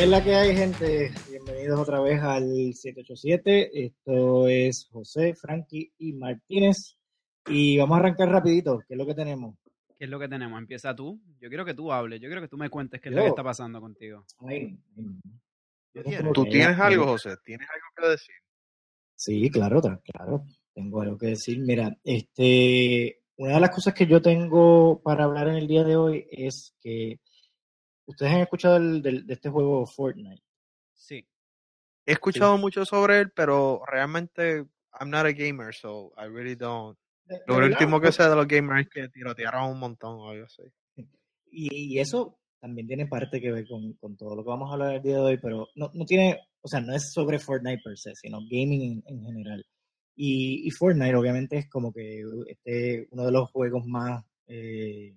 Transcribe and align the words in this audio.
¿Qué 0.00 0.04
es 0.04 0.10
la 0.10 0.24
que 0.24 0.34
hay, 0.34 0.56
gente? 0.56 1.12
Bienvenidos 1.28 1.78
otra 1.78 2.00
vez 2.00 2.22
al 2.22 2.72
787. 2.72 3.84
Esto 3.84 4.48
es 4.48 4.88
José, 4.90 5.34
Frankie 5.34 5.92
y 5.98 6.14
Martínez. 6.14 6.96
Y 7.46 7.76
vamos 7.76 7.96
a 7.96 8.00
arrancar 8.00 8.30
rapidito. 8.30 8.78
¿Qué 8.88 8.94
es 8.94 8.98
lo 8.98 9.04
que 9.04 9.14
tenemos? 9.14 9.56
¿Qué 9.98 10.06
es 10.06 10.10
lo 10.10 10.18
que 10.18 10.26
tenemos? 10.26 10.58
Empieza 10.58 10.96
tú. 10.96 11.20
Yo 11.38 11.50
quiero 11.50 11.66
que 11.66 11.74
tú 11.74 11.92
hables. 11.92 12.18
Yo 12.18 12.28
quiero 12.28 12.40
que 12.40 12.48
tú 12.48 12.56
me 12.56 12.70
cuentes 12.70 12.98
qué 12.98 13.10
es 13.10 13.14
lo 13.14 13.20
que 13.20 13.28
está 13.28 13.44
pasando 13.44 13.78
contigo. 13.78 14.24
Ay, 14.38 14.78
ay. 14.96 16.32
¿Tú 16.32 16.46
tienes 16.46 16.78
algo, 16.78 17.04
José? 17.04 17.36
¿Tienes 17.44 17.68
algo 17.68 17.84
que 17.94 18.08
decir? 18.12 18.34
Sí, 19.14 19.50
claro, 19.50 19.82
claro. 19.82 20.44
Tengo 20.72 21.02
algo 21.02 21.18
que 21.18 21.26
decir. 21.26 21.58
Mira, 21.60 21.94
este, 22.04 23.20
una 23.36 23.52
de 23.52 23.60
las 23.60 23.70
cosas 23.70 23.92
que 23.92 24.06
yo 24.06 24.22
tengo 24.22 25.02
para 25.02 25.24
hablar 25.24 25.48
en 25.48 25.56
el 25.56 25.68
día 25.68 25.84
de 25.84 25.96
hoy 25.96 26.26
es 26.30 26.74
que 26.80 27.20
ustedes 28.10 28.32
han 28.32 28.40
escuchado 28.40 28.76
el- 28.76 29.02
del- 29.02 29.26
de 29.26 29.34
este 29.34 29.48
juego 29.50 29.86
Fortnite. 29.86 30.42
Sí. 30.94 31.26
He 32.06 32.12
escuchado 32.12 32.56
mucho 32.58 32.84
sobre 32.84 33.20
él, 33.20 33.30
pero 33.34 33.82
realmente 33.86 34.66
I'm 35.00 35.10
not 35.10 35.26
a 35.26 35.32
gamer, 35.32 35.74
so 35.74 36.12
I 36.18 36.26
really 36.28 36.54
don't. 36.56 36.98
De- 37.24 37.40
Lo 37.46 37.54
de 37.54 37.60
verdad, 37.62 37.78
último 37.80 38.00
que 38.00 38.10
sé 38.12 38.28
de 38.28 38.34
los 38.34 38.48
gamers 38.48 38.86
es 38.86 38.88
que 38.92 39.08
tirotearon 39.08 39.70
un 39.70 39.78
montón 39.78 40.18
o 40.18 40.30
algo 40.30 40.44
así. 40.46 40.62
Y, 41.52 41.94
y 41.94 41.98
eso 42.00 42.38
también 42.60 42.86
tiene 42.86 43.06
parte 43.06 43.40
que 43.40 43.50
ver 43.52 43.66
con, 43.66 43.94
con 43.94 44.16
todo 44.16 44.34
lo 44.36 44.42
que 44.42 44.50
vamos 44.50 44.70
a 44.70 44.74
hablar 44.74 44.94
el 44.96 45.02
día 45.02 45.14
de 45.16 45.20
hoy, 45.22 45.38
pero 45.38 45.68
no, 45.76 45.90
no 45.94 46.04
tiene, 46.04 46.38
o 46.60 46.68
sea, 46.68 46.80
no 46.80 46.94
es 46.94 47.12
sobre 47.12 47.38
Fortnite 47.38 47.82
per 47.82 47.96
se, 47.98 48.14
sino 48.14 48.38
gaming 48.40 48.82
en, 48.82 49.02
en 49.06 49.24
general. 49.24 49.64
Y, 50.16 50.66
y 50.66 50.70
Fortnite 50.70 51.14
obviamente 51.16 51.56
es 51.58 51.68
como 51.70 51.92
que 51.92 52.22
este, 52.48 53.08
uno 53.12 53.24
de 53.24 53.32
los 53.32 53.50
juegos 53.50 53.86
más, 53.86 54.24
eh, 54.48 55.14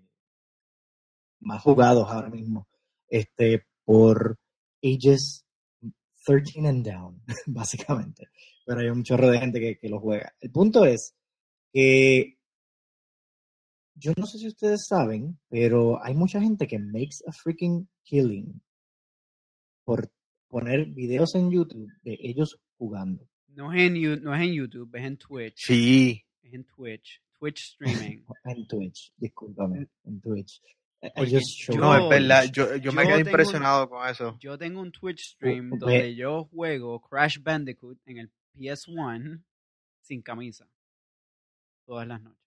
más 1.41 1.61
jugados 1.61 2.07
ahora 2.09 2.29
mismo, 2.29 2.67
este, 3.13 3.65
por 3.85 4.37
ages 4.81 5.45
13 6.25 6.67
and 6.67 6.85
down, 6.85 7.21
básicamente. 7.45 8.27
Pero 8.65 8.79
hay 8.79 8.87
un 8.87 9.03
chorro 9.03 9.29
de 9.29 9.39
gente 9.39 9.59
que, 9.59 9.77
que 9.77 9.89
lo 9.89 9.99
juega. 9.99 10.33
El 10.39 10.51
punto 10.51 10.85
es 10.85 11.13
que 11.71 12.37
yo 13.95 14.13
no 14.17 14.25
sé 14.25 14.39
si 14.39 14.47
ustedes 14.47 14.87
saben, 14.87 15.39
pero 15.49 16.03
hay 16.03 16.15
mucha 16.15 16.41
gente 16.41 16.65
que 16.67 16.79
makes 16.79 17.17
a 17.27 17.31
freaking 17.31 17.87
killing 18.03 18.61
por 19.85 20.11
poner 20.47 20.85
videos 20.87 21.35
en 21.35 21.51
YouTube 21.51 21.91
de 22.03 22.17
ellos 22.21 22.59
jugando. 22.77 23.27
No 23.49 23.71
es, 23.71 23.81
en, 23.83 23.95
You- 23.95 24.19
no 24.21 24.33
es 24.33 24.41
en 24.41 24.53
YouTube, 24.53 24.95
es 24.95 25.03
en 25.03 25.17
Twitch. 25.17 25.65
Sí. 25.65 26.23
Es 26.41 26.53
en 26.53 26.63
Twitch. 26.65 27.21
Twitch 27.37 27.59
streaming. 27.73 28.23
En 28.45 28.65
Twitch, 28.67 29.13
discúlpame, 29.17 29.87
en 30.05 30.21
Twitch. 30.21 30.61
No, 31.15 31.23
Yo- 31.25 31.37
es 32.03 32.09
verdad. 32.09 32.43
Yo, 32.51 32.75
yo 32.77 32.91
me 32.93 33.03
quedé 33.03 33.13
un- 33.21 33.27
impresionado 33.27 33.89
con 33.89 34.07
eso. 34.07 34.37
Yo 34.39 34.57
tengo 34.57 34.81
un 34.81 34.91
Twitch 34.91 35.33
stream 35.35 35.71
ve- 35.71 35.77
donde 35.77 36.15
yo 36.15 36.45
juego 36.45 37.01
Crash 37.01 37.39
Bandicoot 37.41 37.99
en 38.05 38.17
el 38.19 38.31
PS1 38.53 39.43
sin 40.01 40.21
camisa. 40.21 40.67
Todas 41.85 42.07
las 42.07 42.21
noches. 42.21 42.39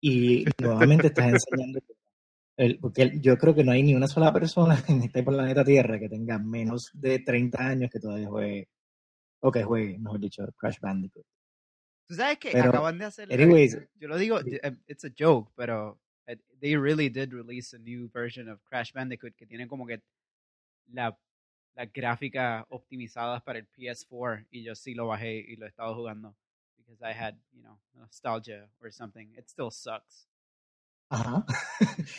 Y 0.00 0.44
nuevamente 0.60 1.08
estás 1.08 1.26
enseñando. 1.28 1.80
el- 2.58 2.78
porque 2.78 3.18
yo 3.20 3.36
creo 3.36 3.54
que 3.54 3.64
no 3.64 3.72
hay 3.72 3.82
ni 3.82 3.94
una 3.94 4.06
sola 4.08 4.32
persona 4.32 4.74
en 4.88 5.02
este 5.02 5.22
planeta 5.22 5.62
Tierra 5.64 5.98
que 5.98 6.08
tenga 6.08 6.38
menos 6.38 6.90
de 6.94 7.18
30 7.18 7.58
años 7.68 7.90
que 7.90 8.00
todavía 8.00 8.28
juegue, 8.28 8.68
o 9.40 9.52
que 9.52 9.62
juegue, 9.62 9.98
mejor 9.98 10.20
dicho, 10.20 10.42
Crash 10.56 10.78
Bandicoot. 10.80 11.26
Tú 12.06 12.14
sabes 12.14 12.38
que 12.38 12.50
acaban 12.58 12.98
de 12.98 13.04
hacer. 13.04 13.32
anyways, 13.32 13.76
yo 13.98 14.08
lo 14.08 14.16
digo, 14.16 14.42
di- 14.42 14.56
eh, 14.62 14.76
it's 14.86 15.04
a 15.04 15.10
joke, 15.16 15.50
pero 15.56 15.98
eh, 16.26 16.36
they 16.60 16.76
really 16.76 17.08
did 17.08 17.32
release 17.32 17.74
a 17.74 17.78
new 17.78 18.08
version 18.12 18.48
of 18.48 18.60
Crash 18.64 18.92
Bandicoot 18.92 19.34
que 19.36 19.46
tiene 19.46 19.66
como 19.66 19.86
que 19.86 20.00
la, 20.92 21.18
las 21.74 21.92
gráficas 21.92 22.64
optimizadas 22.68 23.42
para 23.42 23.58
el 23.58 23.66
PS4 23.70 24.46
y 24.50 24.62
yo 24.62 24.74
sí 24.74 24.94
lo 24.94 25.08
bajé 25.08 25.36
y 25.36 25.56
lo 25.56 25.66
he 25.66 25.68
estado 25.68 25.94
jugando 25.96 26.36
because 26.76 27.02
I 27.02 27.12
had, 27.12 27.34
you 27.52 27.62
know, 27.62 27.78
nostalgia 27.94 28.68
or 28.80 28.92
something. 28.92 29.26
It 29.36 29.48
still 29.48 29.70
sucks. 29.72 30.28
Ajá. 31.10 31.44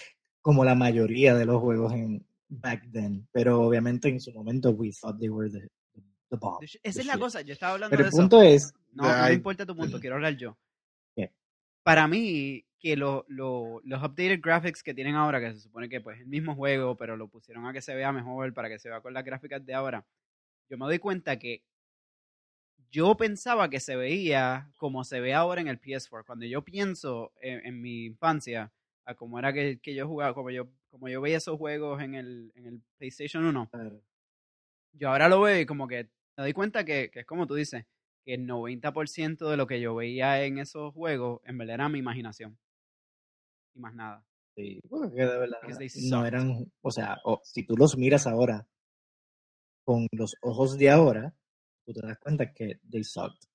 Como 0.41 0.63
la 0.66 0.75
mayoría 0.75 1.34
de 1.35 1.45
los 1.45 1.61
juegos 1.61 1.94
en 1.94 2.25
back 2.50 2.84
then. 2.91 3.28
Pero 3.31 3.61
obviamente 3.61 4.09
en 4.09 4.19
su 4.19 4.31
momento 4.34 4.72
we 4.72 4.91
thought 4.91 5.17
they 5.19 5.29
were 5.29 5.50
the, 5.50 5.67
the 6.29 6.38
bomb. 6.38 6.61
Esa 6.61 6.78
the 6.84 6.90
es 7.01 7.06
la 7.06 7.17
cosa, 7.17 7.41
yo 7.41 7.53
estaba 7.53 7.73
hablando 7.73 7.91
Pero 7.95 8.03
de 8.03 8.07
el 8.09 8.13
eso. 8.13 8.17
punto 8.22 8.41
es, 8.41 8.73
No, 8.97 9.16
no 9.16 9.28
me 9.28 9.34
importa 9.34 9.66
tu 9.66 9.75
punto, 9.75 10.00
quiero 10.00 10.16
hablar 10.16 10.35
yo. 10.38 10.58
¿Qué? 11.16 11.31
Para 11.84 12.08
mí, 12.08 12.66
que 12.80 12.96
lo, 12.96 13.25
lo- 13.28 13.81
los 13.84 14.03
updated 14.03 14.41
graphics 14.41 14.84
que 14.84 14.94
tienen 14.94 15.16
ahora, 15.16 15.40
que 15.40 15.53
se 15.53 15.62
supone 15.62 15.90
que 15.90 16.02
pues 16.02 16.18
es 16.18 16.22
el 16.24 16.28
mismo 16.28 16.56
juego, 16.56 16.97
pero 16.97 17.18
lo 17.18 17.28
pusieron 17.28 17.66
a 17.66 17.74
que 17.74 17.81
se 17.81 17.96
vea 17.96 18.12
mejor, 18.12 18.53
para 18.53 18.69
que 18.69 18.80
se 18.80 18.90
vea 18.90 19.02
con 19.02 19.13
las 19.13 19.24
gráficas 19.24 19.66
de 19.66 19.74
ahora, 19.74 20.06
yo 20.69 20.78
me 20.78 20.85
doy 20.85 21.00
cuenta 21.00 21.40
que 21.40 21.63
yo 22.91 23.16
pensaba 23.18 23.69
que 23.69 23.80
se 23.80 23.96
veía 23.96 24.72
como 24.78 25.03
se 25.03 25.19
ve 25.19 25.34
ahora 25.34 25.62
en 25.62 25.68
el 25.68 25.79
PS4. 25.79 26.25
Cuando 26.25 26.46
yo 26.46 26.64
pienso 26.64 27.34
en, 27.41 27.66
en 27.66 27.81
mi 27.81 28.06
infancia, 28.06 28.72
a 29.06 29.16
cómo 29.16 29.40
era 29.40 29.53
que, 29.53 29.79
que 29.79 29.94
yo 29.96 30.08
jugaba, 30.08 30.34
como 30.34 30.50
yo, 30.52 30.69
como 30.90 31.09
yo 31.09 31.22
veía 31.22 31.38
esos 31.38 31.58
juegos 31.58 32.02
en 32.02 32.16
el, 32.16 32.52
en 32.56 32.66
el 32.68 32.81
PlayStation 32.97 33.46
1, 33.46 33.69
yo 34.94 35.09
ahora 35.09 35.29
lo 35.29 35.41
veo 35.41 35.59
y 35.62 35.66
como 35.66 35.88
que 35.88 36.06
me 36.38 36.44
doy 36.44 36.53
cuenta 36.53 36.84
que, 36.85 37.09
que 37.12 37.22
es 37.22 37.25
como 37.25 37.47
tú 37.47 37.56
dices, 37.56 37.85
que 38.27 38.33
el 38.33 38.45
90% 38.45 39.49
de 39.49 39.55
lo 39.55 39.67
que 39.67 39.79
yo 39.79 39.95
veía 39.95 40.43
en 40.43 40.57
esos 40.57 40.93
juegos 40.93 41.39
en 41.45 41.57
verdad 41.57 41.75
era 41.75 41.88
mi 41.88 41.99
imaginación. 41.99 42.59
Y 43.73 43.79
más 43.79 43.95
nada. 43.95 44.21
sí, 44.53 44.81
porque 44.89 45.21
de 45.21 45.38
verdad 45.38 45.59
no 46.09 46.25
eran, 46.25 46.69
o 46.81 46.91
sea, 46.91 47.21
si 47.43 47.63
tú 47.63 47.77
los 47.77 47.97
miras 47.97 48.27
ahora 48.27 48.67
con 49.85 50.07
los 50.11 50.35
ojos 50.41 50.77
de 50.77 50.89
ahora, 50.89 51.33
tú 51.85 51.93
te 51.93 52.05
das 52.05 52.19
cuenta 52.19 52.53
que 52.53 52.81
they 52.91 53.01
sucked. 53.01 53.47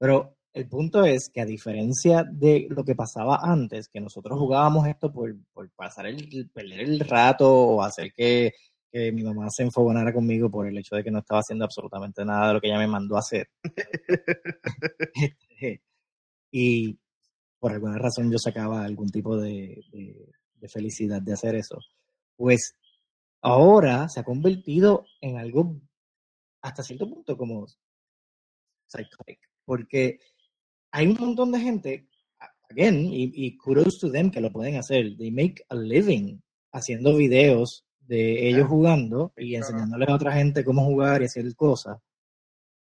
Pero 0.00 0.36
el 0.52 0.68
punto 0.68 1.04
es 1.04 1.30
que 1.32 1.40
a 1.40 1.46
diferencia 1.46 2.24
de 2.24 2.66
lo 2.70 2.84
que 2.84 2.96
pasaba 2.96 3.38
antes, 3.40 3.88
que 3.88 4.00
nosotros 4.00 4.36
jugábamos 4.36 4.88
esto 4.88 5.12
por, 5.12 5.32
por 5.52 5.70
pasar 5.70 6.06
el, 6.06 6.50
perder 6.52 6.80
el 6.80 6.98
rato 6.98 7.48
o 7.48 7.82
hacer 7.82 8.12
que, 8.12 8.52
que 8.90 9.12
mi 9.12 9.22
mamá 9.22 9.46
se 9.50 9.62
enfogonara 9.62 10.12
conmigo 10.12 10.50
por 10.50 10.66
el 10.66 10.76
hecho 10.78 10.96
de 10.96 11.04
que 11.04 11.10
no 11.10 11.20
estaba 11.20 11.40
haciendo 11.40 11.64
absolutamente 11.64 12.24
nada 12.24 12.48
de 12.48 12.54
lo 12.54 12.60
que 12.60 12.68
ella 12.68 12.78
me 12.78 12.86
mandó 12.88 13.16
a 13.16 13.20
hacer. 13.20 13.48
Este, 15.14 15.82
y 16.52 16.98
por 17.58 17.72
alguna 17.72 17.98
razón 17.98 18.30
yo 18.30 18.38
sacaba 18.38 18.84
algún 18.84 19.08
tipo 19.08 19.36
de, 19.36 19.82
de- 19.92 20.32
de 20.54 20.68
felicidad 20.68 21.22
de 21.22 21.32
hacer 21.32 21.54
eso. 21.54 21.78
Pues 22.36 22.74
ahora 23.42 24.08
se 24.08 24.20
ha 24.20 24.24
convertido 24.24 25.04
en 25.20 25.38
algo 25.38 25.80
hasta 26.62 26.82
cierto 26.82 27.08
punto 27.08 27.36
como 27.36 27.66
psychotic, 28.88 29.38
porque 29.64 30.18
hay 30.90 31.06
un 31.06 31.16
montón 31.18 31.52
de 31.52 31.60
gente, 31.60 32.08
again, 32.70 33.06
y, 33.06 33.30
y 33.34 33.56
kudos 33.56 33.98
to 33.98 34.10
them 34.10 34.30
que 34.30 34.40
lo 34.40 34.50
pueden 34.52 34.76
hacer, 34.76 35.16
they 35.16 35.30
make 35.30 35.62
a 35.68 35.74
living 35.74 36.40
haciendo 36.72 37.16
videos 37.16 37.84
de 38.10 38.48
ellos 38.48 38.66
jugando 38.66 39.32
y 39.36 39.50
claro. 39.50 39.66
enseñándole 39.66 40.06
a 40.08 40.14
otra 40.16 40.32
gente 40.32 40.64
cómo 40.64 40.84
jugar 40.84 41.22
y 41.22 41.26
hacer 41.26 41.54
cosas. 41.54 41.96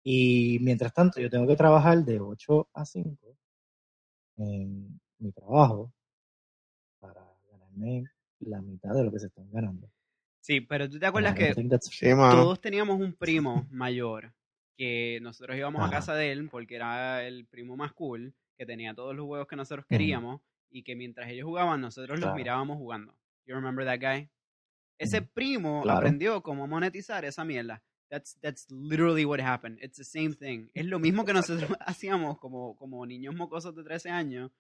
Y 0.04 0.58
mientras 0.60 0.94
tanto, 0.94 1.22
yo 1.22 1.30
tengo 1.30 1.48
que 1.48 1.56
trabajar 1.56 2.04
de 2.04 2.20
8 2.20 2.68
a 2.74 2.86
5 2.86 3.38
en 4.36 5.00
mi 5.20 5.32
trabajo 5.32 5.94
para 7.00 7.26
ganarme 7.50 8.04
la 8.40 8.62
mitad 8.62 8.94
de 8.94 9.06
lo 9.06 9.12
que 9.14 9.20
se 9.20 9.28
están 9.28 9.50
ganando. 9.50 9.90
Sí, 10.42 10.60
pero 10.60 10.90
tú 10.90 11.00
te 11.00 11.06
acuerdas 11.06 11.36
que 11.36 11.54
Sí, 11.80 12.10
todos 12.10 12.60
teníamos 12.60 13.00
un 13.00 13.14
primo 13.14 13.66
mayor 13.72 14.34
que 14.76 15.20
nosotros 15.22 15.56
íbamos 15.58 15.88
a 15.88 15.90
casa 15.90 16.16
de 16.16 16.34
él 16.34 16.50
porque 16.50 16.76
era 16.76 17.26
el 17.26 17.46
primo 17.46 17.78
más 17.78 17.94
cool, 17.94 18.34
que 18.58 18.66
tenía 18.66 18.94
todos 18.94 19.16
los 19.16 19.26
juegos 19.26 19.48
que 19.48 19.56
nosotros 19.56 19.86
queríamos 19.88 20.42
y 20.70 20.84
que 20.84 20.98
mientras 20.98 21.30
ellos 21.30 21.46
jugaban 21.46 21.80
nosotros 21.80 22.20
los 22.20 22.36
mirábamos 22.36 22.76
jugando. 22.76 23.16
You 23.46 23.56
remember 23.56 23.86
that 23.86 24.02
guy? 24.02 24.30
Ese 24.98 25.22
primo 25.22 25.82
Claro. 25.82 26.00
aprendió 26.00 26.42
cómo 26.44 26.68
monetizar 26.68 27.26
esa 27.26 27.44
mierda. 27.44 27.84
That's, 28.10 28.38
that's 28.42 28.70
literally 28.70 29.26
what 29.26 29.40
happened. 29.40 29.80
It's 29.82 29.98
the 29.98 30.04
same 30.04 30.34
thing. 30.36 30.70
Es 30.74 30.86
lo 30.86 31.00
mismo 31.00 31.26
que 31.26 31.34
nosotros 31.34 31.70
hacíamos 31.80 32.38
como, 32.40 32.76
como 32.76 33.06
niños 33.06 33.36
mocosos 33.36 33.76
de 33.76 33.84
13 33.84 34.10
años 34.10 34.52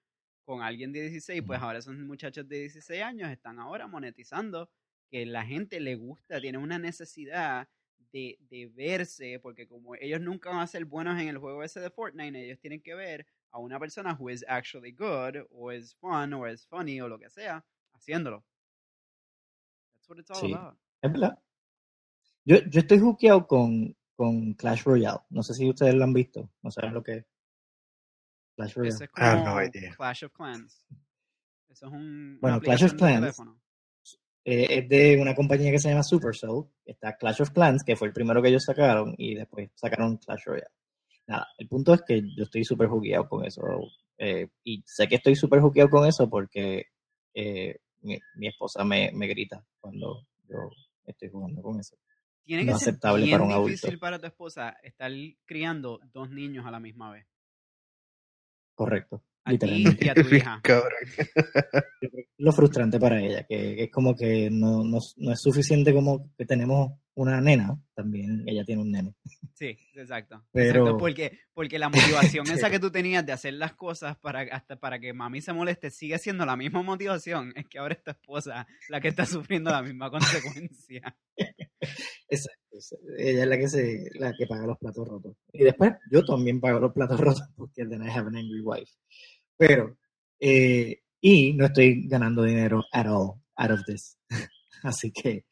con 0.44 0.62
alguien 0.62 0.92
de 0.92 1.02
16, 1.10 1.44
pues 1.46 1.62
ahora 1.62 1.80
esos 1.80 1.96
muchachos 1.96 2.48
de 2.48 2.60
16 2.62 3.02
años 3.02 3.30
están 3.30 3.60
ahora 3.60 3.88
monetizando, 3.88 4.70
que 5.10 5.26
la 5.26 5.46
gente 5.46 5.80
le 5.80 5.96
gusta, 5.96 6.42
tiene 6.42 6.58
una 6.58 6.80
necesidad 6.80 7.70
de, 8.12 8.38
de 8.50 8.68
verse, 8.76 9.40
porque 9.40 9.68
como 9.68 9.96
ellos 9.96 10.20
nunca 10.20 10.50
van 10.50 10.60
a 10.60 10.68
ser 10.68 10.86
buenos 10.86 11.20
en 11.22 11.30
el 11.30 11.38
juego 11.38 11.64
ese 11.64 11.80
de 11.80 11.90
Fortnite, 11.90 12.44
ellos 12.44 12.60
tienen 12.60 12.82
que 12.82 12.94
ver 12.96 13.26
a 13.52 13.60
una 13.60 13.80
persona 13.80 14.18
who 14.20 14.30
is 14.30 14.44
actually 14.48 14.92
good, 14.92 15.46
o 15.52 15.72
is 15.72 15.96
fun, 15.96 16.34
o 16.34 16.48
is 16.48 16.66
funny, 16.68 17.00
o 17.00 17.08
lo 17.08 17.18
que 17.20 17.30
sea, 17.30 17.64
haciéndolo. 17.94 18.44
That's 20.16 20.18
what 20.18 20.20
it's 20.20 20.32
all 20.32 20.50
Sí. 20.50 20.54
about. 20.54 20.78
Es 21.02 21.12
verdad. 21.12 21.40
Yo, 22.46 22.58
yo 22.70 22.80
estoy 22.82 23.00
hookeado 23.00 23.48
con, 23.48 23.96
con 24.16 24.54
Clash 24.54 24.84
Royale. 24.84 25.20
No 25.30 25.44
sé 25.44 25.54
si 25.54 25.70
ustedes 25.70 25.94
lo 25.96 26.04
han 26.04 26.14
visto. 26.14 26.50
No 26.62 26.72
saben 26.72 26.94
lo 26.94 27.04
que 27.04 27.14
es. 27.18 27.26
Clash 28.56 28.74
Royale. 28.76 29.10
Have 29.16 29.44
no 29.44 29.62
idea. 29.64 29.96
Clash 29.96 30.24
of 30.26 30.32
Clans. 30.34 30.86
Eso 31.70 31.88
es 31.88 31.92
un, 31.94 32.38
Bueno, 32.40 32.60
Clash 32.62 32.84
of 32.86 32.94
Clans. 32.94 33.40
Eh, 34.46 34.68
es 34.80 34.90
de 34.90 35.18
una 35.22 35.34
compañía 35.34 35.72
que 35.72 35.80
se 35.80 35.90
llama 35.90 36.04
Supercell. 36.04 36.66
Está 36.86 37.16
Clash 37.18 37.42
of 37.42 37.52
Clans, 37.52 37.84
que 37.84 37.96
fue 37.96 38.10
el 38.10 38.14
primero 38.14 38.42
que 38.42 38.50
ellos 38.50 38.64
sacaron, 38.66 39.16
y 39.18 39.36
después 39.36 39.72
sacaron 39.76 40.18
Clash 40.18 40.44
Royale. 40.46 40.68
Nada, 41.26 41.48
el 41.58 41.70
punto 41.70 41.94
es 41.94 42.02
que 42.02 42.22
yo 42.36 42.44
estoy 42.44 42.66
súper 42.66 42.90
jugueado 42.90 43.28
con 43.30 43.46
eso. 43.46 43.62
eh, 44.18 44.50
y 44.64 44.84
sé 44.86 45.08
que 45.08 45.16
estoy 45.16 45.36
súper 45.36 45.60
jugueado 45.62 45.90
con 45.90 46.06
eso 46.08 46.30
porque 46.30 46.86
eh, 47.34 47.80
mi, 48.04 48.20
mi 48.36 48.48
esposa 48.48 48.84
me, 48.84 49.12
me 49.14 49.28
grita 49.28 49.66
cuando 49.80 50.26
yo 50.48 50.70
estoy 51.06 51.30
jugando 51.30 51.62
con 51.62 51.80
eso. 51.80 51.98
Tiene 52.46 52.66
no 52.66 52.74
que 52.74 52.80
ser 52.80 52.90
aceptable 52.90 53.26
bien 53.26 53.38
para 53.38 53.44
un 53.44 53.52
adulto. 53.52 53.72
difícil 53.72 54.00
para 54.00 54.20
tu 54.20 54.28
esposa 54.28 54.78
estar 54.84 55.12
criando 55.46 56.00
dos 56.12 56.30
niños 56.30 56.66
a 56.66 56.72
la 56.72 56.80
misma 56.80 57.12
vez. 57.12 57.26
Correcto. 58.76 59.24
A 59.46 59.50
ti 59.52 59.54
Literalmente. 59.58 60.06
y 60.06 60.10
a 60.10 60.14
tu 60.16 60.22
hija. 60.36 60.62
Lo 62.38 62.52
frustrante 62.52 63.00
para 63.00 63.22
ella, 63.22 63.46
que, 63.48 63.76
que 63.76 63.84
es 63.84 63.92
como 63.92 64.16
que 64.16 64.50
no, 64.52 64.84
no, 64.84 65.00
no 65.18 65.32
es 65.32 65.42
suficiente 65.42 65.94
como 65.94 66.32
que 66.38 66.46
tenemos 66.46 66.94
una 67.16 67.40
nena, 67.42 67.78
también 67.94 68.44
ella 68.48 68.64
tiene 68.66 68.82
un 68.82 68.92
nene. 68.92 69.14
Sí, 69.54 69.78
exacto. 69.96 70.44
Pero- 70.52 70.80
Exacto, 70.82 70.98
porque, 70.98 71.40
porque 71.54 71.78
la 71.80 71.90
motivación 71.90 72.46
esa 72.52 72.70
que 72.70 72.80
tú 72.80 72.90
tenías 72.92 73.26
de 73.26 73.32
hacer 73.34 73.54
las 73.54 73.74
cosas 73.76 74.18
para, 74.18 74.42
hasta 74.56 74.78
para 74.80 75.00
que 75.00 75.14
mami 75.14 75.42
se 75.42 75.54
moleste 75.54 75.92
sigue 75.92 76.18
siendo 76.20 76.46
la 76.46 76.56
misma 76.58 76.82
motivación. 76.82 77.54
Es 77.56 77.68
que 77.68 77.80
ahora 77.80 77.94
es 77.96 78.04
tu 78.04 78.12
esposa 78.12 78.66
la 78.90 79.00
que 79.00 79.10
está 79.10 79.26
sufriendo 79.26 79.70
la 79.72 79.84
misma 79.84 80.10
consecuencia. 80.10 81.16
Exacto. 82.30 82.62
es- 82.72 82.96
Ella 83.20 83.44
es 83.44 83.48
la 83.48 83.58
que 83.58 83.68
se, 83.70 84.10
la 84.16 84.34
que 84.38 84.48
paga 84.48 84.66
los 84.66 84.78
platos 84.80 85.08
rotos. 85.08 85.36
Y 85.54 85.64
después 85.64 85.92
yo 86.12 86.24
también 86.26 86.60
pago 86.60 86.80
los 86.80 86.94
platos 86.94 87.20
rotos 87.20 87.44
porque 87.56 87.86
then 87.86 88.02
I 88.04 88.10
have 88.10 88.28
an 88.28 88.36
angry 88.36 88.62
wife. 88.62 88.92
Pero, 89.58 89.98
eh, 90.40 91.02
y 91.22 91.54
no 91.54 91.66
estoy 91.66 92.08
ganando 92.08 92.44
dinero 92.44 92.84
at 92.92 93.08
all 93.08 93.42
out 93.56 93.72
of 93.72 93.86
this. 93.86 94.18
Así 94.84 95.12
que, 95.12 95.46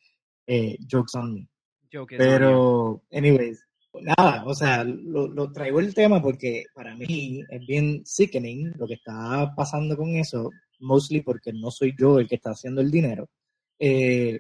eh, 0.48 0.78
jokes 0.88 1.16
on 1.16 1.34
me. 1.34 1.48
Joke. 1.92 2.16
Pero, 2.18 3.04
anyways, 3.12 3.66
nada, 4.00 4.44
o 4.46 4.54
sea, 4.54 4.84
lo, 4.84 5.28
lo 5.28 5.52
traigo 5.52 5.80
el 5.80 5.94
tema 5.94 6.22
porque 6.22 6.66
para 6.74 6.96
mí 6.96 7.44
es 7.50 7.66
bien 7.66 8.02
sickening 8.06 8.74
lo 8.78 8.88
que 8.88 8.96
está 8.96 9.54
pasando 9.56 9.98
con 9.98 10.16
eso, 10.16 10.50
mostly 10.80 11.22
porque 11.22 11.52
no 11.54 11.72
soy 11.72 11.94
yo 11.98 12.20
el 12.20 12.28
que 12.28 12.36
está 12.36 12.52
haciendo 12.52 12.82
el 12.82 12.92
dinero. 12.92 13.30
Eh, 13.80 14.40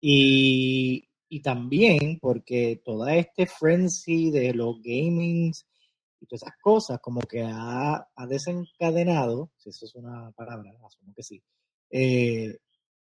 y, 0.00 1.08
y 1.28 1.40
también 1.42 2.18
porque 2.20 2.80
toda 2.84 3.16
este 3.16 3.46
frenzy 3.46 4.30
de 4.30 4.54
los 4.54 4.76
gamings 4.82 5.66
todas 6.26 6.42
esas 6.42 6.54
cosas 6.62 6.98
como 7.00 7.20
que 7.20 7.42
ha, 7.42 7.94
ha 8.14 8.26
desencadenado, 8.26 9.50
si 9.56 9.70
eso 9.70 9.86
es 9.86 9.94
una 9.94 10.30
palabra, 10.32 10.70
asumo 10.84 11.12
que 11.14 11.22
sí, 11.22 11.42
eh, 11.90 12.58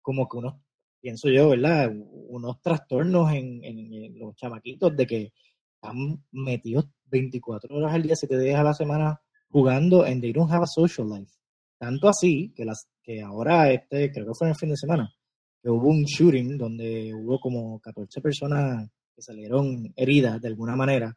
como 0.02 0.28
que 0.28 0.36
unos, 0.38 0.54
pienso 1.00 1.28
yo, 1.28 1.50
¿verdad? 1.50 1.90
Unos 1.94 2.60
trastornos 2.62 3.32
en, 3.32 3.62
en- 3.64 3.92
en 3.92 4.18
los 4.18 4.34
chamaquitos 4.36 4.96
de 4.96 5.06
que 5.06 5.32
están 5.74 6.24
metidos 6.32 6.86
24 7.06 7.76
horas 7.76 7.92
al 7.94 8.02
día, 8.02 8.16
7 8.16 8.38
días 8.38 8.58
a 8.58 8.64
la 8.64 8.74
semana 8.74 9.20
jugando 9.50 10.02
and 10.02 10.20
they 10.20 10.32
don't 10.32 10.50
have 10.50 10.62
a 10.64 10.66
social 10.66 11.08
life. 11.08 11.32
Tanto 11.78 12.08
así 12.08 12.52
que, 12.56 12.64
las, 12.64 12.88
que 13.02 13.22
ahora, 13.22 13.70
este, 13.72 14.10
creo 14.10 14.26
que 14.26 14.34
fue 14.34 14.48
en 14.48 14.52
el 14.52 14.58
fin 14.58 14.70
de 14.70 14.76
semana, 14.76 15.14
que 15.62 15.70
hubo 15.70 15.88
un 15.88 16.02
shooting 16.04 16.58
donde 16.58 17.12
hubo 17.14 17.38
como 17.40 17.78
14 17.80 18.20
personas 18.20 18.88
que 19.14 19.22
salieron 19.22 19.92
heridas 19.96 20.40
de 20.40 20.48
alguna 20.48 20.74
manera 20.76 21.16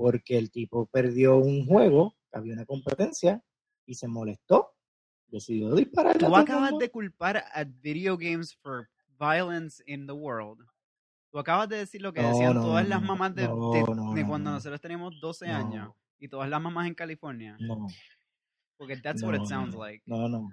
porque 0.00 0.38
el 0.38 0.50
tipo 0.50 0.86
perdió 0.86 1.36
un 1.36 1.66
juego, 1.66 2.16
había 2.32 2.54
una 2.54 2.64
competencia 2.64 3.42
y 3.84 3.94
se 3.96 4.08
molestó, 4.08 4.72
decidió 5.26 5.74
disparar. 5.74 6.16
Tú 6.16 6.34
acabas 6.34 6.72
de 6.78 6.90
culpar 6.90 7.44
a 7.52 7.64
video 7.64 8.16
games 8.16 8.54
for 8.62 8.88
violence 9.18 9.82
in 9.86 10.06
the 10.06 10.14
world. 10.14 10.58
Tú 11.30 11.38
acabas 11.38 11.68
de 11.68 11.76
decir 11.76 12.00
lo 12.00 12.14
que 12.14 12.22
No, 12.22 12.28
decían 12.30 12.54
no, 12.54 12.62
todas 12.62 12.84
no, 12.84 12.88
las 12.88 13.02
mamás 13.02 13.34
de, 13.34 13.46
no, 13.46 13.70
de- 13.72 13.82
no, 13.82 14.14
de 14.14 14.22
no, 14.22 14.28
cuando 14.28 14.50
no. 14.50 14.56
nosotros 14.56 14.80
teníamos 14.80 15.20
12 15.20 15.48
años 15.48 15.92
y 16.18 16.28
todas 16.28 16.48
las 16.48 16.62
mamás 16.62 16.86
en 16.86 16.94
California. 16.94 17.58
no, 17.60 17.86
Porque 18.78 18.96
that's 18.96 19.20
no, 19.20 19.28
what 19.28 19.34
it 19.36 19.46
sounds 19.46 19.74
like. 19.74 20.02
no, 20.06 20.30
no. 20.30 20.48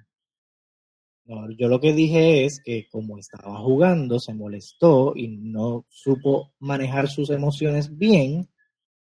No, 1.23 1.49
yo 1.51 1.69
lo 1.69 1.79
que 1.79 1.93
dije 1.93 2.43
es 2.43 2.61
que 2.63 2.87
como 2.89 3.17
estaba 3.17 3.59
jugando, 3.59 4.19
se 4.19 4.33
molestó 4.33 5.13
y 5.15 5.29
no 5.29 5.85
supo 5.87 6.53
manejar 6.59 7.07
sus 7.07 7.29
emociones 7.29 7.97
bien 7.97 8.49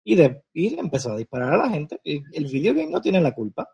y, 0.09 0.15
de, 0.15 0.41
y 0.53 0.69
le 0.69 0.79
empezó 0.79 1.11
a 1.11 1.17
disparar 1.17 1.53
a 1.53 1.57
la 1.57 1.69
gente. 1.69 1.99
El, 2.05 2.23
el 2.31 2.45
video 2.45 2.73
game 2.73 2.89
no 2.89 3.01
tiene 3.01 3.19
la 3.19 3.33
culpa. 3.33 3.67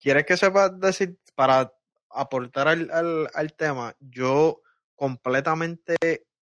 ¿Quieres 0.00 0.24
que 0.24 0.38
sepa 0.38 0.70
decir, 0.70 1.18
para 1.34 1.70
aportar 2.08 2.66
al, 2.68 3.54
tema, 3.58 3.94
yo 4.00 4.62
completamente 4.94 5.96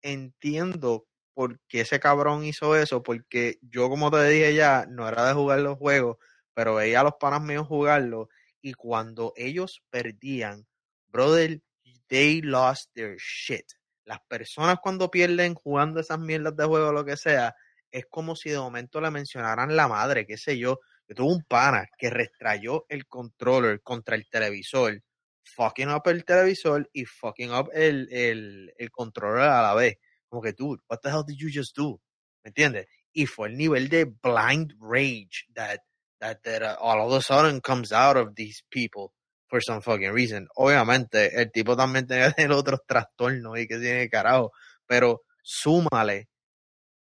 entiendo 0.02 1.06
por 1.32 1.58
qué 1.66 1.80
ese 1.80 1.98
cabrón 1.98 2.44
hizo 2.44 2.76
eso, 2.76 3.02
porque 3.02 3.58
yo, 3.62 3.88
como 3.88 4.10
te 4.10 4.22
dije 4.28 4.54
ya, 4.54 4.84
no 4.86 5.08
era 5.08 5.26
de 5.26 5.32
jugar 5.32 5.60
los 5.60 5.78
juegos, 5.78 6.18
pero 6.52 6.74
veía 6.74 7.00
a 7.00 7.04
los 7.04 7.14
panas 7.18 7.40
míos 7.40 7.66
jugarlo, 7.66 8.28
y 8.60 8.74
cuando 8.74 9.32
ellos 9.34 9.82
perdían, 9.88 10.66
brother, 11.08 11.62
they 12.08 12.42
lost 12.42 12.92
their 12.92 13.16
shit. 13.16 13.64
Las 14.04 14.20
personas 14.28 14.76
cuando 14.82 15.10
pierden 15.10 15.54
jugando 15.54 16.00
esas 16.00 16.18
mierdas 16.18 16.54
de 16.54 16.66
juego 16.66 16.88
o 16.88 16.92
lo 16.92 17.06
que 17.06 17.16
sea, 17.16 17.56
es 17.90 18.06
como 18.10 18.36
si 18.36 18.50
de 18.50 18.58
momento 18.58 19.00
le 19.00 19.10
mencionaran 19.10 19.74
la 19.74 19.88
madre, 19.88 20.26
qué 20.26 20.36
sé 20.36 20.58
yo, 20.58 20.80
yo 21.08 21.14
tuve 21.14 21.32
un 21.32 21.44
pana 21.44 21.86
que 21.96 22.10
restrayó 22.10 22.84
el 22.88 23.06
controller 23.06 23.80
contra 23.82 24.16
el 24.16 24.28
televisor, 24.28 25.02
fucking 25.44 25.88
up 25.88 26.02
el 26.06 26.24
televisor 26.24 26.88
y 26.92 27.04
fucking 27.04 27.52
up 27.52 27.70
el, 27.72 28.08
el, 28.10 28.72
el 28.76 28.90
controller 28.90 29.44
a 29.44 29.62
la 29.62 29.74
vez. 29.74 29.96
Como 30.28 30.42
que, 30.42 30.52
dude, 30.52 30.82
what 30.88 30.98
the 31.02 31.10
hell 31.10 31.24
did 31.24 31.36
you 31.36 31.48
just 31.52 31.76
do? 31.76 32.00
¿Me 32.42 32.50
entiendes? 32.50 32.86
Y 33.12 33.26
fue 33.26 33.48
el 33.48 33.56
nivel 33.56 33.88
de 33.88 34.04
blind 34.04 34.74
rage 34.80 35.46
that, 35.54 35.78
that, 36.18 36.38
that 36.42 36.62
uh, 36.62 36.76
all 36.80 37.00
of 37.00 37.12
a 37.12 37.22
sudden 37.22 37.60
comes 37.60 37.92
out 37.92 38.16
of 38.16 38.34
these 38.34 38.62
people 38.70 39.12
for 39.48 39.60
some 39.62 39.80
fucking 39.80 40.12
reason. 40.12 40.48
Obviamente, 40.56 41.40
el 41.40 41.50
tipo 41.52 41.76
también 41.76 42.06
tenía 42.06 42.28
que 42.28 42.34
tener 42.34 42.52
otros 42.56 42.80
trastornos 42.86 43.58
y 43.58 43.66
que 43.66 43.78
tiene 43.78 44.08
carajo, 44.08 44.52
pero 44.86 45.22
súmale 45.42 46.28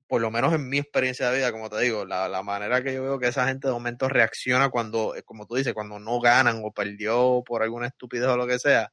por 0.07 0.21
lo 0.21 0.31
menos 0.31 0.53
en 0.53 0.69
mi 0.69 0.77
experiencia 0.77 1.29
de 1.29 1.37
vida, 1.37 1.51
como 1.51 1.69
te 1.69 1.81
digo, 1.81 2.05
la, 2.05 2.27
la 2.29 2.43
manera 2.43 2.83
que 2.83 2.93
yo 2.93 3.03
veo 3.03 3.19
que 3.19 3.27
esa 3.27 3.47
gente 3.47 3.67
de 3.67 3.74
momento 3.74 4.07
reacciona 4.07 4.69
cuando, 4.69 5.15
eh, 5.15 5.24
como 5.24 5.45
tú 5.47 5.55
dices, 5.55 5.74
cuando 5.74 6.00
no 6.00 6.19
ganan 6.19 6.62
o 6.63 6.71
perdió 6.71 7.43
por 7.45 7.63
alguna 7.63 7.88
estupidez 7.88 8.27
o 8.27 8.38
lo 8.38 8.47
que 8.47 8.59
sea, 8.59 8.91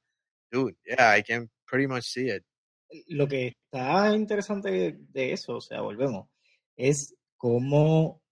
dude, 0.50 0.76
yeah, 0.84 1.18
I 1.18 1.22
can 1.22 1.50
pretty 1.66 1.86
much 1.86 2.04
see 2.04 2.30
it. 2.30 2.44
Lo 3.08 3.26
que 3.26 3.48
está 3.48 4.14
interesante 4.14 4.98
de 4.98 5.32
eso, 5.32 5.56
o 5.56 5.60
sea, 5.60 5.80
volvemos, 5.80 6.28
es 6.76 7.14
cómo 7.36 8.22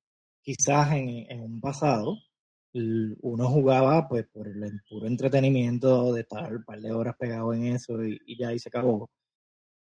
quizás 0.42 0.92
en, 0.92 1.26
en 1.30 1.40
un 1.42 1.60
pasado 1.60 2.16
uno 2.72 3.48
jugaba 3.48 4.06
pues 4.08 4.26
por 4.28 4.46
el 4.46 4.80
puro 4.88 5.06
entretenimiento 5.06 6.12
de 6.12 6.20
estar 6.20 6.54
un 6.54 6.64
par 6.64 6.80
de 6.80 6.92
horas 6.92 7.16
pegado 7.18 7.52
en 7.52 7.66
eso 7.66 8.04
y, 8.04 8.20
y 8.26 8.38
ya 8.38 8.52
y 8.52 8.58
se 8.58 8.68
acabó. 8.68 9.10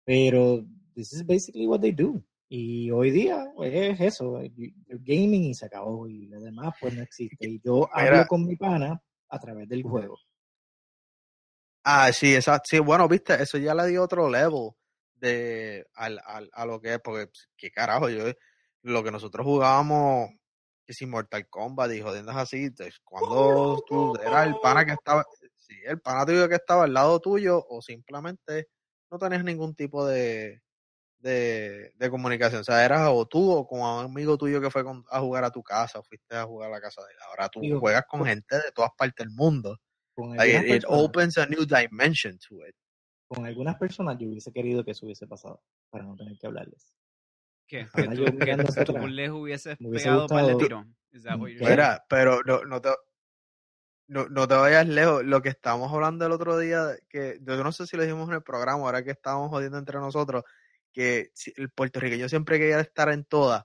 Pero 0.04 0.64
this 0.94 1.12
is 1.12 1.26
basically 1.26 1.66
what 1.66 1.80
they 1.80 1.92
do. 1.92 2.22
Y 2.52 2.90
hoy 2.90 3.12
día 3.12 3.46
pues, 3.54 3.72
es 3.72 4.00
eso, 4.00 4.42
you're 4.42 4.98
gaming 5.04 5.44
y 5.44 5.54
se 5.54 5.66
acabó 5.66 6.08
y 6.08 6.26
lo 6.26 6.40
demás 6.40 6.74
pues 6.80 6.92
no 6.92 7.00
existe. 7.00 7.48
Y 7.48 7.60
yo 7.64 7.88
hablo 7.92 8.26
con 8.26 8.44
mi 8.44 8.56
pana 8.56 9.00
a 9.28 9.38
través 9.38 9.68
del 9.68 9.84
juego. 9.84 10.18
Ah, 11.84 12.12
sí, 12.12 12.34
exacto. 12.34 12.64
Sí, 12.68 12.80
bueno, 12.80 13.06
viste, 13.06 13.40
eso 13.40 13.56
ya 13.56 13.72
le 13.72 13.86
dio 13.86 14.02
otro 14.02 14.28
level 14.28 14.70
de 15.14 15.86
al, 15.94 16.20
al, 16.26 16.50
a 16.52 16.66
lo 16.66 16.80
que 16.80 16.94
es, 16.94 16.98
porque 16.98 17.28
pues, 17.28 17.48
qué 17.56 17.70
carajo, 17.70 18.10
yo 18.10 18.24
lo 18.82 19.04
que 19.04 19.12
nosotros 19.12 19.46
jugábamos, 19.46 20.30
que 20.84 20.92
si 20.92 21.06
Mortal 21.06 21.48
Kombat 21.48 21.92
y 21.92 22.00
jodiendas 22.00 22.36
así, 22.36 22.64
entonces, 22.64 22.98
cuando 23.04 23.80
tú 23.86 24.16
eras 24.16 24.48
el 24.48 24.56
pana 24.60 24.84
que 24.84 24.92
estaba, 24.92 25.24
sí, 25.56 25.74
el 25.84 26.00
pana 26.00 26.26
tuyo 26.26 26.48
que 26.48 26.56
estaba 26.56 26.82
al 26.82 26.94
lado 26.94 27.20
tuyo, 27.20 27.64
o 27.68 27.80
simplemente 27.80 28.66
no 29.08 29.18
tenías 29.18 29.44
ningún 29.44 29.76
tipo 29.76 30.04
de, 30.04 30.62
de, 31.20 31.92
de 31.96 32.10
comunicación. 32.10 32.62
O 32.62 32.64
sea, 32.64 32.84
eras 32.84 33.08
o 33.12 33.26
tú 33.26 33.50
o 33.50 33.66
con 33.66 33.80
un 33.80 34.04
amigo 34.04 34.36
tuyo 34.36 34.60
que 34.60 34.70
fue 34.70 34.82
con- 34.84 35.04
a 35.10 35.20
jugar 35.20 35.44
a 35.44 35.50
tu 35.50 35.62
casa, 35.62 35.98
o 35.98 36.02
fuiste 36.02 36.34
a 36.36 36.44
jugar 36.44 36.68
a 36.70 36.74
la 36.74 36.80
casa 36.80 37.02
de 37.02 37.12
él. 37.12 37.18
Ahora 37.28 37.48
tú 37.48 37.60
Digo, 37.60 37.80
juegas 37.80 38.04
con 38.08 38.20
con- 38.20 38.28
gente 38.28 38.56
de 38.56 38.72
todas 38.74 38.90
partes 38.96 39.24
del 39.26 39.34
mundo. 39.34 39.78
Con 40.14 40.36
Like, 40.36 40.56
algunas, 40.56 40.76
it, 40.78 40.84
opens 40.88 41.38
a 41.38 41.46
new 41.46 41.64
dimension 41.64 42.38
to 42.48 42.56
it. 42.66 42.74
con 43.28 43.46
algunas 43.46 43.76
personas 43.76 44.16
yo 44.18 44.26
hubiese 44.28 44.50
querido 44.52 44.84
que 44.84 44.90
eso 44.90 45.06
hubiese 45.06 45.26
pasado 45.26 45.62
para 45.88 46.04
no 46.04 46.16
tener 46.16 46.36
que 46.36 46.46
hablarles. 46.48 46.92
¿Qué? 47.66 47.86
Que 47.94 48.08
tú, 48.08 48.24
que 48.38 48.56
tú 48.84 49.06
les 49.06 49.30
hubieses 49.30 49.76
hubiese 49.80 50.06
pegado 50.08 50.26
par 50.26 50.44
de 50.46 50.52
gustado- 50.54 50.58
tiros. 50.58 50.86
Is 51.12 51.22
that 51.24 51.38
what 51.38 51.48
you're 51.48 51.58
¿Qué? 51.58 51.64
saying? 51.64 51.70
Mira, 51.70 52.04
pero 52.08 52.40
no, 52.44 52.64
no 52.64 52.80
te 52.80 52.90
no, 54.08 54.28
no 54.28 54.48
te 54.48 54.54
vayas 54.54 54.88
lejos. 54.88 55.22
Lo 55.24 55.40
que 55.40 55.50
estábamos 55.50 55.92
hablando 55.92 56.26
el 56.26 56.32
otro 56.32 56.58
día, 56.58 56.96
que 57.08 57.38
yo 57.42 57.62
no 57.62 57.70
sé 57.70 57.86
si 57.86 57.96
lo 57.96 58.02
dijimos 58.02 58.28
en 58.28 58.34
el 58.34 58.42
programa, 58.42 58.82
ahora 58.82 59.04
que 59.04 59.12
estábamos 59.12 59.50
jodiendo 59.50 59.78
entre 59.78 59.98
nosotros, 60.00 60.42
que 60.92 61.32
el 61.56 61.70
puertorriqueño 61.70 62.28
siempre 62.28 62.58
quería 62.58 62.80
estar 62.80 63.10
en 63.10 63.24
todas. 63.24 63.64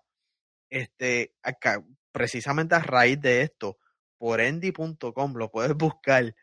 Este, 0.70 1.34
acá, 1.44 1.84
precisamente 2.12 2.75
a 2.75 2.79
raíz 2.79 3.20
de 3.22 3.41
esto, 3.41 3.77
por 4.17 4.41
endy.com, 4.41 5.34
lo 5.36 5.51
puedes 5.51 5.75
buscar. 5.75 6.36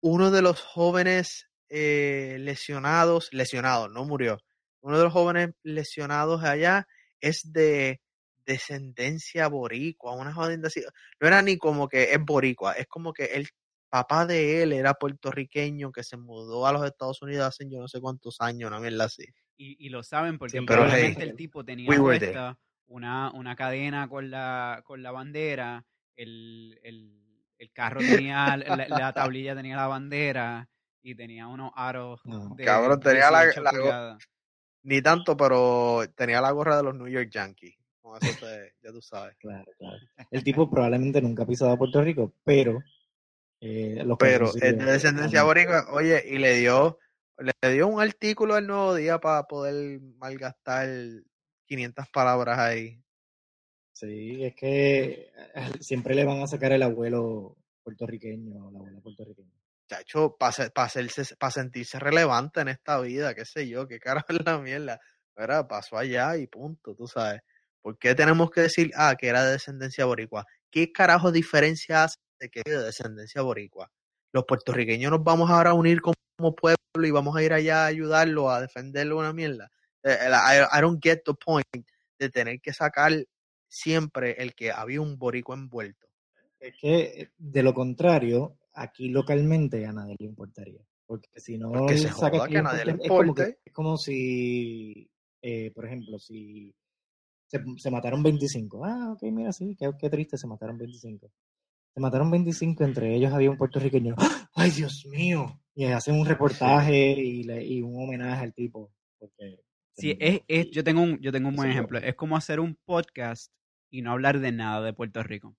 Uno 0.00 0.30
de 0.30 0.42
los 0.42 0.60
jóvenes 0.60 1.48
eh, 1.68 2.36
lesionados, 2.40 3.32
lesionados, 3.32 3.90
no 3.90 4.04
murió. 4.04 4.38
Uno 4.80 4.98
de 4.98 5.04
los 5.04 5.12
jóvenes 5.12 5.50
lesionados 5.62 6.44
allá 6.44 6.86
es 7.20 7.52
de 7.52 8.00
descendencia 8.46 9.48
boricua, 9.48 10.14
una 10.14 10.32
jodienda 10.32 10.68
así. 10.68 10.82
No 11.20 11.26
era 11.26 11.42
ni 11.42 11.58
como 11.58 11.88
que 11.88 12.12
es 12.12 12.18
boricua, 12.24 12.72
es 12.74 12.86
como 12.86 13.12
que 13.12 13.24
el 13.24 13.48
papá 13.88 14.26
de 14.26 14.62
él 14.62 14.72
era 14.72 14.94
puertorriqueño 14.94 15.92
que 15.92 16.04
se 16.04 16.16
mudó 16.16 16.66
a 16.66 16.72
los 16.72 16.84
Estados 16.84 17.22
Unidos 17.22 17.46
hace 17.46 17.68
yo 17.68 17.80
no 17.80 17.88
sé 17.88 18.00
cuántos 18.00 18.36
años, 18.40 18.68
una 18.68 18.80
mierda 18.80 19.04
así. 19.04 19.24
Y, 19.58 19.86
y 19.86 19.88
lo 19.88 20.02
saben 20.02 20.38
porque 20.38 20.60
probablemente 20.62 21.22
hey, 21.22 21.28
el 21.30 21.36
tipo 21.36 21.64
tenía 21.64 21.88
we 21.88 21.96
puesta 21.98 22.58
una, 22.88 23.30
una 23.32 23.56
cadena 23.56 24.06
con 24.08 24.30
la, 24.30 24.82
con 24.84 25.02
la 25.02 25.10
bandera, 25.12 25.84
el, 26.14 26.78
el, 26.82 27.10
el 27.58 27.72
carro 27.72 28.00
tenía, 28.00 28.56
la, 28.56 28.86
la 28.88 29.12
tablilla 29.12 29.54
tenía 29.56 29.76
la 29.76 29.86
bandera 29.86 30.68
y 31.02 31.14
tenía 31.14 31.46
unos 31.46 31.72
aros 31.74 32.20
No. 32.24 32.54
de 32.54 32.64
Cabrón, 32.64 33.00
tenía 33.00 33.30
la- 33.30 33.44
18 33.44 33.62
la. 33.62 34.18
Ni 34.82 35.02
tanto, 35.02 35.36
pero 35.36 36.02
tenía 36.14 36.40
la 36.40 36.50
gorra 36.52 36.76
de 36.76 36.82
los 36.84 36.94
New 36.94 37.08
York 37.08 37.28
Yankees. 37.30 37.76
Con 38.00 38.22
eso 38.22 38.34
te, 38.38 38.74
ya 38.82 38.92
tú 38.92 39.02
sabes. 39.02 39.36
Claro, 39.38 39.64
claro. 39.78 39.98
El 40.30 40.44
tipo 40.44 40.70
probablemente 40.70 41.20
nunca 41.20 41.42
ha 41.42 41.46
pisado 41.46 41.72
a 41.72 41.76
Puerto 41.76 42.00
Rico, 42.02 42.32
pero 42.44 42.84
eh, 43.60 44.02
los 44.04 44.16
Pero 44.18 44.46
es 44.46 44.60
de 44.60 44.72
descendencia 44.74 45.42
boricua, 45.42 45.86
oye, 45.90 46.22
y 46.28 46.38
le 46.38 46.54
dio, 46.58 46.98
le 47.38 47.72
dio 47.72 47.86
un 47.88 48.00
artículo 48.00 48.54
al 48.54 48.66
nuevo 48.66 48.94
día 48.94 49.18
para 49.18 49.44
poder 49.44 50.00
malgastar 50.18 50.88
500 51.66 52.08
palabras 52.08 52.58
ahí. 52.58 53.02
Sí, 53.92 54.44
es 54.44 54.54
que 54.54 55.32
eh, 55.54 55.72
siempre 55.80 56.14
le 56.14 56.24
van 56.24 56.42
a 56.42 56.46
sacar 56.46 56.72
el 56.72 56.82
abuelo 56.82 57.56
puertorriqueño 57.82 58.66
o 58.66 58.70
la 58.70 58.78
abuela 58.78 59.00
puertorriqueña. 59.00 59.50
Chacho, 59.88 60.36
para 60.36 61.50
sentirse 61.50 61.98
relevante 61.98 62.60
en 62.60 62.68
esta 62.68 63.00
vida, 63.00 63.34
qué 63.34 63.44
sé 63.44 63.68
yo, 63.68 63.86
qué 63.86 63.98
carajo 63.98 64.26
es 64.32 64.44
la 64.44 64.58
mierda. 64.58 65.00
Era, 65.36 65.68
pasó 65.68 65.98
allá 65.98 66.36
y 66.36 66.46
punto, 66.46 66.94
tú 66.94 67.06
sabes. 67.06 67.42
¿Por 67.82 67.98
qué 67.98 68.14
tenemos 68.14 68.50
que 68.50 68.62
decir, 68.62 68.90
ah, 68.96 69.14
que 69.16 69.28
era 69.28 69.44
de 69.44 69.52
descendencia 69.52 70.06
boricua? 70.06 70.44
¿Qué 70.70 70.90
carajo 70.92 71.30
diferencia 71.30 72.04
hace 72.04 72.18
de 72.40 72.48
que 72.48 72.62
es 72.64 72.72
de 72.72 72.82
descendencia 72.82 73.42
boricua? 73.42 73.90
Los 74.32 74.44
puertorriqueños 74.44 75.10
nos 75.10 75.22
vamos 75.22 75.50
ahora 75.50 75.70
a 75.70 75.74
unir 75.74 76.00
como 76.36 76.54
pueblo 76.54 76.76
y 77.02 77.10
vamos 77.10 77.34
a 77.36 77.42
ir 77.42 77.52
allá 77.52 77.84
a 77.84 77.86
ayudarlo, 77.86 78.50
a 78.50 78.60
defenderlo 78.60 79.18
una 79.18 79.32
mierda. 79.32 79.70
Eh, 80.02 80.16
el- 80.26 80.32
I, 80.32 80.80
don't 80.80 81.02
get 81.02 81.22
the 81.24 81.34
point 81.34 81.66
de 82.18 82.30
tener 82.30 82.60
que 82.60 82.72
sacar 82.72 83.12
siempre 83.68 84.32
el 84.42 84.54
que 84.54 84.70
había 84.70 85.00
un 85.00 85.18
boricua 85.18 85.56
envuelto. 85.56 86.06
Es 86.60 86.74
que 86.80 86.98
eh, 87.22 87.30
de 87.36 87.62
lo 87.62 87.74
contrario, 87.74 88.58
aquí 88.74 89.08
localmente 89.08 89.84
a 89.86 89.92
nadie 89.92 90.16
le 90.18 90.26
importaría. 90.26 90.80
Porque 91.06 91.28
si 91.36 91.56
no 91.56 91.70
Porque 91.72 91.96
se 91.98 92.08
saca 92.08 92.38
joda, 92.38 92.48
que 92.48 92.58
a 92.58 92.62
nadie 92.62 92.84
le 92.84 92.92
es 92.92 92.98
como, 93.08 93.34
que- 93.34 93.42
importe. 93.42 93.58
es 93.64 93.72
como 93.72 93.96
si, 93.96 95.10
eh, 95.42 95.70
por 95.72 95.86
ejemplo, 95.86 96.18
si 96.18 96.74
se, 97.46 97.60
se 97.76 97.90
mataron 97.90 98.22
25. 98.22 98.84
Ah, 98.84 99.12
ok, 99.12 99.22
mira, 99.32 99.52
sí, 99.52 99.76
qué, 99.78 99.90
qué 99.98 100.10
triste, 100.10 100.36
se 100.36 100.46
mataron 100.48 100.76
25. 100.78 101.30
Se 101.96 102.00
mataron 102.02 102.30
25, 102.30 102.84
entre 102.84 103.14
ellos 103.14 103.32
había 103.32 103.50
un 103.50 103.56
puertorriqueño. 103.56 104.16
¡Ah! 104.18 104.50
¡Ay, 104.54 104.70
Dios 104.70 105.06
mío! 105.06 105.58
Y 105.74 105.86
hacen 105.86 106.14
un 106.20 106.26
reportaje 106.26 107.12
y, 107.12 107.42
le- 107.44 107.64
y 107.64 107.80
un 107.80 107.98
homenaje 107.98 108.42
al 108.44 108.52
tipo. 108.52 108.92
Porque 109.18 109.62
Sí, 109.96 110.14
es, 110.20 110.42
es, 110.46 110.70
yo 110.72 110.84
tengo 110.84 111.00
un, 111.00 111.18
yo 111.22 111.32
tengo 111.32 111.48
un 111.48 111.56
buen 111.56 111.70
ejemplo. 111.70 111.98
Es 111.98 112.14
como 112.14 112.36
hacer 112.36 112.60
un 112.60 112.76
podcast 112.84 113.50
y 113.90 114.02
no 114.02 114.12
hablar 114.12 114.40
de 114.40 114.52
nada 114.52 114.82
de 114.82 114.92
Puerto 114.92 115.22
Rico. 115.22 115.56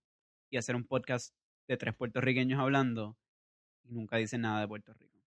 Y 0.51 0.58
hacer 0.58 0.75
un 0.75 0.86
podcast 0.86 1.34
de 1.67 1.75
tres 1.75 1.96
puertorriqueños 1.96 2.60
hablando 2.60 3.17
y 3.84 3.96
nunca 3.96 4.17
dicen 4.17 4.41
nada 4.41 4.62
de 4.62 4.67
Puerto 4.67 4.94
Rico. 4.94 5.17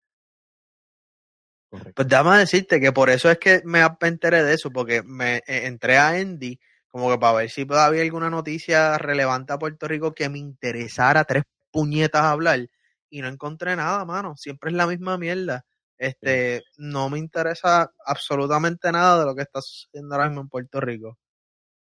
Correcto. 1.71 1.93
Pues 1.97 2.07
déjame 2.07 2.39
decirte 2.39 2.81
que 2.81 2.93
por 2.93 3.11
eso 3.11 3.29
es 3.29 3.39
que 3.39 3.63
me 3.65 3.81
enteré 4.03 4.45
de 4.45 4.55
eso, 4.55 4.71
porque 4.71 5.03
me 5.03 5.39
eh, 5.39 5.67
entré 5.67 5.99
a 5.99 6.21
Endy 6.21 6.57
como 6.91 7.11
que 7.11 7.19
para 7.19 7.39
ver 7.39 7.51
si 7.51 7.67
había 7.71 8.03
alguna 8.03 8.31
noticia 8.31 8.99
relevante 8.99 9.53
a 9.53 9.59
Puerto 9.59 9.87
Rico 9.89 10.13
que 10.13 10.29
me 10.29 10.39
interesara 10.39 11.25
tres 11.25 11.45
puñetas 11.71 12.23
hablar 12.23 12.69
y 13.09 13.21
no 13.23 13.29
encontré 13.29 13.77
nada, 13.77 14.05
mano. 14.05 14.37
Siempre 14.37 14.71
es 14.71 14.77
la 14.77 14.87
misma 14.87 15.17
mierda. 15.19 15.65
Este, 15.99 16.63
no 16.79 17.11
me 17.11 17.19
interesa 17.19 17.93
absolutamente 18.05 18.91
nada 18.91 19.21
de 19.21 19.27
lo 19.27 19.35
que 19.35 19.43
está 19.43 19.61
sucediendo 19.61 20.15
ahora 20.15 20.29
mismo 20.29 20.43
en 20.43 20.49
Puerto 20.49 20.81
Rico. 20.81 21.19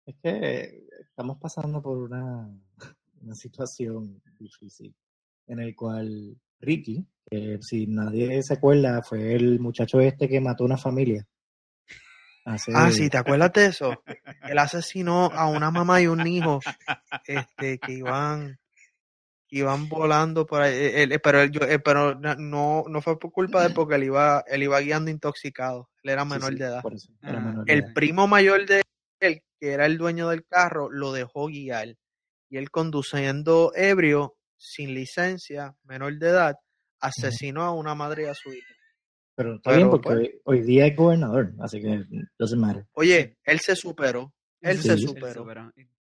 Es 0.05 0.17
que 0.23 0.87
estamos 1.01 1.39
pasando 1.39 1.81
por 1.81 1.99
una, 1.99 2.49
una 3.23 3.35
situación 3.35 4.23
difícil 4.39 4.95
en 5.47 5.61
el 5.61 5.75
cual 5.75 6.37
Ricky, 6.61 7.07
que 7.25 7.59
si 7.61 7.87
nadie 7.87 8.43
se 8.43 8.55
acuerda, 8.55 9.03
fue 9.03 9.35
el 9.35 9.59
muchacho 9.61 10.01
este 10.01 10.29
que 10.29 10.41
mató 10.41 10.65
una 10.65 10.77
familia. 10.77 11.27
Hace- 12.45 12.73
Ah, 12.75 12.91
sí, 12.91 13.09
¿te 13.09 13.19
acuerdas 13.19 13.53
de 13.53 13.67
eso? 13.67 14.03
Él 14.49 14.59
asesinó 14.59 15.27
a 15.33 15.47
una 15.49 15.71
mamá 15.71 16.01
y 16.01 16.07
un 16.09 16.27
hijo 16.27 16.61
este, 17.27 17.79
que 17.79 17.93
iban, 17.93 18.59
que 19.49 19.59
iban 19.59 19.89
volando 19.89 20.45
por 20.47 20.63
ahí. 20.63 20.75
eh, 20.75 21.03
él- 21.05 21.21
pero 21.23 21.41
él, 21.41 21.51
yo- 21.53 21.61
eh, 21.63 21.79
pero 21.79 22.15
no, 22.17 22.85
no 22.89 23.01
fue 23.03 23.19
por 23.19 23.31
culpa 23.31 23.61
de 23.61 23.69
él 23.69 23.75
porque 23.75 23.95
él 23.95 24.05
iba, 24.05 24.43
él 24.49 24.63
iba 24.65 24.81
guiando 24.81 25.11
intoxicado. 25.11 25.89
Él 26.03 26.11
era 26.11 26.23
sí, 26.25 26.31
menor 26.31 26.53
sí, 26.53 26.59
de 26.59 26.65
edad. 26.65 26.83
por 26.83 26.95
eso, 26.95 27.13
era 27.23 27.39
Ah. 27.39 27.41
menor 27.41 27.65
de 27.65 27.73
El 27.73 27.79
edad. 27.81 27.93
primo 27.95 28.27
mayor 28.27 28.67
de 28.67 28.83
él, 29.21 29.43
que 29.61 29.71
era 29.73 29.87
el 29.87 29.97
dueño 29.99 30.29
del 30.29 30.45
carro, 30.45 30.91
lo 30.91 31.13
dejó 31.13 31.47
guiar. 31.47 31.95
Y 32.51 32.57
él 32.57 32.71
conduciendo 32.71 33.73
ebrio, 33.77 34.35
sin 34.57 34.95
licencia, 34.95 35.75
menor 35.85 36.19
de 36.19 36.29
edad, 36.29 36.57
asesinó 37.01 37.63
a 37.63 37.73
una 37.73 37.95
madre 37.95 38.25
y 38.25 38.27
a 38.27 38.35
su 38.35 38.53
hija. 38.53 38.72
Pero 39.35 39.55
está 39.57 39.71
Pero, 39.71 39.77
bien 39.77 39.91
porque 39.91 40.09
pues. 40.09 40.19
hoy, 40.19 40.41
hoy 40.45 40.61
día 40.63 40.87
es 40.87 40.97
gobernador, 40.97 41.53
así 41.61 41.81
que 41.81 42.05
doesn't 42.39 42.61
matter. 42.61 42.87
Oye, 42.93 43.37
él 43.45 43.61
se 43.61 43.75
superó. 43.77 44.33
Él 44.61 44.77
Sí. 44.79 44.89
se 44.89 44.93
Él 44.95 45.01
superó. 45.01 45.47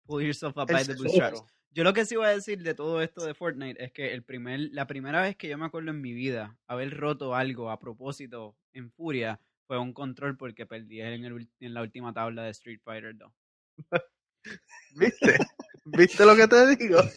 Pull 0.07 0.23
yourself 0.25 0.57
up 0.57 0.67
Él 0.69 0.75
by 0.77 0.85
se 0.85 0.93
the 0.95 0.99
bootstraps. 0.99 1.43
Yo 1.75 1.85
lo 1.85 1.95
que 1.95 2.05
sí 2.05 2.17
voy 2.17 2.27
a 2.27 2.31
decir 2.35 2.62
de 2.62 2.75
todo 2.75 3.01
esto 3.01 3.25
de 3.25 3.33
Fortnite 3.35 3.83
es 3.83 3.93
que 3.93 4.12
el 4.12 4.23
primer, 4.23 4.69
la 4.73 4.87
primera 4.87 5.23
vez 5.23 5.37
que 5.37 5.49
yo 5.49 5.57
me 5.57 5.65
acuerdo 5.65 5.91
en 5.91 6.03
mi 6.03 6.12
vida 6.12 6.59
haber 6.67 6.95
roto 6.95 7.35
algo 7.35 7.71
a 7.71 7.79
propósito 7.81 8.55
en 8.75 8.91
furia 8.93 9.41
fue 9.67 9.79
un 9.79 9.95
control 9.95 10.37
porque 10.37 10.67
perdí 10.67 11.01
en, 11.01 11.25
el 11.25 11.49
en 11.61 11.73
la 11.75 11.81
última 11.81 12.12
tabla 12.12 12.43
de 12.43 12.51
Street 12.51 12.81
Fighter 12.85 13.17
2. 13.17 13.33
¿Viste? 14.97 15.37
¿Viste 15.87 16.27
lo 16.27 16.37
que 16.37 16.47
te 16.49 16.77
digo? 16.77 17.01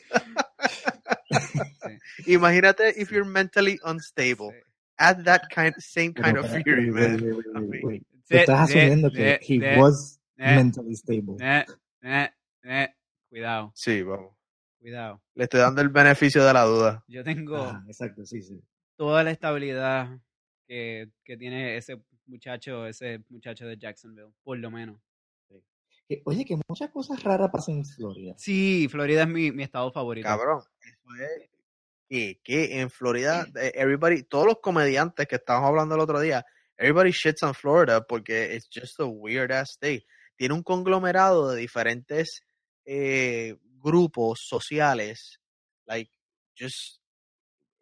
Sí, 2.23 2.33
Imagínate 2.33 2.93
if 3.01 3.11
you're 3.11 3.29
mentally 3.29 3.77
unstable. 3.83 4.51
sí. 4.51 4.57
Add 4.97 5.23
that 5.25 5.41
kind, 5.53 5.73
same 5.79 6.13
Pero 6.13 6.23
kind 6.25 6.37
of 6.37 6.49
fury, 6.63 6.89
wait, 6.89 7.09
man. 7.09 7.23
wait, 7.23 7.33
wait, 7.35 7.69
wait, 7.69 7.83
wait. 7.83 8.03
Tú 8.09 8.17
De- 8.29 8.37
estás 8.39 8.69
de- 8.69 8.79
asumiendo 8.79 9.11
que 9.11 9.23
de- 9.23 9.39
he 9.41 9.59
de- 9.59 9.77
was 9.79 10.19
de- 10.37 10.43
mentally 10.55 10.95
stable. 10.95 11.35
Eh, 11.39 11.65
eh, 12.03 12.29
eh, 12.63 12.89
Cuidado, 13.29 13.71
Sí, 13.75 14.01
vamos. 14.03 14.33
cuidado. 14.79 15.21
Le 15.35 15.43
estoy 15.43 15.59
dando 15.59 15.81
el 15.81 15.89
beneficio 15.89 16.43
de 16.45 16.53
la 16.53 16.63
duda. 16.63 17.03
Yo 17.07 17.23
tengo 17.23 17.57
Ajá, 17.57 17.83
exacto, 17.87 18.25
sí, 18.25 18.41
sí. 18.41 18.61
toda 18.95 19.23
la 19.23 19.31
estabilidad 19.31 20.17
que, 20.67 21.09
que 21.25 21.35
tiene 21.35 21.75
ese 21.75 22.01
muchacho, 22.27 22.85
ese 22.87 23.21
muchacho 23.29 23.67
de 23.67 23.77
Jacksonville, 23.77 24.31
por 24.43 24.57
lo 24.57 24.71
menos. 24.71 24.97
Que- 26.07 26.21
oye, 26.25 26.45
que 26.45 26.57
muchas 26.69 26.89
cosas 26.91 27.21
raras 27.23 27.49
pasan 27.51 27.77
en 27.79 27.85
Florida. 27.85 28.35
Sí, 28.37 28.87
Florida 28.89 29.23
es 29.23 29.27
mi, 29.27 29.51
mi 29.51 29.63
estado 29.63 29.91
favorito. 29.91 30.27
Cabrón, 30.27 30.59
eso 30.81 31.23
es 31.23 31.49
que, 32.07 32.39
que 32.43 32.79
en 32.79 32.89
Florida, 32.89 33.47
eh, 33.55 33.71
everybody, 33.75 34.23
todos 34.23 34.45
los 34.45 34.59
comediantes 34.61 35.27
que 35.27 35.35
estábamos 35.35 35.69
hablando 35.69 35.95
el 35.95 36.01
otro 36.01 36.19
día, 36.19 36.45
everybody 36.77 37.11
shits 37.11 37.43
on 37.43 37.53
Florida 37.53 38.01
porque 38.05 38.55
it's 38.55 38.67
just 38.69 38.99
a 38.99 39.05
weird 39.05 39.51
ass 39.51 39.71
state. 39.71 40.05
Tiene 40.37 40.53
un 40.53 40.63
conglomerado 40.63 41.49
de 41.51 41.61
diferentes 41.61 42.41
eh, 42.85 43.55
grupos 43.81 44.39
sociales, 44.47 45.39
like 45.85 46.09
just 46.55 46.99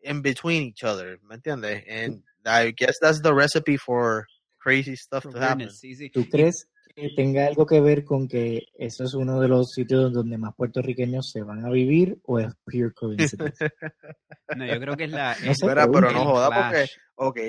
in 0.01 0.21
between 0.21 0.63
each 0.63 0.83
other, 0.83 1.19
¿me 1.23 1.35
entiendes? 1.35 1.83
And 1.87 2.23
I 2.45 2.71
guess 2.71 2.99
that's 2.99 3.21
the 3.21 3.33
recipe 3.33 3.77
for 3.77 4.27
crazy 4.59 4.95
stuff 4.95 5.23
For 5.23 5.31
to 5.31 5.39
happen. 5.39 5.67
weirdness, 5.67 5.79
sí, 5.79 5.95
sí. 5.95 6.09
¿Tú 6.09 6.29
crees 6.29 6.67
que 6.95 7.09
tenga 7.15 7.47
algo 7.47 7.65
que 7.65 7.81
ver 7.81 8.03
con 8.03 8.27
que 8.27 8.67
eso 8.77 9.03
es 9.03 9.13
uno 9.13 9.39
de 9.39 9.47
los 9.47 9.71
sitios 9.71 10.13
donde 10.13 10.37
más 10.37 10.53
puertorriqueños 10.55 11.31
se 11.31 11.41
van 11.41 11.65
a 11.65 11.69
vivir 11.69 12.19
o 12.23 12.39
es 12.39 12.53
pure 12.63 12.91
coincidence? 12.93 13.69
No, 14.55 14.65
yo 14.67 14.79
creo 14.79 14.95
que 14.95 15.05
es 15.05 15.11
la. 15.11 15.35
No 15.43 15.53
sé, 15.55 15.65
Espera, 15.65 15.89
pero 15.91 16.11
no 16.11 16.25
joda 16.25 16.49
porque. 16.49 16.85
Ok, 17.15 17.39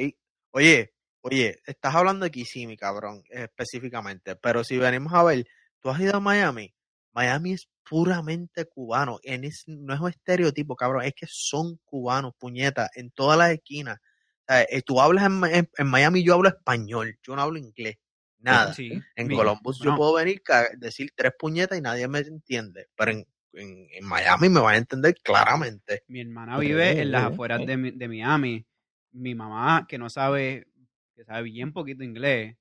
oye, 0.52 0.94
oye, 1.22 1.60
estás 1.66 1.94
hablando 1.94 2.24
de 2.24 2.30
Kissimmee, 2.30 2.76
cabrón, 2.76 3.22
específicamente, 3.28 4.36
pero 4.36 4.64
si 4.64 4.78
venimos 4.78 5.12
a 5.12 5.22
ver, 5.24 5.46
tú 5.80 5.90
has 5.90 6.00
ido 6.00 6.16
a 6.16 6.20
Miami, 6.20 6.74
Miami 7.12 7.52
es 7.52 7.68
puramente 7.88 8.64
cubano, 8.66 9.18
en 9.22 9.44
es- 9.44 9.64
no 9.66 9.92
es 9.92 10.00
un 10.00 10.08
estereotipo, 10.10 10.76
cabrón, 10.76 11.04
es 11.04 11.12
que 11.14 11.26
son 11.28 11.78
cubanos, 11.84 12.32
puñetas, 12.38 12.88
en 12.94 13.10
todas 13.10 13.36
las 13.36 13.50
esquinas. 13.50 13.98
O 13.98 14.44
sea, 14.52 14.62
eh, 14.62 14.82
tú 14.82 15.00
hablas 15.00 15.26
en, 15.26 15.32
Ma- 15.32 15.50
en- 15.50 15.70
en 15.76 15.86
Miami, 15.86 16.24
yo 16.24 16.34
hablo 16.34 16.48
español, 16.48 17.18
yo 17.22 17.36
no 17.36 17.42
hablo 17.42 17.58
inglés, 17.58 17.96
nada. 18.68 18.72
Sí, 18.74 19.00
En 19.16 19.26
mi- 19.28 19.34
Columbus 19.36 19.78
yo 19.80 19.94
puedo 19.96 20.14
venir 20.14 20.42
ca- 20.42 20.68
decir 20.76 21.10
tres 21.14 21.32
puñetas 21.38 21.78
y 21.78 21.82
nadie 21.82 22.06
me 22.08 22.20
entiende, 22.20 22.88
pero 22.96 23.12
en, 23.12 23.26
en- 23.52 23.88
en 23.92 24.04
Miami 24.04 24.48
me 24.48 24.60
van 24.60 24.74
a 24.74 24.78
entender 24.78 25.14
claramente. 25.22 26.02
Mi 26.08 26.20
hermana 26.20 26.58
vive 26.58 27.00
en 27.00 27.10
las 27.12 27.26
ok, 27.26 27.32
afueras 27.32 27.60
ok. 27.60 27.66
de, 27.66 27.92
de 27.92 28.08
Miami. 28.08 28.66
mi 29.12 29.34
mamá, 29.34 29.86
que 29.88 29.96
no 29.96 30.10
sabe, 30.10 30.66
que 31.14 31.24
sabe 31.24 31.42
bien 31.44 31.72
poquito 31.72 32.02
inglés, 32.02 32.56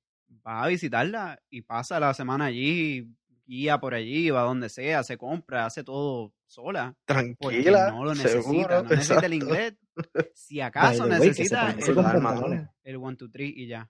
va 0.46 0.63
a 0.63 0.68
visitarla 0.68 1.42
y 1.50 1.63
pasa 1.63 2.00
la 2.00 2.13
semana 2.13 2.46
allí, 2.46 3.10
guía 3.46 3.80
por 3.80 3.94
allí, 3.96 4.30
va 4.30 4.42
donde 4.44 4.70
sea, 4.70 5.04
se 5.04 5.18
compra, 5.18 5.66
hace 5.66 5.84
todo 5.84 6.32
sola. 6.46 6.96
Tranquila, 7.06 7.90
no 7.92 8.06
lo 8.06 8.12
necesita, 8.13 8.42
seguro, 8.44 8.84
no 8.84 8.90
necesita 8.96 9.25
el 9.25 9.34
inglés. 9.34 9.74
Si 10.34 10.62
acaso 10.62 11.04
way, 11.08 11.20
necesita 11.20 11.72
el, 11.72 11.84
el 12.84 12.98
1, 12.98 13.16
2, 13.18 13.32
3 13.32 13.52
y 13.56 13.68
ya. 13.68 13.90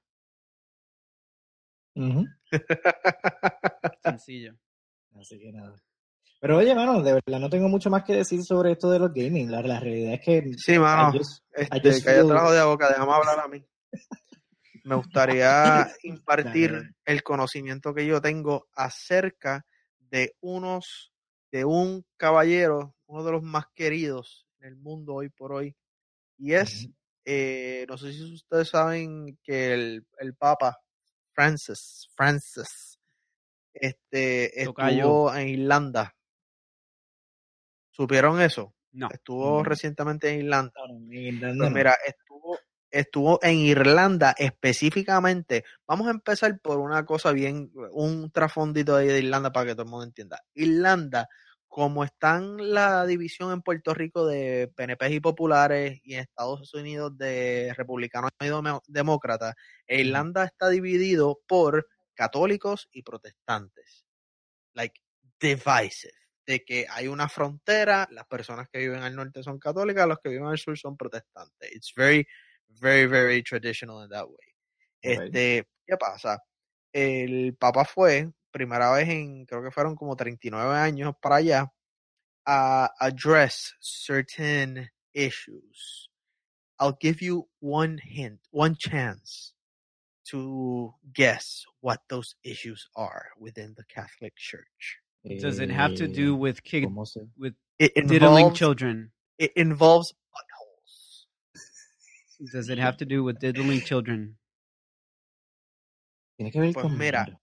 Ujú. 1.95 2.25
Sencillo. 4.03 4.55
Así 5.19 5.39
que 5.39 5.51
nada. 5.51 5.75
Pero 6.39 6.57
oye, 6.57 6.75
mano, 6.75 7.01
de 7.01 7.13
verdad 7.13 7.39
no 7.39 7.49
tengo 7.49 7.69
mucho 7.69 7.89
más 7.89 8.03
que 8.03 8.13
decir 8.13 8.43
sobre 8.43 8.73
esto 8.73 8.89
de 8.91 8.99
los 8.99 9.13
gaming. 9.13 9.49
La, 9.49 9.61
la 9.61 9.79
realidad 9.79 10.15
es 10.15 10.21
que 10.21 10.51
Sí, 10.57 10.77
mano. 10.77 11.11
Just- 11.13 11.41
Este, 11.51 12.01
feel- 12.01 12.27
la 12.33 12.41
jodida 12.41 12.65
boca, 12.65 12.89
déjame 12.89 13.13
hablar 13.13 13.39
a 13.39 13.47
mí. 13.47 13.65
Me 14.83 14.95
gustaría 14.95 15.87
impartir 16.03 16.71
el 17.05 17.23
conocimiento 17.23 17.93
que 17.93 18.05
yo 18.05 18.19
tengo 18.21 18.67
acerca 18.75 19.65
de 19.99 20.35
unos, 20.41 21.13
de 21.51 21.63
un 21.63 22.03
caballero, 22.17 22.95
uno 23.05 23.23
de 23.23 23.31
los 23.31 23.43
más 23.43 23.65
queridos 23.73 24.45
en 24.59 24.67
el 24.69 24.75
mundo 24.75 25.13
hoy 25.13 25.29
por 25.29 25.53
hoy. 25.53 25.75
Y 26.37 26.53
es, 26.53 26.89
eh, 27.23 27.85
no 27.87 27.97
sé 27.97 28.11
si 28.11 28.33
ustedes 28.33 28.67
saben 28.69 29.37
que 29.43 29.73
el, 29.73 30.05
el 30.19 30.35
Papa 30.35 30.77
Francis, 31.33 32.09
Francis, 32.15 32.99
este, 33.73 34.51
Tocayo. 34.63 34.97
estuvo 34.97 35.35
en 35.35 35.47
Irlanda. 35.49 36.15
¿Supieron 37.91 38.41
eso? 38.41 38.73
No. 38.91 39.09
Estuvo 39.11 39.63
recientemente 39.63 40.29
en 40.29 40.39
Irlanda. 40.41 40.71
Claro, 40.73 40.93
en 40.95 41.13
Irlanda 41.13 41.57
Pues 41.63 41.69
no. 41.71 41.75
mira, 41.75 41.97
estuvo, 42.05 42.59
estuvo 42.91 43.39
en 43.43 43.55
Irlanda 43.57 44.35
específicamente. 44.37 45.63
Vamos 45.87 46.07
a 46.07 46.11
empezar 46.11 46.59
por 46.59 46.79
una 46.79 47.05
cosa 47.05 47.31
bien, 47.31 47.71
un 47.91 48.31
trasfondito 48.31 48.95
ahí 48.95 49.07
de 49.07 49.19
Irlanda 49.19 49.51
para 49.51 49.67
que 49.67 49.73
todo 49.73 49.83
el 49.83 49.89
mundo 49.89 50.05
entienda. 50.05 50.41
Irlanda, 50.53 51.27
como 51.73 52.03
están 52.03 52.71
la 52.71 53.03
división 53.07 53.51
en 53.51 53.63
Puerto 53.63 53.95
Rico 53.95 54.27
de 54.27 54.71
PNP 54.75 55.09
y 55.09 55.19
populares 55.19 55.99
y 56.03 56.13
en 56.13 56.19
Estados 56.19 56.71
Unidos 56.75 57.17
de 57.17 57.73
republicanos 57.75 58.29
y 58.41 58.45
demócratas, 58.85 59.55
Irlanda 59.87 60.43
está 60.45 60.69
dividido 60.69 61.41
por 61.47 61.87
católicos 62.13 62.87
y 62.91 63.01
protestantes. 63.01 64.05
Like, 64.73 65.01
divisive. 65.39 66.13
De 66.45 66.63
que 66.63 66.85
hay 66.87 67.07
una 67.07 67.27
frontera, 67.27 68.07
las 68.11 68.27
personas 68.27 68.69
que 68.71 68.77
viven 68.77 69.01
al 69.01 69.15
norte 69.15 69.41
son 69.41 69.57
católicas, 69.57 70.07
los 70.07 70.19
que 70.19 70.29
viven 70.29 70.45
al 70.45 70.59
sur 70.59 70.77
son 70.77 70.95
protestantes. 70.95 71.71
It's 71.75 71.91
very, 71.95 72.27
very, 72.67 73.07
very 73.07 73.41
traditional 73.41 74.03
in 74.03 74.11
that 74.11 74.27
way. 74.27 74.53
Este, 75.01 75.67
¿qué 75.87 75.97
pasa? 75.97 76.39
El 76.91 77.55
Papa 77.55 77.83
fue, 77.83 78.29
primera 78.53 78.91
vez 78.93 79.09
en, 79.09 79.45
creo 79.45 79.61
que 79.61 79.71
fueron 79.71 79.95
como 79.95 80.15
39 80.15 80.77
años 80.77 81.13
para 81.21 81.37
allá, 81.37 81.73
a 82.45 82.89
address 82.99 83.73
certain 83.81 84.89
issues. 85.13 86.09
I'll 86.79 86.95
give 86.99 87.21
you 87.21 87.49
one 87.59 87.97
hint, 88.01 88.39
one 88.51 88.75
chance 88.77 89.53
to 90.29 90.93
guess 91.13 91.65
what 91.81 91.99
those 92.09 92.35
issues 92.43 92.87
are 92.95 93.31
within 93.37 93.73
the 93.75 93.83
Catholic 93.85 94.33
Church. 94.37 94.99
Does 95.25 95.59
it 95.59 95.69
have 95.71 95.95
to 95.95 96.07
do 96.07 96.33
Eh, 96.35 96.37
with 96.37 96.63
kick, 96.63 96.85
¿cómo 96.85 97.05
se- 97.07 97.27
with 97.37 97.55
It 97.79 97.93
diddling 98.07 98.53
children? 98.53 99.11
it 99.37 99.51
involves 99.55 100.13
buttholes. 100.31 101.25
Does 102.51 102.69
it 102.69 102.77
have 102.77 102.97
to 102.97 103.05
do 103.05 103.23
with 103.23 103.39
diddling 103.39 103.81
children? 103.81 104.37
Tiene 106.37 106.51
que 106.51 106.59
ver 106.61 106.73
Pues 106.73 106.83
con 106.83 106.97
mira, 106.97 107.25
narcos. 107.25 107.39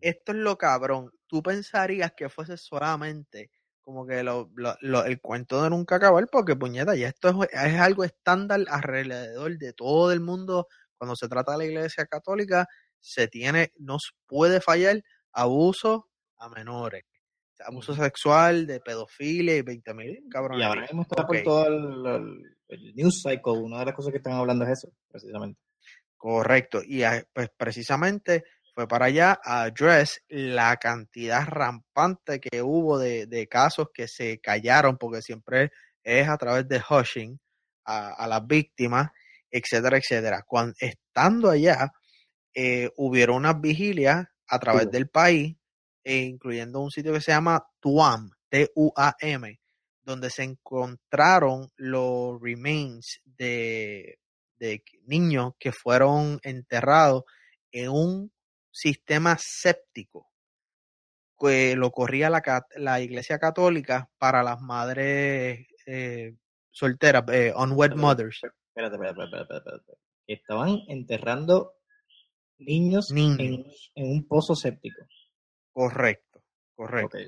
Esto 0.00 0.32
es 0.32 0.38
lo 0.38 0.56
cabrón. 0.58 1.10
Tú 1.26 1.42
pensarías 1.42 2.12
que 2.16 2.28
fuese 2.28 2.56
solamente 2.56 3.50
como 3.80 4.06
que 4.06 4.22
lo, 4.22 4.50
lo- 4.56 4.76
lo- 4.80 5.04
el 5.04 5.20
cuento 5.20 5.62
de 5.62 5.68
nunca 5.70 5.96
acabar, 5.96 6.26
porque 6.32 6.56
puñeta, 6.56 6.94
ya 6.96 7.08
esto 7.08 7.28
es, 7.28 7.48
es 7.52 7.78
algo 7.80 8.02
estándar 8.04 8.60
alrededor 8.68 9.58
de 9.58 9.72
todo 9.74 10.10
el 10.12 10.20
mundo. 10.20 10.68
Cuando 10.96 11.14
se 11.16 11.28
trata 11.28 11.52
de 11.52 11.58
la 11.58 11.64
iglesia 11.66 12.06
católica, 12.06 12.66
se 12.98 13.28
tiene, 13.28 13.72
no 13.76 13.98
puede 14.26 14.62
fallar 14.62 15.02
abuso 15.32 16.08
a 16.38 16.48
menores. 16.48 17.04
Abuso 17.66 17.94
sexual, 17.94 18.66
de 18.66 18.80
pedofilia 18.80 19.56
y 19.56 19.62
20 19.62 19.92
mil 19.94 20.22
Y 20.24 20.28
cabrones. 20.30 20.66
ahora 20.66 20.80
mismo 20.82 21.02
está 21.02 21.26
por 21.26 21.42
todo 21.42 21.66
el, 21.66 22.06
el- 22.06 22.56
el 22.68 22.94
news 22.94 23.22
cycle. 23.22 23.52
Una 23.52 23.80
de 23.80 23.84
las 23.86 23.94
cosas 23.94 24.12
que 24.12 24.16
están 24.18 24.32
hablando 24.32 24.64
es 24.64 24.70
eso, 24.78 24.88
precisamente. 25.08 25.60
Correcto. 26.16 26.80
Y 26.82 27.02
pues 27.34 27.50
precisamente 27.56 28.44
fue 28.74 28.88
para 28.88 29.06
allá 29.06 29.38
a 29.42 29.62
address 29.62 30.20
la 30.28 30.76
cantidad 30.76 31.46
rampante 31.46 32.40
que 32.40 32.60
hubo 32.60 32.98
de, 32.98 33.26
de 33.26 33.46
casos 33.46 33.88
que 33.94 34.08
se 34.08 34.40
callaron, 34.40 34.98
porque 34.98 35.22
siempre 35.22 35.70
es 36.02 36.28
a 36.28 36.36
través 36.36 36.66
de 36.68 36.82
hushing 36.88 37.38
a, 37.84 38.14
a 38.14 38.26
las 38.26 38.44
víctimas, 38.46 39.10
etcétera, 39.50 39.98
etcétera. 39.98 40.42
Cuando, 40.46 40.74
estando 40.80 41.50
allá, 41.50 41.92
eh, 42.52 42.90
hubieron 42.96 43.36
unas 43.36 43.60
vigilias 43.60 44.26
a 44.48 44.58
través 44.58 44.90
del 44.90 45.08
país, 45.08 45.56
e 46.02 46.18
incluyendo 46.18 46.80
un 46.80 46.90
sitio 46.90 47.12
que 47.12 47.20
se 47.20 47.32
llama 47.32 47.64
Tuam, 47.80 48.30
T-U-A-M, 48.50 49.58
donde 50.02 50.30
se 50.30 50.42
encontraron 50.42 51.70
los 51.76 52.40
remains 52.40 53.20
de, 53.24 54.18
de 54.56 54.82
niños 55.06 55.52
que 55.58 55.72
fueron 55.72 56.40
enterrados 56.42 57.22
en 57.72 57.88
un 57.88 58.33
sistema 58.74 59.36
séptico 59.38 60.28
que 61.38 61.76
lo 61.76 61.90
corría 61.90 62.30
la, 62.30 63.00
iglesia 63.00 63.38
católica 63.38 64.10
para 64.18 64.42
las 64.42 64.60
madres 64.60 65.66
eh, 65.86 66.34
solteras, 66.70 67.24
eh, 67.32 67.52
unwed 67.56 67.92
Espérate, 67.92 68.00
mothers, 68.00 68.40
Espérate, 68.42 68.94
espérate, 68.96 69.22
espérate, 69.22 69.42
espérate, 69.42 69.76
espérate. 69.76 69.98
Estaban 70.26 70.78
enterrando 70.88 71.74
niños 72.58 73.10
en, 73.10 73.36
niños. 73.36 73.92
en 73.94 74.10
un 74.10 74.26
pozo 74.26 74.54
séptico. 74.56 75.02
Correcto, 75.72 76.42
correcto. 76.74 77.18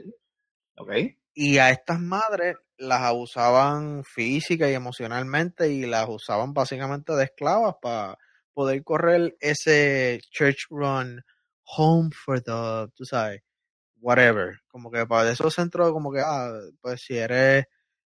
Ok. 0.78 0.88
Ok. 0.88 0.92
Y 1.35 1.59
a 1.59 1.70
estas 1.70 2.00
madres 2.00 2.56
las 2.78 3.02
abusaban 3.02 4.02
física 4.04 4.70
y 4.70 4.74
emocionalmente 4.74 5.70
y 5.70 5.85
las 5.87 6.09
usaban 6.09 6.54
básicamente 6.54 7.12
de 7.12 7.24
esclavas 7.24 7.76
para 7.80 8.16
poder 8.54 8.82
correr 8.82 9.37
ese 9.40 10.20
church 10.30 10.66
run 10.70 11.22
home 11.66 12.11
for 12.12 12.40
the, 12.40 12.90
tú 12.94 13.05
sabes, 13.05 13.42
whatever. 14.00 14.59
Como 14.68 14.90
que 14.90 15.07
para 15.07 15.31
esos 15.31 15.55
centros, 15.55 15.92
como 15.92 16.12
que, 16.12 16.20
ah, 16.20 16.52
pues 16.81 17.02
si 17.02 17.16
eres 17.16 17.66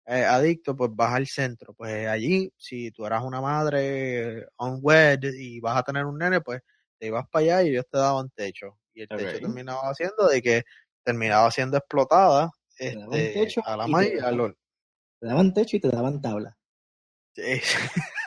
eh, 0.06 0.24
adicto, 0.24 0.76
pues 0.76 0.90
vas 0.94 1.14
al 1.14 1.26
centro. 1.26 1.74
Pues 1.74 2.06
allí, 2.08 2.52
si 2.56 2.90
tú 2.90 3.06
eras 3.06 3.22
una 3.22 3.40
madre 3.40 4.46
unwed 4.58 5.20
y 5.38 5.60
vas 5.60 5.76
a 5.76 5.82
tener 5.82 6.04
un 6.04 6.18
nene, 6.18 6.40
pues 6.40 6.60
te 6.98 7.06
ibas 7.06 7.26
para 7.30 7.44
allá 7.44 7.62
y 7.62 7.70
ellos 7.70 7.86
te 7.90 7.98
daban 7.98 8.30
techo. 8.30 8.78
Y 8.94 9.02
el 9.02 9.08
techo 9.08 9.38
terminaba 9.40 9.90
haciendo 9.90 10.28
de 10.28 10.42
que 10.42 10.62
terminaba 11.02 11.50
siendo 11.50 11.76
explotada 11.76 12.50
este, 12.78 13.32
techo 13.32 13.62
a 13.64 13.76
la 13.76 13.86
maíz 13.86 14.12
y 14.12 14.18
Te 15.20 15.26
daban 15.26 15.52
techo 15.52 15.76
y 15.76 15.80
te 15.80 15.88
daban 15.88 16.20
tabla. 16.20 16.56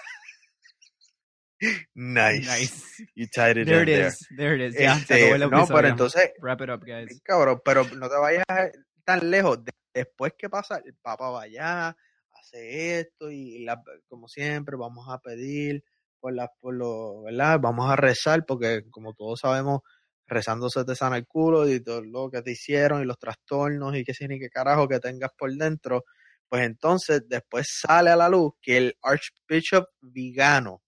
nice. 1.95 2.45
Nice. 2.45 2.83
You 3.15 3.27
tied 3.33 3.57
it 3.57 3.65
There 3.67 3.83
in 3.83 3.89
it 3.89 3.91
there. 3.93 4.07
is. 4.07 4.27
There 4.35 4.55
it 4.55 4.61
is. 4.61 4.75
Ya, 4.79 4.95
se 4.95 5.01
Este, 5.01 5.13
acabó 5.15 5.35
el 5.35 5.49
no, 5.51 5.67
pero 5.67 5.87
entonces, 5.87 6.31
Wrap 6.41 6.61
it 6.61 6.69
up, 6.69 6.85
guys. 6.85 7.21
cabrón, 7.23 7.61
pero 7.63 7.83
no 7.95 8.09
te 8.09 8.15
vayas 8.17 8.43
tan 9.03 9.29
lejos. 9.29 9.63
De- 9.63 9.71
después 9.93 10.33
que 10.37 10.49
pasa, 10.49 10.81
el 10.83 10.95
Papa 11.01 11.29
va 11.29 11.43
allá, 11.43 11.95
hace 12.31 12.99
esto 12.99 13.29
y 13.31 13.63
la- 13.63 13.81
como 14.07 14.27
siempre 14.27 14.75
vamos 14.77 15.07
a 15.09 15.19
pedir 15.19 15.83
por 16.19 16.33
las, 16.33 16.49
por 16.59 16.73
lo, 16.75 17.21
¿verdad? 17.23 17.59
Vamos 17.61 17.89
a 17.89 17.95
rezar 17.95 18.45
porque 18.45 18.83
como 18.89 19.13
todos 19.13 19.39
sabemos, 19.41 19.79
rezando 20.27 20.69
se 20.69 20.83
te 20.83 20.95
sana 20.95 21.17
el 21.17 21.27
culo 21.27 21.69
y 21.69 21.81
todo 21.83 22.01
lo 22.03 22.29
que 22.31 22.41
te 22.41 22.51
hicieron 22.51 23.01
y 23.01 23.05
los 23.05 23.19
trastornos 23.19 23.95
y 23.95 24.03
qué 24.03 24.13
sé 24.13 24.27
ni 24.27 24.39
qué 24.39 24.49
carajo 24.49 24.87
que 24.87 24.99
tengas 24.99 25.31
por 25.37 25.51
dentro. 25.53 26.03
Pues 26.49 26.63
entonces 26.63 27.21
después 27.27 27.67
sale 27.69 28.09
a 28.09 28.15
la 28.15 28.27
luz 28.29 28.53
que 28.61 28.77
el 28.77 28.97
Archbishop 29.01 29.85
Vigano, 30.01 30.81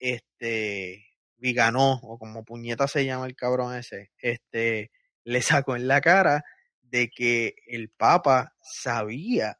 este, 0.00 1.06
Viganó, 1.38 2.00
o 2.02 2.18
como 2.18 2.44
puñeta 2.44 2.88
se 2.88 3.04
llama 3.06 3.26
el 3.26 3.36
cabrón 3.36 3.76
ese, 3.76 4.10
este, 4.18 4.90
le 5.24 5.42
sacó 5.42 5.76
en 5.76 5.88
la 5.88 6.00
cara 6.00 6.42
de 6.82 7.08
que 7.10 7.54
el 7.66 7.90
Papa 7.90 8.54
sabía, 8.62 9.58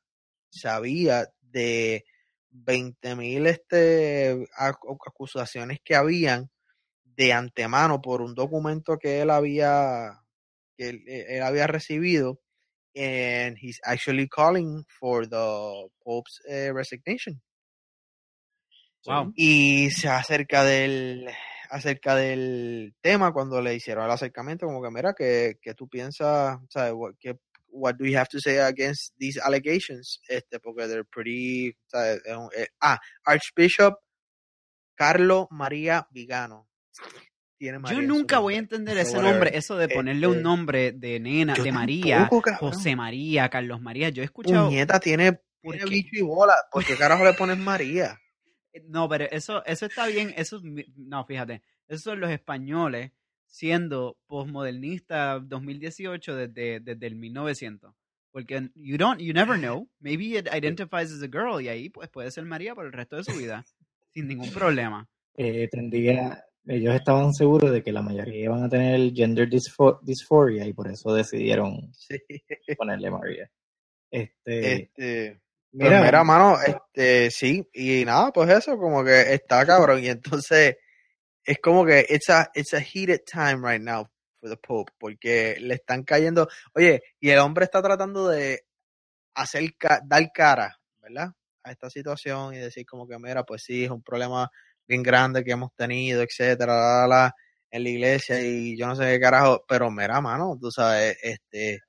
sabía 0.50 1.28
de 1.42 2.04
20 2.50 3.16
mil 3.16 3.46
este, 3.46 4.36
ac- 4.58 4.98
acusaciones 5.06 5.78
que 5.84 5.94
habían 5.96 6.50
de 7.04 7.32
antemano 7.32 8.00
por 8.00 8.22
un 8.22 8.34
documento 8.34 8.98
que 8.98 9.20
él 9.22 9.30
había, 9.30 10.20
que 10.76 10.90
él, 10.90 11.04
él 11.06 11.42
había 11.42 11.66
recibido, 11.66 12.40
and 12.96 13.56
he's 13.60 13.80
actually 13.84 14.28
calling 14.28 14.84
for 15.00 15.28
the 15.28 15.88
Pope's 16.04 16.40
eh, 16.48 16.72
resignation. 16.72 17.40
Wow. 19.06 19.32
Y 19.34 19.90
se 19.90 20.08
acerca 20.08 20.64
del 20.64 21.28
acerca 21.70 22.16
del 22.16 22.94
tema 23.00 23.32
cuando 23.32 23.60
le 23.62 23.74
hicieron 23.74 24.04
el 24.04 24.10
acercamiento, 24.10 24.66
como 24.66 24.82
que 24.82 24.90
mira, 24.90 25.14
que, 25.14 25.58
que 25.62 25.74
tú 25.74 25.88
piensas, 25.88 26.58
¿sabes? 26.68 26.92
What, 26.94 27.14
que, 27.20 27.36
what 27.68 27.94
do 27.94 28.04
you 28.06 28.18
have 28.18 28.26
to 28.30 28.40
say 28.40 28.58
against 28.58 29.14
these 29.18 29.40
allegations? 29.40 30.20
Este, 30.28 30.58
porque 30.58 30.86
they're 30.88 31.04
pretty, 31.04 31.72
¿sabes? 31.86 32.20
Eh, 32.56 32.66
ah, 32.80 32.98
Archbishop 33.24 33.94
Carlo 34.96 35.46
María 35.50 36.06
Vigano. 36.10 36.68
Tiene 37.56 37.78
María 37.78 38.00
Yo 38.00 38.06
nunca 38.06 38.38
voy 38.40 38.54
a 38.54 38.58
entender 38.58 38.96
So, 38.96 39.02
ese 39.02 39.10
whatever. 39.16 39.32
nombre, 39.34 39.56
eso 39.56 39.76
de 39.76 39.88
ponerle 39.88 40.26
un 40.26 40.32
Este, 40.34 40.42
nombre 40.42 40.92
de 40.92 41.20
nena, 41.20 41.54
de 41.54 41.72
María, 41.72 42.18
tampoco. 42.18 42.50
José 42.56 42.96
María, 42.96 43.48
Carlos 43.48 43.80
María. 43.80 44.08
Yo 44.08 44.22
he 44.22 44.24
escuchado. 44.26 44.66
Puñeta, 44.66 44.98
tiene, 44.98 45.34
¿Por 45.62 45.74
tiene 45.76 45.84
qué? 45.84 45.90
bicho 45.94 46.10
y 46.16 46.22
bola. 46.22 46.54
¿Por 46.72 46.84
qué 46.84 46.96
carajo 46.96 47.24
le 47.24 47.34
pones 47.34 47.58
María? 47.58 48.18
No, 48.88 49.08
pero 49.08 49.24
eso, 49.30 49.64
eso 49.66 49.86
está 49.86 50.06
bien. 50.06 50.32
Eso, 50.36 50.56
es 50.58 50.62
mi- 50.62 50.84
no, 50.96 51.24
fíjate. 51.24 51.62
Esos 51.88 52.02
son 52.04 52.20
los 52.20 52.30
españoles 52.30 53.10
siendo 53.46 54.16
postmodernistas 54.26 55.48
2018 55.48 56.36
desde, 56.36 56.80
desde 56.80 57.06
el 57.06 57.16
1900. 57.16 57.92
Porque 58.30 58.70
you 58.76 58.96
don't, 58.96 59.20
you 59.20 59.32
never 59.32 59.58
know. 59.58 59.88
Maybe 59.98 60.38
it 60.38 60.46
identifies 60.54 61.10
as 61.12 61.22
a 61.22 61.26
girl 61.26 61.60
y 61.60 61.68
ahí 61.68 61.88
pues 61.88 62.08
puede 62.10 62.30
ser 62.30 62.44
María 62.44 62.74
por 62.76 62.86
el 62.86 62.92
resto 62.92 63.16
de 63.16 63.24
su 63.24 63.32
vida. 63.36 63.64
sin 64.12 64.26
ningún 64.28 64.50
problema. 64.50 65.08
Eh, 65.36 65.68
tendría, 65.70 66.44
ellos 66.66 66.94
estaban 66.94 67.32
seguros 67.32 67.70
de 67.72 67.82
que 67.82 67.92
la 67.92 68.02
mayoría 68.02 68.44
iban 68.44 68.62
a 68.64 68.68
tener 68.68 69.12
gender 69.14 69.48
dyspho- 69.48 70.00
dysphoria 70.02 70.66
y 70.66 70.72
por 70.72 70.88
eso 70.90 71.14
decidieron 71.14 71.92
Sí. 71.94 72.16
ponerle 72.76 73.10
María. 73.10 73.50
Este, 74.10 74.82
Este, 74.82 75.40
mira, 75.72 75.98
Pues 75.98 76.02
mira, 76.02 76.24
mano, 76.24 76.56
este, 76.60 77.30
sí, 77.30 77.68
y 77.72 78.04
nada, 78.04 78.32
pues 78.32 78.50
eso, 78.50 78.76
como 78.78 79.04
que 79.04 79.34
está 79.34 79.64
cabrón, 79.66 80.02
y 80.04 80.08
entonces 80.08 80.76
es 81.44 81.58
como 81.60 81.84
que 81.86 82.06
it's 82.08 82.30
a, 82.30 82.50
it's 82.54 82.74
a 82.74 82.80
heated 82.80 83.20
time 83.30 83.58
right 83.68 83.82
now 83.82 84.06
for 84.40 84.50
the 84.50 84.56
Pope, 84.56 84.92
porque 84.98 85.56
le 85.60 85.74
están 85.74 86.04
cayendo, 86.04 86.48
oye, 86.74 87.02
y 87.20 87.30
el 87.30 87.38
hombre 87.38 87.64
está 87.64 87.82
tratando 87.82 88.28
de 88.28 88.62
hacer, 89.34 89.64
dar 90.04 90.32
cara, 90.32 90.78
¿verdad? 91.00 91.30
A 91.64 91.72
esta 91.72 91.90
situación 91.90 92.54
y 92.54 92.58
decir 92.58 92.86
como 92.86 93.06
que, 93.08 93.18
mira, 93.18 93.44
pues 93.44 93.62
sí, 93.64 93.84
es 93.84 93.90
un 93.90 94.02
problema 94.02 94.50
bien 94.86 95.02
grande 95.02 95.44
que 95.44 95.52
hemos 95.52 95.74
tenido, 95.74 96.22
etcétera, 96.22 96.74
la, 96.74 97.06
la, 97.06 97.34
en 97.70 97.84
la 97.84 97.88
iglesia 97.90 98.40
y 98.42 98.76
yo 98.78 98.86
no 98.86 98.96
sé 98.96 99.04
qué 99.04 99.20
carajo, 99.20 99.64
pero 99.68 99.90
mira, 99.90 100.20
mano, 100.20 100.56
tú 100.60 100.70
sabes, 100.70 101.16
este, 101.22 101.80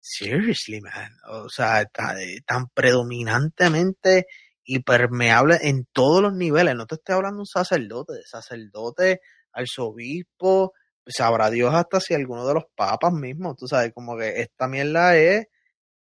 seriously, 0.00 0.80
man, 0.80 1.12
o 1.28 1.48
sea, 1.48 1.82
eh, 1.82 2.40
tan 2.46 2.68
predominantemente 2.74 4.26
y 4.64 4.80
permeable 4.80 5.58
en 5.62 5.86
todos 5.92 6.22
los 6.22 6.34
niveles, 6.34 6.74
no 6.74 6.86
te 6.86 6.96
estoy 6.96 7.16
hablando 7.16 7.38
de 7.38 7.42
un 7.42 7.46
sacerdote, 7.46 8.14
de 8.14 8.24
sacerdote, 8.24 9.20
arzobispo, 9.52 10.72
sabrá 11.06 11.50
Dios 11.50 11.74
hasta 11.74 12.00
si 12.00 12.14
alguno 12.14 12.46
de 12.46 12.54
los 12.54 12.64
papas 12.74 13.12
mismos, 13.12 13.56
tú 13.56 13.66
sabes, 13.66 13.92
como 13.94 14.16
que 14.16 14.40
esta 14.40 14.68
mierda 14.68 15.16
es 15.16 15.46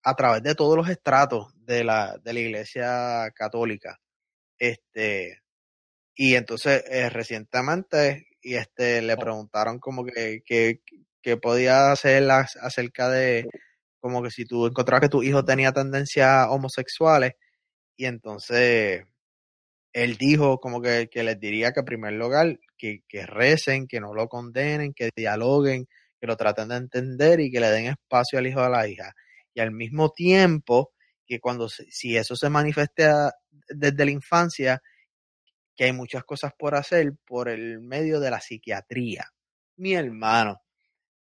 a 0.04 0.16
través 0.16 0.44
de 0.44 0.56
todos 0.56 0.78
los 0.78 0.90
estratos 0.90 1.48
de 1.56 1.84
la, 1.84 2.18
de 2.24 2.34
la 2.34 2.40
iglesia 2.40 3.32
católica. 3.36 4.00
Este, 4.60 5.42
y 6.16 6.36
entonces 6.36 6.84
eh, 6.90 7.10
recientemente 7.10 8.28
y 8.42 8.56
este 8.56 9.02
le 9.02 9.18
preguntaron 9.18 9.80
como 9.80 10.06
que, 10.06 10.42
que, 10.46 10.82
que 11.22 11.38
podía 11.38 11.92
hacer 11.92 12.30
acerca 12.32 13.10
de 13.10 13.46
como 14.08 14.24
que 14.24 14.32
si 14.32 14.46
tú 14.46 14.66
encontrabas 14.68 15.02
que 15.02 15.10
tu 15.10 15.24
hijo 15.24 15.44
tenía 15.44 15.74
tendencias 15.74 16.48
homosexuales 16.50 17.34
y 17.98 18.06
entonces 18.06 19.06
él 19.94 20.18
dijo 20.18 20.60
como 20.60 20.82
que, 20.82 21.10
que 21.12 21.24
les 21.24 21.40
diría 21.40 21.72
que 21.74 21.82
en 21.82 21.86
primer 21.86 22.14
lugar 22.14 22.60
que, 22.78 23.04
que 23.08 23.26
recen, 23.26 23.88
que 23.88 24.00
no 24.00 24.14
lo 24.14 24.28
condenen, 24.28 24.94
que 24.94 25.10
dialoguen, 25.16 25.88
que 26.20 26.28
lo 26.28 26.38
traten 26.38 26.70
de 26.70 26.78
entender 26.78 27.40
y 27.40 27.52
que 27.52 27.60
le 27.60 27.70
den 27.70 27.88
espacio 27.88 28.40
al 28.40 28.48
hijo 28.48 28.62
a 28.62 28.70
la 28.70 28.88
hija. 28.88 29.14
Y 29.54 29.60
al 29.60 29.72
mismo 29.72 30.12
tiempo 30.12 30.94
que 31.26 31.40
cuando 31.40 31.68
si 31.68 32.16
eso 32.16 32.36
se 32.36 32.50
manifiesta 32.50 33.34
desde 33.68 34.06
la 34.06 34.12
infancia, 34.12 34.82
que 35.76 35.86
hay 35.86 35.94
muchas 35.94 36.24
cosas 36.24 36.54
por 36.58 36.76
hacer 36.76 37.14
por 37.26 37.50
el 37.50 37.82
medio 37.82 38.20
de 38.20 38.32
la 38.32 38.40
psiquiatría. 38.40 39.26
Mi 39.78 39.94
hermano, 39.94 40.62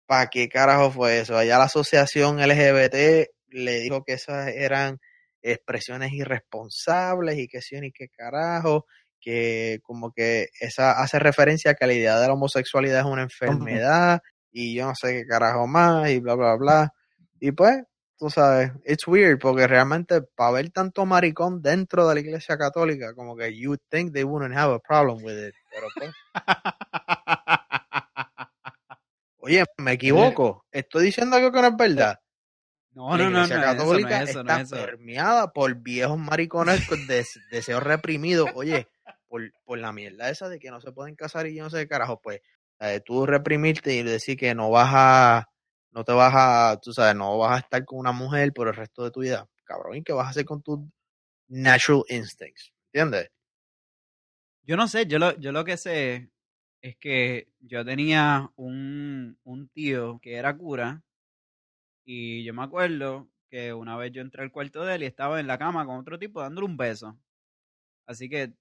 ¿para 0.07 0.29
qué 0.29 0.49
carajo 0.49 0.91
fue 0.91 1.21
eso? 1.21 1.37
Allá 1.37 1.59
la 1.59 1.65
asociación 1.65 2.39
LGBT 2.41 3.29
le 3.51 3.81
dijo 3.81 4.03
que 4.05 4.15
esas 4.15 4.49
eran 4.49 4.99
expresiones 5.43 6.13
irresponsables 6.13 7.39
y 7.39 7.49
que 7.49 7.61
sí 7.61 7.81
ni 7.81 7.93
qué 7.93 8.09
carajo, 8.09 8.87
que 9.21 9.79
como 9.83 10.13
que 10.13 10.49
esa 10.61 11.01
hace 11.03 11.19
referencia 11.19 11.73
a 11.73 11.75
que 11.75 11.87
la 11.87 11.95
idea 11.95 12.19
de 12.19 12.27
la 12.27 12.35
homosexualidad 12.35 13.01
es 13.01 13.07
una 13.07 13.23
enfermedad 13.23 14.21
y 14.51 14.75
yo 14.75 14.87
no 14.87 14.95
sé 14.95 15.13
qué 15.13 15.27
carajo 15.27 15.67
más 15.67 16.11
y 16.11 16.21
bla, 16.21 16.35
bla, 16.35 16.57
bla. 16.57 16.93
Y 17.41 17.53
pues, 17.53 17.83
tú 18.19 18.31
sabes, 18.31 18.71
it's 18.85 19.07
weird 19.09 19.39
porque 19.41 19.67
realmente 19.67 20.23
para 20.23 20.53
ver 20.53 20.71
tanto 20.71 21.05
maricón 21.07 21.63
dentro 21.63 22.07
de 22.07 22.15
la 22.15 22.21
iglesia 22.21 22.57
católica, 22.57 23.15
como 23.15 23.37
que 23.37 23.59
you 23.59 23.77
think 23.91 24.13
they 24.13 24.25
wouldn't 24.25 24.57
have 24.57 24.73
a 24.73 24.79
problem 24.79 25.25
with 25.25 25.49
it. 25.49 25.55
Pero 25.73 25.89
pues, 25.97 26.11
oye, 29.43 29.65
me 29.79 29.93
equivoco. 29.93 30.65
Estoy 30.71 31.05
diciendo 31.07 31.37
algo 31.37 31.53
que 31.53 31.61
no 31.61 31.69
es 31.69 31.77
verdad. 31.77 32.19
No, 32.95 33.17
la 33.17 33.25
no, 33.25 33.31
no, 33.31 33.39
no, 33.41 33.45
eso, 33.47 33.55
no 33.57 33.61
católica 33.63 34.23
es 34.23 34.31
eso, 34.31 34.45
no 34.45 34.51
está 34.51 34.63
es 34.63 34.73
eso. 34.73 34.77
permeada 34.87 35.53
por 35.53 35.75
viejos 35.77 36.19
maricones 36.19 36.87
con 36.87 37.07
des- 37.07 37.41
deseos 37.51 37.83
reprimidos. 37.83 38.51
Oye, 38.55 38.87
por, 39.29 39.51
por 39.65 39.79
la 39.79 39.93
mierda 39.93 40.29
esa 40.29 40.49
de 40.49 40.59
que 40.59 40.71
no 40.71 40.81
se 40.81 40.93
pueden 40.93 41.15
casar 41.17 41.47
y 41.47 41.55
yo 41.55 41.65
no 41.65 41.71
sé 41.71 41.79
qué 41.79 41.89
carajo, 41.89 42.21
pues 42.21 42.41
eh, 42.81 43.01
tú 43.05 43.25
reprimirte 43.27 43.95
y 43.95 44.03
decir 44.03 44.37
que 44.37 44.55
no 44.55 44.71
vas 44.71 44.91
a, 44.93 45.49
no 45.93 46.05
te 46.05 46.13
vas 46.13 46.33
a, 46.35 46.79
tú 46.83 46.93
sabes, 46.93 47.15
no 47.17 47.39
vas 47.39 47.53
a 47.57 47.59
estar 47.61 47.85
con 47.85 47.99
una 47.99 48.13
mujer 48.13 48.53
por 48.53 48.69
el 48.69 48.75
resto 48.75 49.05
de 49.05 49.11
tu 49.11 49.21
vida. 49.21 49.49
Cabrón, 49.65 49.97
¿y 49.97 50.03
qué 50.03 50.13
vas 50.13 50.27
a 50.27 50.31
hacer 50.31 50.45
con 50.45 50.63
tus 50.63 50.81
natural 51.49 52.03
instincts? 52.09 52.73
¿Entiendes? 52.93 53.31
Yo 54.65 54.77
no 54.77 54.87
sé, 54.87 55.07
yo 55.07 55.19
lo, 55.19 55.37
yo 55.39 55.51
lo 55.53 55.65
que 55.65 55.77
sé 55.77 56.31
es 56.83 56.97
que 56.97 57.49
yo 57.61 57.85
tenía 57.85 58.51
un, 58.57 59.39
un 59.45 59.69
tío 59.69 60.19
que 60.21 60.35
era 60.35 60.57
cura 60.57 61.03
y 62.05 62.43
yo 62.45 62.53
me 62.53 62.63
acuerdo 62.65 63.29
que 63.49 63.73
una 63.73 63.97
vez 63.97 64.13
yo 64.13 64.21
entré 64.21 64.43
al 64.43 64.51
cuarto 64.51 64.85
de 64.85 64.97
él 64.97 65.03
y 65.05 65.07
estaba 65.07 65.39
en 65.41 65.47
la 65.47 65.59
cama 65.59 65.87
con 65.87 65.97
otro 65.99 66.19
tipo 66.19 66.41
dándole 66.41 66.67
un 66.67 66.77
beso. 66.77 67.17
Así 68.07 68.29
que 68.29 68.53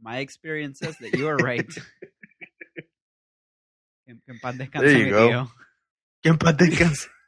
my 0.00 0.18
experience 0.18 0.78
says 0.84 0.96
that 0.98 1.18
you 1.18 1.28
are 1.28 1.36
right. 1.44 1.68
que, 4.06 4.18
que 4.20 4.30
en 4.32 4.40
paz 4.40 4.56
descanse 4.56 5.04
mi 5.04 5.10
go. 5.10 5.28
tío. 5.28 5.54
Que 6.22 6.28
en 6.30 6.38
paz 6.38 6.56
descanse. 6.56 7.08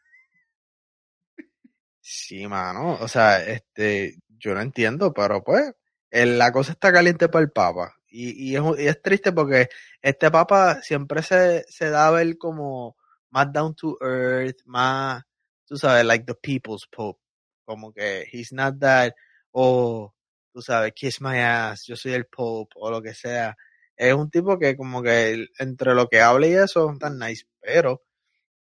Sí, 2.03 2.46
mano, 2.48 2.94
o 2.94 3.07
sea, 3.07 3.44
este, 3.44 4.16
yo 4.29 4.53
no 4.55 4.61
entiendo, 4.61 5.12
pero 5.12 5.44
pues, 5.44 5.72
el- 6.11 6.38
la 6.38 6.50
cosa 6.50 6.72
está 6.72 6.92
caliente 6.92 7.29
para 7.29 7.44
el 7.44 7.53
Papa. 7.53 7.94
Y, 8.11 8.53
y, 8.53 8.57
es, 8.57 9.03
triste 9.03 9.33
porque 9.33 9.68
este 10.03 10.31
Papa 10.31 10.83
siempre 10.83 11.23
se, 11.23 11.64
se 11.68 11.90
da 11.90 12.09
a 12.09 12.11
ver 12.11 12.37
como 12.38 12.96
más 13.31 13.53
down 13.53 13.75
to 13.75 13.96
earth, 14.01 14.59
más, 14.64 15.23
tú 15.64 15.77
sabes, 15.77 16.05
like 16.05 16.25
the 16.27 16.35
people's 16.35 16.87
Pope. 16.90 17.20
Como 17.64 17.92
que 17.92 18.27
he's 18.33 18.53
not 18.53 18.79
that, 18.81 19.14
oh, 19.53 20.12
tú 20.53 20.61
sabes, 20.61 20.92
kiss 20.94 21.20
my 21.20 21.38
ass, 21.38 21.85
yo 21.87 21.94
soy 21.96 22.14
el 22.14 22.27
Pope, 22.27 22.73
o 22.77 22.90
lo 22.90 23.01
que 23.01 23.14
sea. 23.14 23.57
Es 23.96 24.14
un 24.14 24.31
tipo 24.31 24.59
que 24.59 24.77
como 24.77 25.03
que 25.03 25.46
entre 25.59 25.94
lo 25.94 26.09
que 26.09 26.20
habla 26.20 26.46
y 26.46 26.55
eso, 26.55 26.96
tan 26.99 27.18
nice, 27.18 27.44
pero 27.61 28.03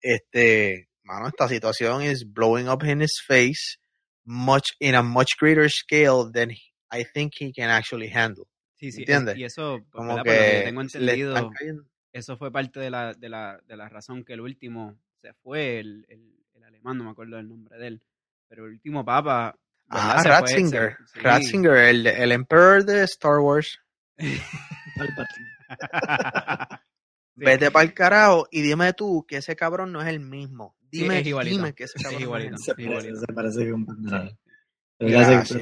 este, 0.00 0.88
mano, 1.04 1.28
esta 1.28 1.48
situación 1.48 2.02
is 2.02 2.24
blowing 2.24 2.68
up 2.68 2.82
in 2.84 3.02
his 3.02 3.20
face 3.26 3.78
much 4.26 4.70
in 4.80 4.94
a 4.94 5.02
much 5.02 5.38
greater 5.38 5.68
scale 5.68 6.30
than 6.30 6.50
I 6.90 7.04
think 7.04 7.34
he 7.38 7.52
can 7.52 7.70
actually 7.70 8.08
handle. 8.08 8.48
Sí, 8.76 8.92
sí, 8.92 9.02
es- 9.02 9.08
¿Entiendes? 9.08 9.36
y 9.38 9.44
eso, 9.44 9.78
pues, 9.80 9.90
Como 9.90 10.08
¿verdad? 10.16 10.24
Por 10.24 10.32
lo 10.34 10.38
que 10.40 10.62
tengo 10.64 10.80
entendido, 10.82 11.50
eso 12.12 12.36
fue 12.36 12.50
parte 12.52 12.80
de 12.80 12.90
la, 12.90 13.12
de 13.14 13.28
la, 13.28 13.60
de 13.66 13.76
la 13.76 13.88
razón 13.88 14.24
que 14.24 14.32
el 14.34 14.40
último 14.40 14.98
se 15.20 15.32
fue, 15.34 15.78
el, 15.80 16.06
el, 16.08 16.34
el 16.54 16.64
alemán, 16.64 16.98
no 16.98 17.04
me 17.04 17.10
acuerdo 17.10 17.38
el 17.38 17.48
nombre 17.48 17.76
de 17.78 17.86
él, 17.88 18.02
pero 18.48 18.66
el 18.66 18.72
último 18.72 19.04
papa. 19.04 19.58
Ah, 19.88 20.16
Se 20.22 20.28
fue- 20.28 20.38
Ratzinger. 20.40 20.96
se- 20.98 21.06
sí. 21.14 21.20
Ratzinger, 21.20 21.76
el, 21.76 22.06
el 22.06 22.32
emperor 22.32 22.84
de 22.84 23.02
Star 23.04 23.38
Wars. 23.38 23.78
Sí. 27.38 27.44
Vete 27.44 27.70
para 27.70 27.84
el 27.84 27.92
carajo 27.92 28.48
y 28.50 28.62
dime 28.62 28.94
tú 28.94 29.26
que 29.28 29.36
ese 29.38 29.54
cabrón 29.56 29.92
no 29.92 30.00
es 30.00 30.08
el 30.08 30.20
mismo. 30.20 30.74
Sí, 30.90 31.02
Dime, 31.02 31.20
es 31.20 31.26
igualito. 31.26 31.56
dime 31.56 31.74
que 31.74 31.84
ese 31.84 31.98
Es 31.98 32.02
cabrón 32.04 32.20
no 32.20 32.24
igualito. 32.26 32.54
es 32.54 32.64
Se 32.64 32.70
el 32.70 32.76
parece, 32.76 32.90
igualito. 33.08 33.20
se 33.20 33.26
parece 33.34 33.64
que 33.66 33.72
un. 33.74 33.86
Sí. 33.86 34.36
Sé- 34.98 35.06
Gracias. 35.06 35.58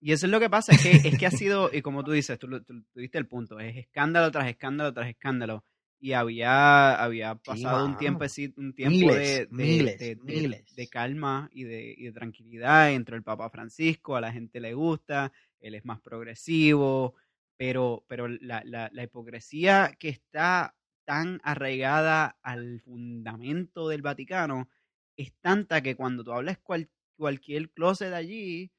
Y 0.00 0.12
eso 0.12 0.26
es 0.26 0.32
lo 0.32 0.38
que 0.40 0.48
pasa, 0.48 0.72
es 0.72 0.80
que, 0.80 1.08
es 1.08 1.18
que 1.18 1.26
ha 1.26 1.30
sido, 1.30 1.70
y 1.72 1.82
como 1.82 2.04
tú 2.04 2.12
dices, 2.12 2.38
tú, 2.38 2.48
tú, 2.62 2.82
tú 2.92 3.00
diste 3.00 3.18
el 3.18 3.26
punto, 3.26 3.58
es 3.58 3.76
escándalo 3.76 4.30
tras 4.30 4.48
escándalo 4.48 4.92
tras 4.94 5.08
escándalo. 5.08 5.64
Y 6.00 6.12
había, 6.12 6.94
había 7.02 7.34
pasado 7.34 7.84
un 7.84 7.90
mano. 7.96 7.98
tiempo, 7.98 8.24
un 8.56 8.72
tiempo 8.72 8.96
Miles, 8.96 9.16
de, 9.18 9.46
de- 9.46 9.46
miles, 9.50 9.98
de- 9.98 10.16
miles. 10.16 10.76
de 10.76 10.86
calma 10.88 11.50
y 11.52 11.64
de, 11.64 11.92
y 11.98 12.04
de 12.04 12.12
tranquilidad 12.12 12.92
entre 12.92 13.16
el 13.16 13.24
Papa 13.24 13.50
Francisco, 13.50 14.14
a 14.14 14.20
la 14.20 14.32
gente 14.32 14.60
le 14.60 14.74
gusta, 14.74 15.32
él 15.58 15.74
es 15.74 15.84
más 15.84 16.00
progresivo, 16.00 17.14
pero, 17.56 18.04
pero 18.06 18.28
la, 18.28 18.62
la, 18.64 18.88
la 18.92 19.02
hipocresía 19.02 19.96
que 19.98 20.08
está 20.10 20.76
tan 21.04 21.40
arraigada 21.42 22.36
al 22.42 22.80
fundamento 22.82 23.88
del 23.88 24.02
Vaticano 24.02 24.68
es 25.16 25.32
tanta 25.40 25.82
que 25.82 25.96
cuando 25.96 26.22
tú 26.22 26.32
hablas 26.32 26.58
cual, 26.58 26.88
cualquier 27.16 27.70
closet 27.70 28.12
allí, 28.12 28.70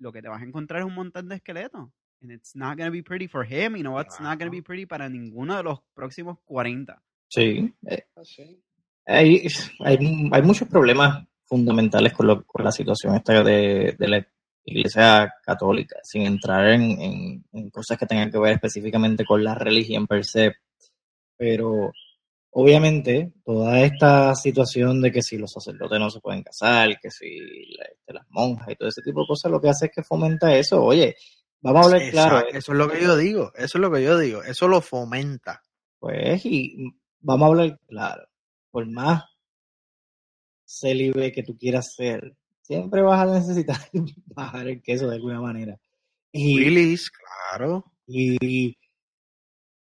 lo 0.00 0.10
que 0.12 0.20
te 0.22 0.28
vas 0.28 0.42
a 0.42 0.44
encontrar 0.44 0.80
es 0.80 0.86
un 0.86 0.94
montón 0.94 1.28
de 1.28 1.36
esqueletos. 1.36 1.88
And 2.22 2.32
it's 2.32 2.54
not 2.54 2.76
going 2.76 2.88
to 2.88 2.92
be 2.92 3.02
pretty 3.02 3.28
for 3.28 3.44
him, 3.46 3.76
you 3.76 3.82
know, 3.82 3.98
it's 4.00 4.20
not 4.20 4.38
going 4.38 4.48
to 4.48 4.50
be 4.50 4.60
pretty 4.62 4.84
para 4.84 5.08
ninguno 5.08 5.56
de 5.56 5.62
los 5.62 5.80
próximos 5.94 6.38
40. 6.44 7.00
Sí. 7.28 7.72
eh, 7.86 8.04
hay, 9.06 9.46
hay, 9.78 10.28
hay 10.32 10.42
muchos 10.42 10.68
problemas 10.68 11.26
fundamentales 11.46 12.12
con, 12.12 12.26
lo- 12.26 12.44
con 12.44 12.64
la 12.64 12.72
situación 12.72 13.14
esta 13.14 13.42
de, 13.42 13.96
de 13.98 14.08
la 14.08 14.26
Iglesia 14.64 15.32
Católica, 15.42 15.96
sin 16.02 16.22
entrar 16.22 16.68
en, 16.68 16.82
en- 17.00 17.44
en 17.52 17.70
cosas 17.70 17.96
que 17.98 18.06
tengan 18.06 18.30
que 18.30 18.38
ver 18.38 18.52
específicamente 18.54 19.24
con 19.24 19.42
la 19.42 19.54
religión 19.54 20.06
per 20.06 20.24
se. 20.24 20.54
Pero 21.38 21.92
obviamente 22.52 23.32
toda 23.44 23.80
esta 23.82 24.34
situación 24.34 25.00
de 25.00 25.12
que 25.12 25.22
si 25.22 25.38
los 25.38 25.52
sacerdotes 25.52 25.98
no 25.98 26.10
se 26.10 26.20
pueden 26.20 26.42
casar, 26.42 26.98
que 27.00 27.10
si 27.10 27.38
la- 27.76 27.84
este, 27.84 28.12
las 28.14 28.26
monjas 28.30 28.68
y 28.70 28.76
todo 28.76 28.88
ese 28.88 29.02
tipo 29.02 29.20
de 29.20 29.26
cosas, 29.28 29.50
lo 29.52 29.60
que 29.60 29.68
hace 29.68 29.86
es 29.86 29.92
que 29.94 30.02
fomenta 30.02 30.54
eso. 30.56 30.82
Oye, 30.84 31.14
vamos 31.60 31.82
a 31.82 31.84
hablar 31.86 32.02
Exacto, 32.02 32.30
claro, 32.30 32.48
Eso 32.58 32.72
es 32.72 32.78
lo 32.78 32.88
que 32.88 33.00
yo 33.02 33.16
digo, 33.16 33.52
eso 33.54 33.78
es 33.78 33.82
lo 33.82 33.90
que 33.92 34.02
yo 34.02 34.18
digo, 34.18 34.42
eso 34.42 34.68
lo 34.68 34.80
fomenta. 34.80 35.62
Pues, 35.98 36.44
y 36.46 36.76
vamos 37.20 37.46
a 37.46 37.48
hablar 37.48 37.80
claro. 37.86 38.22
Por 38.70 38.86
más 38.88 39.24
célibe 40.66 41.32
que 41.32 41.42
tú 41.42 41.56
quieras 41.58 41.94
ser, 41.94 42.36
siempre 42.62 43.02
vas 43.02 43.20
a 43.28 43.32
necesitar 43.32 43.76
bajar 44.26 44.68
el 44.68 44.82
queso 44.82 45.08
de 45.08 45.16
alguna 45.16 45.40
manera. 45.40 45.76
Y, 46.32 46.62
Release, 46.62 47.08
claro. 47.50 47.84
y 48.06 48.76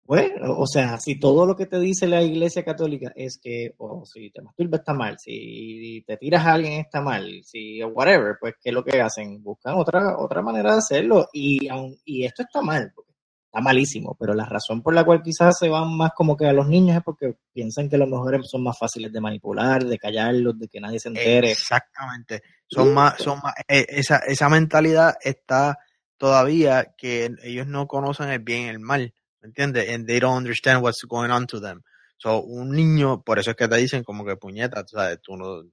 bueno, 0.10 0.58
o 0.58 0.65
sea, 0.65 1.00
si 1.00 1.19
todo 1.19 1.45
lo 1.45 1.56
que 1.56 1.67
te 1.67 1.78
dice 1.78 2.08
la 2.08 2.24
Iglesia 2.24 2.65
Católica 2.65 3.13
es 3.15 3.38
que, 3.38 3.76
o 3.78 4.04
si 4.08 4.32
te 4.32 4.41
masturbas 4.41 4.80
está 4.80 4.91
mal, 4.91 5.19
si 5.19 6.04
te 6.08 6.17
tiras 6.17 6.48
a 6.48 6.54
alguien 6.54 6.80
está 6.80 7.00
mal, 7.00 7.43
si 7.43 7.84
whatever, 7.84 8.38
pues 8.41 8.56
¿qué 8.60 8.69
es 8.69 8.74
lo 8.74 8.84
que 8.84 9.00
hacen? 9.00 9.43
Buscan 9.43 9.76
otra, 9.76 10.17
otra 10.17 10.41
manera 10.41 10.72
de 10.72 10.80
hacerlo 10.80 11.28
y, 11.32 11.69
y 12.06 12.26
esto 12.26 12.41
está 12.41 12.60
mal, 12.60 12.91
porque 12.95 13.12
está 13.45 13.62
malísimo, 13.62 14.17
pero 14.19 14.34
la 14.34 14.45
razón 14.45 14.82
por 14.82 14.95
la 14.95 15.04
cual 15.04 15.22
quizás 15.22 15.60
se 15.60 15.69
van 15.69 15.95
más 15.95 16.13
como 16.15 16.36
que 16.36 16.48
a 16.48 16.54
los 16.54 16.67
niños 16.67 16.98
es 16.98 17.04
porque 17.04 17.36
piensan 17.54 17.88
que 17.88 18.00
los 18.00 18.10
mujeres 18.10 18.50
son 18.50 18.63
más 18.63 18.80
fáciles 18.80 19.13
de 19.13 19.22
manipular, 19.22 19.86
de 19.86 20.00
callarlos, 20.00 20.58
de 20.58 20.69
que 20.69 20.82
nadie 20.82 21.00
se 21.00 21.10
entere. 21.10 21.52
Exactamente. 21.52 22.41
Son 22.65 22.95
más, 22.95 23.13
son 23.19 23.39
más, 23.43 23.54
eh, 23.67 23.86
esa, 23.89 24.17
esa 24.26 24.50
mentalidad 24.50 25.17
está 25.22 25.78
todavía 26.17 26.95
que 26.98 27.30
ellos 27.43 27.67
no 27.67 27.88
conocen 27.88 28.30
el 28.30 28.39
bien 28.39 28.63
y 28.63 28.69
el 28.69 28.80
mal, 28.80 29.13
¿me 29.41 29.47
entiendes? 29.47 29.89
And 29.89 30.06
they 30.06 30.19
don't 30.19 30.38
understand 30.38 30.84
what's 30.84 31.04
going 31.06 31.32
on 31.32 31.47
to 31.47 31.60
them. 31.60 31.82
So, 32.17 32.41
un 32.41 32.71
niño, 32.71 33.21
por 33.23 33.39
eso 33.39 33.52
es 33.52 33.56
que 33.56 33.67
te 33.67 33.78
dicen 33.78 34.04
como 34.04 34.25
que 34.25 34.36
puñeta, 34.36 34.84
tú 34.84 34.97
sabes, 34.97 35.19
tú 35.21 35.38
no, 35.38 35.63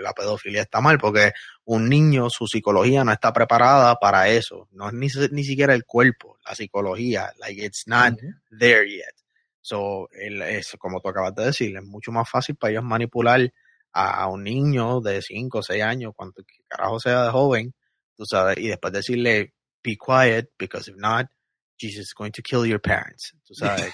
la 0.00 0.12
pedofilia 0.12 0.62
está 0.62 0.80
mal, 0.80 0.98
porque 0.98 1.32
un 1.64 1.88
niño, 1.88 2.30
su 2.30 2.46
psicología 2.46 3.04
no 3.04 3.12
está 3.12 3.32
preparada 3.32 3.96
para 3.96 4.28
eso. 4.28 4.68
No 4.72 4.88
es 4.88 4.94
ni, 4.94 5.08
ni 5.32 5.44
siquiera 5.44 5.74
el 5.74 5.84
cuerpo, 5.84 6.38
la 6.46 6.54
psicología, 6.54 7.32
like 7.38 7.62
it's 7.62 7.86
not 7.86 8.14
there 8.58 8.88
yet. 8.88 9.14
So, 9.60 10.08
es, 10.12 10.74
como 10.78 11.00
tú 11.00 11.08
acabas 11.08 11.34
de 11.34 11.44
decir, 11.46 11.76
es 11.76 11.84
mucho 11.84 12.10
más 12.10 12.28
fácil 12.28 12.56
para 12.56 12.72
ellos 12.72 12.84
manipular 12.84 13.52
a, 13.92 14.26
un 14.28 14.42
niño 14.42 15.00
de 15.00 15.22
5 15.22 15.58
o 15.58 15.62
6 15.62 15.82
años, 15.82 16.12
cuanto 16.16 16.42
que 16.42 16.64
carajo 16.66 16.98
sea 16.98 17.24
de 17.24 17.30
joven, 17.30 17.74
tú 18.16 18.24
sabes, 18.24 18.56
y 18.58 18.68
después 18.68 18.92
decirle, 18.92 19.54
be 19.84 19.96
quiet, 19.96 20.50
because 20.58 20.90
if 20.90 20.96
not, 20.96 21.26
Jesus 21.82 22.06
is 22.06 22.14
going 22.14 22.32
to 22.32 22.42
kill 22.42 22.64
your 22.66 22.80
parents, 22.80 23.34
tú 23.44 23.54
sabes. 23.54 23.92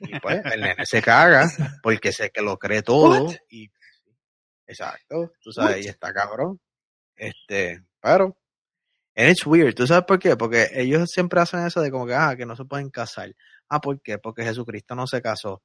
y 0.00 0.18
pues 0.20 0.42
el 0.44 0.60
nene 0.60 0.84
se 0.86 1.00
caga 1.00 1.48
porque 1.82 2.12
sé 2.12 2.30
que 2.30 2.42
lo 2.42 2.58
cree 2.58 2.82
todo 2.82 3.26
What? 3.26 3.36
y 3.48 3.70
exacto, 4.66 5.32
tú 5.40 5.52
sabes, 5.52 5.84
y 5.84 5.88
está 5.88 6.12
cabrón. 6.12 6.60
Este, 7.16 7.84
pero 8.00 8.36
And 9.18 9.30
it's 9.30 9.44
weird. 9.44 9.74
¿Tú 9.74 9.84
sabes 9.84 10.04
por 10.04 10.20
qué? 10.20 10.36
Porque 10.36 10.68
ellos 10.74 11.10
siempre 11.10 11.40
hacen 11.40 11.66
eso 11.66 11.80
de 11.80 11.90
como 11.90 12.06
que, 12.06 12.14
ah, 12.14 12.36
que 12.36 12.46
no 12.46 12.54
se 12.54 12.64
pueden 12.64 12.88
casar. 12.88 13.34
Ah, 13.68 13.80
¿por 13.80 14.00
qué? 14.00 14.18
Porque 14.18 14.44
Jesucristo 14.44 14.94
no 14.94 15.08
se 15.08 15.20
casó. 15.20 15.60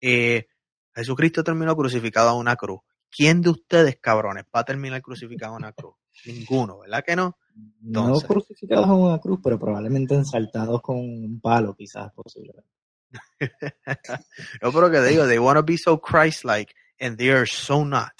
Eh, 0.00 0.46
Jesucristo 0.94 1.44
terminó 1.44 1.76
crucificado 1.76 2.30
a 2.30 2.34
una 2.34 2.56
cruz. 2.56 2.80
¿Quién 3.10 3.42
de 3.42 3.50
ustedes, 3.50 3.98
cabrones, 4.00 4.44
va 4.44 4.60
a 4.60 4.64
terminar 4.64 5.02
crucificado 5.02 5.52
a 5.52 5.56
una 5.58 5.72
cruz? 5.74 5.96
Ninguno, 6.24 6.78
¿verdad 6.78 7.04
que 7.04 7.14
no? 7.14 7.36
No 7.80 8.06
Entonces. 8.06 8.28
crucificados 8.28 8.86
en 8.86 8.92
una 8.92 9.18
cruz, 9.18 9.40
pero 9.42 9.58
probablemente 9.58 10.14
ensaltados 10.14 10.82
con 10.82 10.96
un 10.96 11.40
palo, 11.40 11.74
quizás, 11.74 12.12
posiblemente. 12.12 12.68
no, 14.62 14.72
pero 14.72 14.90
que 14.90 15.00
digo, 15.02 15.26
they 15.26 15.38
want 15.38 15.58
to 15.58 15.62
be 15.64 15.78
so 15.78 16.00
Christ-like, 16.00 16.74
and 17.00 17.16
they 17.16 17.30
are 17.30 17.46
so 17.46 17.84
not. 17.84 18.12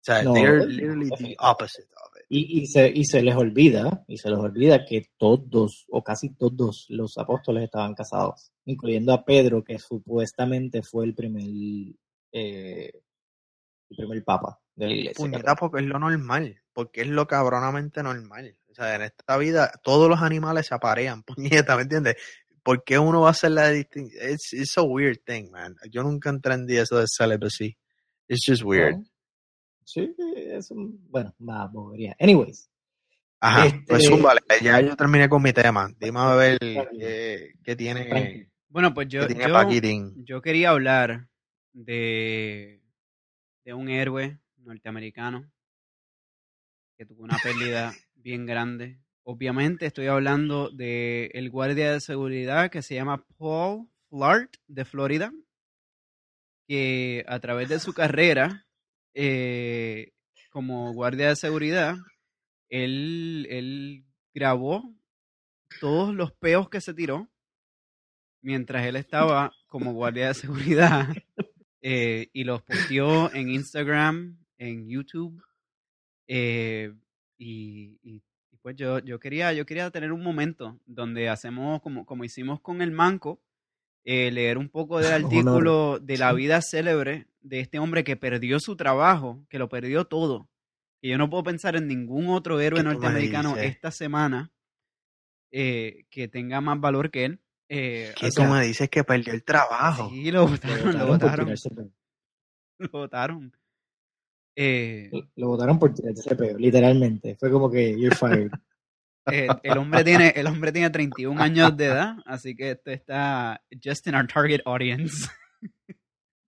O 0.00 0.02
sea, 0.02 0.22
No, 0.22 0.32
they 0.32 0.44
are 0.44 0.58
no, 0.58 0.64
literally 0.64 1.10
the 1.10 1.36
opposite 1.38 1.88
of 2.04 2.16
it. 2.16 2.24
Y, 2.28 2.62
y, 2.62 2.66
se, 2.66 2.88
y 2.88 3.04
se 3.04 3.22
les 3.22 3.36
olvida, 3.36 4.04
y 4.08 4.16
se 4.16 4.30
les 4.30 4.38
olvida 4.38 4.84
que 4.84 5.10
todos, 5.16 5.86
o 5.90 6.02
casi 6.02 6.34
todos 6.34 6.86
los 6.88 7.18
apóstoles 7.18 7.64
estaban 7.64 7.94
casados, 7.94 8.52
incluyendo 8.64 9.12
a 9.12 9.24
Pedro, 9.24 9.62
que 9.62 9.78
supuestamente 9.78 10.82
fue 10.82 11.04
el 11.04 11.14
primer, 11.14 11.44
eh, 12.32 12.92
el 13.90 13.96
primer 13.96 14.24
papa 14.24 14.60
de 14.74 14.86
la 14.86 14.92
iglesia. 14.92 15.16
Puñeta, 15.16 15.54
porque 15.56 15.80
es 15.80 15.86
lo 15.86 15.98
normal, 15.98 16.62
porque 16.72 17.02
es 17.02 17.08
lo 17.08 17.26
cabronamente 17.26 18.02
normal. 18.02 18.56
O 18.70 18.74
sea, 18.74 18.94
en 18.94 19.02
esta 19.02 19.36
vida 19.36 19.72
todos 19.82 20.08
los 20.08 20.20
animales 20.22 20.66
se 20.66 20.74
aparean, 20.74 21.22
puñeta, 21.66 21.76
¿me 21.76 21.82
entiendes? 21.82 22.16
¿Por 22.62 22.84
qué 22.84 22.98
uno 22.98 23.22
va 23.22 23.28
a 23.28 23.30
hacer 23.32 23.52
la 23.52 23.70
distinción? 23.70 24.30
It's, 24.30 24.52
it's 24.52 24.76
a 24.78 24.82
weird 24.82 25.18
thing, 25.24 25.50
man. 25.50 25.74
Yo 25.90 26.02
nunca 26.02 26.30
entendí 26.30 26.76
eso 26.76 26.98
de 26.98 27.06
celibacy. 27.08 27.76
It's 28.28 28.44
just 28.46 28.62
weird. 28.62 28.96
Sí, 29.84 30.14
es 30.36 30.70
un, 30.70 31.00
bueno, 31.08 31.34
más 31.38 31.72
bobería. 31.72 32.14
Anyways, 32.20 32.70
Ajá, 33.40 33.66
Este- 33.66 33.82
pues 33.88 34.06
zúmbale, 34.06 34.40
ya 34.62 34.80
yo 34.82 34.94
terminé 34.96 35.28
con 35.28 35.42
mi 35.42 35.52
tema. 35.54 35.90
Dime 35.98 36.20
a 36.20 36.34
ver 36.34 36.58
qué, 36.58 37.54
qué 37.64 37.74
tiene. 37.74 38.50
Bueno, 38.68 38.92
pues 38.92 39.08
yo, 39.08 39.26
yo, 39.26 39.68
yo 40.16 40.42
quería 40.42 40.70
hablar 40.70 41.26
de, 41.72 42.82
de 43.64 43.74
un 43.74 43.88
héroe 43.88 44.38
norteamericano 44.58 45.50
que 46.98 47.06
tuvo 47.06 47.22
una 47.22 47.38
pérdida 47.42 47.94
bien 48.22 48.46
grande. 48.46 49.00
Obviamente 49.22 49.86
estoy 49.86 50.06
hablando 50.06 50.70
de 50.70 51.30
el 51.34 51.50
guardia 51.50 51.92
de 51.92 52.00
seguridad 52.00 52.70
que 52.70 52.82
se 52.82 52.94
llama 52.94 53.24
Paul 53.38 53.88
Flart 54.08 54.56
de 54.66 54.84
Florida, 54.84 55.32
que 56.66 57.24
a 57.28 57.38
través 57.40 57.68
de 57.68 57.80
su 57.80 57.92
carrera 57.92 58.66
eh, 59.14 60.12
como 60.50 60.92
guardia 60.92 61.28
de 61.28 61.36
seguridad, 61.36 61.96
él, 62.68 63.46
él 63.50 64.04
grabó 64.34 64.94
todos 65.80 66.14
los 66.14 66.32
peos 66.32 66.68
que 66.68 66.80
se 66.80 66.94
tiró 66.94 67.28
mientras 68.42 68.86
él 68.86 68.96
estaba 68.96 69.52
como 69.66 69.92
guardia 69.92 70.28
de 70.28 70.34
seguridad 70.34 71.08
eh, 71.82 72.28
y 72.32 72.44
los 72.44 72.62
posteó 72.62 73.32
en 73.32 73.50
Instagram, 73.50 74.38
en 74.58 74.88
YouTube. 74.88 75.42
eh, 76.26 76.92
y, 77.40 77.98
y- 78.02 78.22
y 78.52 78.56
pues 78.58 78.76
yo, 78.76 78.98
yo, 78.98 79.18
quería, 79.18 79.52
yo 79.52 79.64
quería 79.64 79.90
tener 79.90 80.12
un 80.12 80.22
momento 80.22 80.78
donde 80.86 81.28
hacemos 81.28 81.80
como, 81.82 82.04
como 82.04 82.24
hicimos 82.24 82.60
con 82.60 82.82
el 82.82 82.90
manco, 82.90 83.40
eh, 84.04 84.30
leer 84.30 84.58
un 84.58 84.68
poco 84.68 84.98
del 84.98 85.12
artículo 85.64 85.98
de 86.00 86.18
la 86.18 86.32
vida 86.32 86.60
célebre 86.60 87.26
de 87.40 87.60
este 87.60 87.78
hombre 87.78 88.04
que 88.04 88.16
perdió 88.16 88.60
su 88.60 88.76
trabajo, 88.76 89.44
que 89.48 89.58
lo 89.58 89.68
perdió 89.68 90.04
todo. 90.04 90.48
Y 91.00 91.08
yo 91.10 91.16
no 91.18 91.30
puedo 91.30 91.42
pensar 91.44 91.76
en 91.76 91.86
ningún 91.86 92.28
otro 92.28 92.60
héroe 92.60 92.80
¿Qué 92.80 92.84
tú 92.84 92.88
me 92.88 92.92
norteamericano 92.94 93.56
esta 93.56 93.90
semana 93.90 94.52
eh, 95.50 96.04
que 96.10 96.28
tenga 96.28 96.60
más 96.60 96.78
valor 96.80 97.10
que 97.10 97.24
él. 97.24 97.40
Eh, 97.68 98.12
¿Qué 98.16 98.28
tú 98.28 98.42
sea, 98.42 98.50
me 98.50 98.64
dices 98.66 98.90
que 98.90 99.04
perdió 99.04 99.32
el 99.32 99.44
trabajo? 99.44 100.10
Sí, 100.10 100.30
lo 100.30 100.46
votaron, 100.46 100.98
lo 100.98 101.06
votaron. 101.06 101.54
Eh, 104.62 105.10
Lo 105.36 105.48
votaron 105.48 105.78
por 105.78 105.94
tirarse 105.94 106.36
literalmente. 106.58 107.34
Fue 107.40 107.50
como 107.50 107.70
que 107.70 107.98
you're 107.98 108.14
fired. 108.14 108.50
el, 109.26 109.48
el 109.62 109.78
hombre 109.78 110.04
tiene, 110.04 110.34
el 110.36 110.46
hombre 110.46 110.70
tiene 110.70 110.90
31 110.90 111.40
años 111.40 111.74
de 111.78 111.86
edad, 111.86 112.16
así 112.26 112.54
que 112.54 112.72
esto 112.72 112.90
está 112.90 113.62
just 113.82 114.06
in 114.06 114.14
our 114.14 114.26
target 114.26 114.60
audience. 114.66 115.28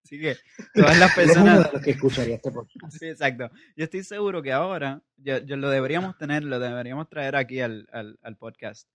así 0.05 0.21
que 0.21 0.37
todas 0.75 0.99
las 0.99 1.11
es 1.19 1.25
uno 1.25 1.45
personas... 1.47 1.65
de 1.65 1.73
los 1.73 1.83
que 1.83 1.91
escucharía 1.93 2.35
este 2.35 2.51
podcast. 2.51 2.99
Sí, 2.99 3.07
exacto. 3.07 3.51
Yo 3.77 3.85
estoy 3.85 4.05
seguro 4.05 4.43
que 4.43 4.53
ahora, 4.53 5.03
yo, 5.17 5.39
yo 5.39 5.57
lo 5.57 5.71
deberíamos 5.71 6.19
tener, 6.19 6.45
lo 6.45 6.59
deberíamos 6.59 7.09
traer 7.09 7.35
aquí 7.35 7.61
al, 7.61 7.89
al, 7.93 8.19
al 8.21 8.37
podcast. 8.37 8.91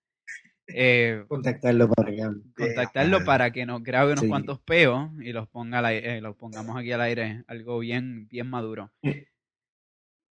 Eh, 0.67 1.23
Contactarlo 1.27 1.89
para 1.89 2.11
que 2.11 2.23
contactarlo 2.57 3.17
man. 3.19 3.25
para 3.25 3.51
que 3.51 3.65
nos 3.65 3.81
grabe 3.83 4.11
unos 4.11 4.23
Sí. 4.23 4.29
cuantos 4.29 4.59
peos 4.59 5.09
y 5.21 5.31
los 5.31 5.47
ponga 5.47 5.79
al 5.79 5.85
aire- 5.85 6.17
eh, 6.17 6.21
los 6.21 6.35
pongamos 6.35 6.75
aquí 6.77 6.91
al 6.91 7.01
aire, 7.01 7.43
algo 7.47 7.79
bien, 7.79 8.27
bien 8.27 8.47
maduro. 8.49 8.91
Que, 9.01 9.27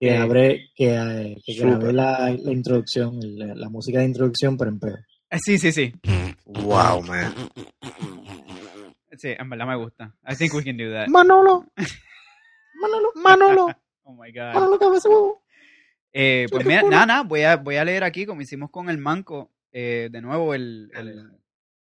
Eh, 0.00 0.16
abre, 0.16 0.70
que, 0.76 0.94
eh, 0.94 1.36
que 1.44 1.54
súper. 1.54 1.70
grabé 1.70 1.92
la, 1.92 2.30
la 2.38 2.52
introducción, 2.52 3.18
la, 3.20 3.54
la 3.54 3.68
música 3.68 3.98
de 4.00 4.04
introducción, 4.04 4.56
pero 4.56 4.70
en 4.70 4.78
peo. 4.78 4.96
Eh, 5.30 5.38
Sí, 5.38 5.58
sí, 5.58 5.72
sí. 5.72 5.92
Wow, 6.44 7.02
man. 7.02 7.34
Sí, 9.16 9.28
en 9.36 9.50
verdad 9.50 9.66
me 9.66 9.76
gusta. 9.76 10.14
I 10.30 10.36
think 10.36 10.54
we 10.54 10.62
can 10.62 10.76
do 10.76 10.92
that. 10.92 11.08
Manolo. 11.08 11.64
Manolo. 12.80 13.12
Manolo. 13.16 13.66
Oh 14.04 14.14
my 14.14 14.30
god. 14.32 14.54
Manolo 14.54 14.78
cabeza 14.78 15.08
huevo. 15.08 15.42
Eh, 16.12 16.46
pues 16.50 16.64
mira, 16.64 16.82
nada, 16.82 17.22
voy 17.22 17.42
a, 17.42 17.56
voy 17.56 17.76
a 17.76 17.84
leer 17.84 18.04
aquí, 18.04 18.24
como 18.26 18.40
hicimos 18.40 18.70
con 18.70 18.88
el 18.88 18.98
manco, 18.98 19.50
eh, 19.72 20.08
de 20.10 20.20
nuevo 20.20 20.54
el, 20.54 20.90
el, 20.94 21.30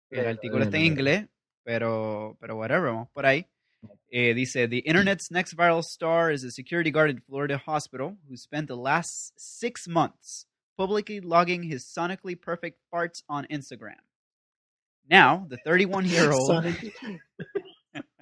el 0.10 0.28
artículo 0.28 0.64
está 0.64 0.78
en 0.78 0.86
inglés, 0.86 1.28
pero, 1.64 2.38
pero 2.40 2.58
whatever, 2.58 2.92
vamos 2.92 3.10
por 3.12 3.26
ahí. 3.26 3.48
Eh, 4.10 4.34
dice, 4.34 4.68
The 4.68 4.80
internet's 4.80 5.32
next 5.32 5.56
viral 5.56 5.84
star 5.84 6.32
is 6.32 6.44
a 6.44 6.52
security 6.52 6.92
guard 6.92 7.10
at 7.12 7.24
Florida 7.26 7.58
hospital 7.58 8.18
who 8.28 8.36
spent 8.36 8.68
the 8.68 8.76
last 8.76 9.34
six 9.38 9.88
months 9.88 10.46
publicly 10.78 11.22
logging 11.22 11.64
his 11.64 11.86
sonically 11.86 12.40
perfect 12.40 12.80
farts 12.94 13.24
on 13.30 13.46
Instagram. 13.50 14.02
Now, 15.10 15.48
the 15.50 15.58
31-year-old... 15.66 16.50
Sonically, 16.64 16.94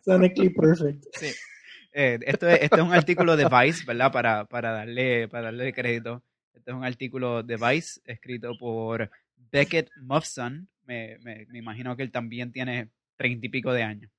sonically 0.08 0.56
perfect. 0.56 1.06
Sí. 1.20 1.34
Eh, 1.92 2.20
esto, 2.22 2.48
es, 2.48 2.62
esto 2.62 2.76
es 2.78 2.84
un 2.84 2.94
artículo 2.94 3.36
de 3.36 3.46
Vice, 3.46 3.84
¿verdad? 3.84 4.12
Para, 4.12 4.46
para, 4.46 4.72
darle, 4.72 5.28
para 5.28 5.46
darle 5.46 5.74
crédito. 5.74 6.24
Este 6.54 6.70
es 6.70 6.78
un 6.78 6.86
artículo 6.86 7.42
de 7.42 7.58
Vice 7.58 8.00
escrito 8.06 8.52
por 8.60 9.10
Beckett 9.52 9.90
Muffson. 10.02 10.68
Me, 10.86 11.18
me, 11.24 11.46
me 11.50 11.60
imagino 11.60 11.96
que 11.96 12.04
él 12.04 12.12
también 12.12 12.52
tiene 12.52 12.90
treinta 13.18 13.46
y 13.46 13.50
pico 13.50 13.72
de 13.74 13.84
años. 13.84 14.12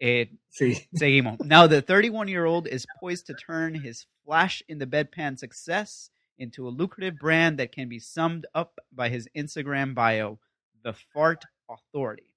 Eh, 0.00 0.30
Sí. 0.48 0.88
seguimos. 0.94 1.38
Now, 1.44 1.66
the 1.68 1.80
31 1.82 2.28
year 2.28 2.44
old 2.44 2.66
is 2.66 2.86
poised 3.00 3.26
to 3.26 3.34
turn 3.34 3.74
his 3.74 4.06
flash 4.24 4.62
in 4.68 4.78
the 4.78 4.86
bedpan 4.86 5.36
success 5.38 6.10
into 6.38 6.66
a 6.66 6.70
lucrative 6.70 7.18
brand 7.18 7.58
that 7.58 7.70
can 7.72 7.88
be 7.88 7.98
summed 8.00 8.46
up 8.54 8.80
by 8.90 9.08
his 9.08 9.28
Instagram 9.36 9.94
bio, 9.94 10.40
The 10.82 10.92
Fart 10.92 11.44
Authority. 11.68 12.32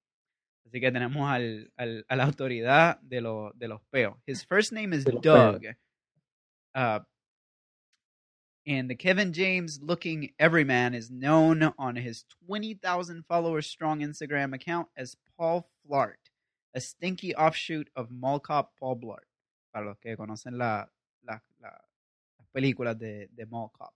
Así 0.68 0.80
que 0.80 0.90
tenemos 0.92 1.28
al, 1.28 1.70
al, 1.76 2.04
a 2.08 2.16
la 2.16 2.24
autoridad 2.24 3.00
de, 3.00 3.20
lo, 3.20 3.52
de 3.56 3.68
los 3.68 3.80
peos. 3.90 4.16
His 4.26 4.44
first 4.44 4.72
name 4.72 4.92
is 4.92 5.04
Doug. 5.04 5.64
Uh, 6.74 7.00
and 8.66 8.90
the 8.90 8.94
Kevin 8.96 9.32
James 9.32 9.80
looking 9.82 10.32
everyman 10.38 10.94
is 10.94 11.10
known 11.10 11.72
on 11.78 11.96
his 11.96 12.24
20,000 12.46 13.24
followers 13.26 13.66
strong 13.66 14.00
Instagram 14.00 14.54
account 14.54 14.88
as 14.96 15.16
Paul 15.36 15.68
Flart, 15.86 16.16
a 16.74 16.80
stinky 16.80 17.34
offshoot 17.34 17.88
of 17.94 18.10
Mall 18.10 18.40
Cop 18.40 18.72
Paul 18.78 18.96
Blart. 18.96 19.26
Para 19.72 19.86
los 19.86 19.98
que 19.98 20.16
conocen 20.16 20.56
la, 20.58 20.86
la, 21.24 21.40
la- 21.60 21.84
las 22.38 22.48
películas 22.54 22.98
de, 22.98 23.28
de 23.34 23.46
Mall 23.46 23.70
Cop. 23.78 23.92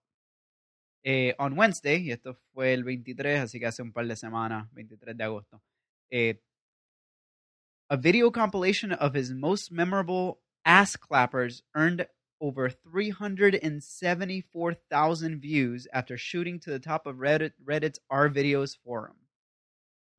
Eh, 1.03 1.33
on 1.39 1.57
Wednesday, 1.57 1.97
y 1.97 2.11
esto 2.13 2.37
fue 2.53 2.75
el 2.75 2.85
23, 2.85 3.41
así 3.41 3.59
que 3.59 3.67
hace 3.67 3.83
un 3.83 3.91
par 3.93 4.07
de 4.07 4.15
semanas, 4.17 4.69
23 4.73 5.17
de 5.17 5.25
agosto, 5.25 5.63
eh, 6.11 6.39
a 7.89 7.97
video 7.97 8.31
compilation 8.31 8.93
of 8.93 9.15
his 9.17 9.33
most 9.33 9.73
memorable 9.73 10.41
ass 10.65 10.97
clappers 10.97 11.63
earned 11.75 12.07
over 12.41 12.71
374,000 12.71 15.41
views 15.41 15.87
after 15.93 16.17
shooting 16.17 16.59
to 16.61 16.71
the 16.71 16.79
top 16.79 17.07
of 17.07 17.17
Reddit, 17.17 17.53
Reddit's 17.65 17.99
R 18.09 18.29
Videos 18.29 18.77
forum. 18.85 19.17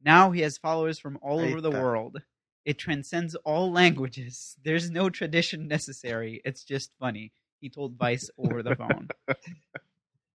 Now 0.04 0.32
he 0.32 0.42
has 0.42 0.58
followers 0.58 1.00
from 1.00 1.18
all 1.22 1.40
over 1.40 1.62
the 1.62 1.72
world. 1.72 2.22
It 2.66 2.78
transcends 2.78 3.36
all 3.36 3.72
languages. 3.72 4.56
There's 4.64 4.92
no 4.92 5.10
tradition 5.10 5.68
necessary. 5.68 6.42
It's 6.46 6.64
just 6.64 6.92
funny. 7.00 7.32
He 7.60 7.70
told 7.70 7.98
Vice 7.98 8.30
over 8.38 8.64
the 8.64 8.76
phone. 8.76 9.08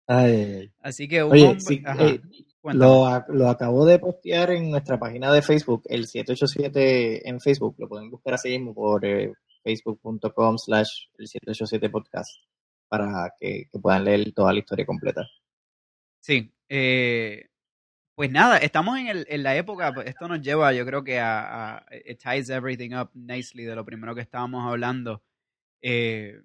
Ay. 0.08 0.70
Así 0.84 1.08
que 1.08 1.22
Oye, 1.22 1.46
hombre- 1.46 1.60
sí, 1.60 1.82
eh, 1.98 2.20
lo, 2.62 3.24
lo 3.28 3.48
acabo 3.48 3.86
de 3.86 3.98
postear 3.98 4.50
en 4.50 4.70
nuestra 4.70 4.98
página 4.98 5.32
de 5.32 5.40
Facebook, 5.40 5.82
el 5.86 6.06
787 6.06 7.26
en 7.26 7.40
Facebook. 7.40 7.74
Lo 7.78 7.88
pueden 7.88 8.10
buscar 8.10 8.34
así 8.34 8.50
mismo 8.50 8.74
por 8.74 9.02
eh, 9.06 9.32
facebook.com 9.64 10.58
slash 10.58 11.06
el 11.18 11.26
787 11.26 11.90
podcast 11.90 12.30
para 12.88 13.32
que, 13.38 13.64
que 13.72 13.78
puedan 13.80 14.04
leer 14.04 14.32
toda 14.32 14.52
la 14.52 14.58
historia 14.60 14.86
completa. 14.86 15.26
Sí, 16.20 16.52
eh, 16.68 17.48
pues 18.14 18.30
nada, 18.30 18.58
estamos 18.58 18.98
en, 18.98 19.08
el, 19.08 19.26
en 19.28 19.42
la 19.42 19.56
época, 19.56 19.92
pues 19.92 20.06
esto 20.06 20.28
nos 20.28 20.40
lleva, 20.40 20.72
yo 20.72 20.86
creo 20.86 21.02
que 21.02 21.18
a, 21.18 21.76
a- 21.78 21.86
it 22.04 22.20
ties 22.22 22.48
everything 22.50 22.94
up 22.94 23.10
nicely 23.14 23.64
de 23.64 23.74
lo 23.74 23.84
primero 23.84 24.14
que 24.14 24.20
estábamos 24.20 24.64
hablando, 24.70 25.22
eh, 25.82 26.40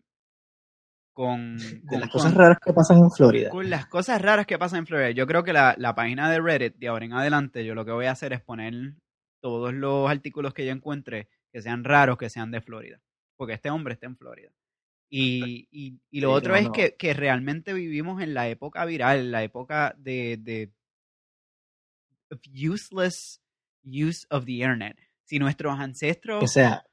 con, 1.13 1.57
De 1.83 1.85
con- 1.87 1.99
las 1.99 2.09
cosas 2.09 2.31
con- 2.33 2.41
raras 2.41 2.57
que 2.65 2.73
pasan 2.73 2.97
en 2.99 3.11
Florida. 3.11 3.49
con 3.49 3.69
las 3.69 3.85
cosas 3.87 4.21
raras 4.21 4.45
que 4.45 4.57
pasan 4.57 4.79
en 4.79 4.87
Florida. 4.87 5.11
Yo 5.11 5.27
creo 5.27 5.43
que 5.43 5.53
la, 5.53 5.75
la 5.77 5.93
página 5.95 6.29
de 6.31 6.39
Reddit, 6.41 6.75
de 6.77 6.87
ahora 6.87 7.05
en 7.05 7.13
adelante, 7.13 7.65
yo 7.65 7.75
lo 7.75 7.85
que 7.85 7.91
voy 7.91 8.05
a 8.07 8.11
hacer 8.11 8.33
es 8.33 8.41
poner 8.41 8.73
todos 9.41 9.73
los 9.73 10.09
artículos 10.09 10.53
que 10.53 10.65
yo 10.65 10.71
encuentre 10.71 11.29
que 11.51 11.61
sean 11.61 11.83
raros, 11.83 12.17
que 12.17 12.29
sean 12.29 12.51
de 12.51 12.61
Florida, 12.61 12.99
porque 13.39 13.53
este 13.53 13.69
hombre 13.69 13.93
está 13.93 14.05
en 14.05 14.17
Florida. 14.17 14.51
Y, 15.09 15.69
y, 15.71 16.01
y 16.11 16.19
lo 16.19 16.31
Sí, 16.31 16.35
otro 16.35 16.51
no, 16.51 16.57
es 16.57 16.65
no. 16.65 16.71
Que, 16.73 16.95
que 16.97 17.13
realmente 17.13 17.71
vivimos 17.73 18.21
en 18.21 18.33
la 18.33 18.49
época 18.49 18.83
viral, 18.83 19.31
la 19.31 19.43
época 19.43 19.95
de, 19.97 20.35
de 20.37 20.73
useless 22.53 23.41
use 23.81 24.27
of 24.29 24.43
the 24.43 24.51
internet. 24.51 24.99
Si 25.23 25.39
nuestros 25.39 25.79
ancestros 25.79 26.43
O 26.43 26.47
sea, 26.47 26.83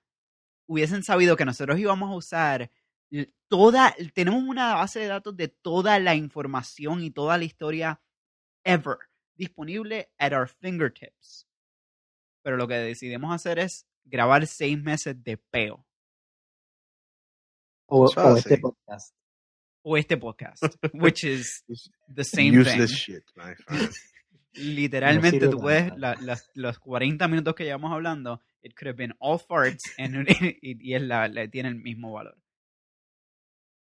hubiesen 0.69 1.03
sabido 1.03 1.37
que 1.37 1.45
nosotros 1.45 1.81
íbamos 1.81 2.13
a 2.13 2.15
usar 2.15 2.71
toda, 3.49 3.93
tenemos 4.15 4.45
una 4.45 4.75
base 4.75 5.01
de 5.01 5.07
datos 5.07 5.37
de 5.37 5.49
toda 5.49 5.99
la 5.99 6.15
información 6.15 7.03
y 7.03 7.11
toda 7.11 7.39
la 7.39 7.45
historia 7.45 8.01
ever 8.65 8.99
disponible 9.35 10.09
at 10.17 10.33
our 10.33 10.49
fingertips. 10.49 11.49
Pero 12.45 12.57
lo 12.57 12.69
que 12.69 12.75
decidimos 12.75 13.35
hacer 13.35 13.59
es 13.59 13.85
grabar 14.05 14.47
seis 14.47 14.81
meses 14.81 15.23
de 15.25 15.39
peo. 15.39 15.86
O, 17.87 18.05
o 18.07 18.37
es 18.37 18.47
este 18.47 18.59
podcast. 18.59 19.15
O 19.83 19.97
este 19.97 20.17
podcast, 20.17 20.63
which 20.95 21.25
is 21.25 21.65
the 22.13 22.25
same 22.25 22.59
Useless 22.59 22.91
thing. 22.91 22.97
shit, 22.97 23.25
my 23.37 23.55
friend. 23.55 23.91
Literalmente 24.55 25.39
sirve 25.39 25.49
tú 25.51 25.59
puedes, 25.61 25.93
la- 25.99 26.17
las- 26.23 26.51
los 26.55 26.79
40 26.79 27.29
minutos 27.29 27.55
que 27.55 27.65
llevamos 27.65 27.93
hablando, 27.93 28.41
it 28.63 28.73
could 28.75 28.89
have 28.89 28.97
been 28.97 29.13
all 29.19 29.39
farts 29.39 29.83
and, 29.99 30.27
y, 30.63 30.79
y 30.81 30.95
es 30.95 31.03
la, 31.03 31.29
la- 31.29 31.47
tiene 31.49 31.69
el 31.69 31.77
mismo 31.77 32.13
valor. 32.13 32.37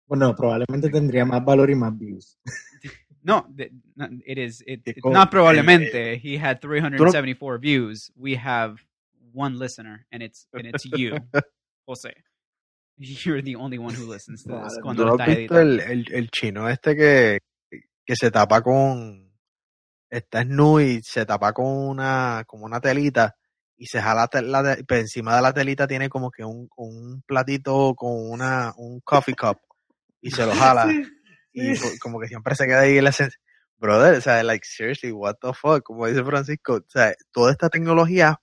Bueno, 0.06 0.36
probablemente 0.36 0.88
tendría 0.90 1.24
más 1.24 1.44
valor 1.44 1.70
y 1.70 1.74
más 1.74 1.98
views. 1.98 2.38
No, 3.22 3.48
no, 3.96 4.08
it 4.24 4.38
is. 4.38 4.62
It, 4.64 4.82
not 5.04 5.30
probablemente. 5.32 6.20
He 6.22 6.36
had 6.38 6.60
374 6.60 7.58
views. 7.58 8.12
We 8.14 8.36
have 8.36 8.76
one 9.32 9.58
listener, 9.58 10.06
and 10.12 10.22
it's 10.22 10.46
and 10.52 10.66
it's 10.66 10.84
you, 10.84 11.18
Jose. 11.88 12.12
You're 12.98 13.42
the 13.42 13.56
only 13.56 13.78
one 13.78 13.94
who 13.94 14.10
listens 14.10 14.42
to 14.44 14.60
this. 14.62 14.78
Cuando 14.82 15.02
¿Tú 15.04 15.08
lo 15.10 15.16
no 15.16 15.22
has 15.24 15.28
visto 15.36 15.58
el, 15.60 15.80
editando. 15.80 15.92
el, 15.92 16.12
el 16.14 16.30
chino 16.30 16.68
este 16.68 16.96
que, 16.96 17.38
que 18.04 18.16
se 18.16 18.30
tapa 18.30 18.62
con... 18.62 19.24
Está 20.08 20.42
snu 20.42 20.80
y 20.80 21.00
se 21.02 21.26
tapa 21.26 21.52
con 21.52 21.66
una, 21.66 22.44
como 22.46 22.64
una 22.64 22.80
telita 22.80 23.34
y 23.76 23.86
se 23.86 24.00
jala 24.00 24.28
la 24.42 24.62
te- 24.76 24.84
pero 24.84 25.00
encima 25.00 25.34
de 25.36 25.42
la 25.42 25.52
telita 25.52 25.86
tiene 25.86 26.08
como 26.08 26.30
que 26.30 26.44
un, 26.44 26.68
un 26.76 27.22
platito 27.26 27.92
con 27.96 28.12
una, 28.30 28.72
un 28.76 29.00
coffee 29.00 29.34
cup 29.34 29.58
y 30.22 30.30
se 30.30 30.46
lo 30.46 30.52
jala 30.54 30.86
y 31.52 31.74
sí. 31.76 31.98
como 31.98 32.20
que 32.20 32.28
siempre 32.28 32.54
se 32.54 32.66
queda 32.66 32.80
ahí 32.82 32.98
en 32.98 33.04
la 33.04 33.10
esencia. 33.10 33.38
Brother, 33.78 34.14
o 34.16 34.20
sea, 34.22 34.42
like, 34.42 34.64
seriously, 34.66 35.10
what 35.12 35.34
the 35.42 35.52
fuck, 35.52 35.82
como 35.82 36.06
dice 36.06 36.24
Francisco, 36.24 36.76
o 36.76 36.84
sea, 36.88 37.12
toda 37.32 37.50
esta 37.52 37.68
tecnología 37.68 38.40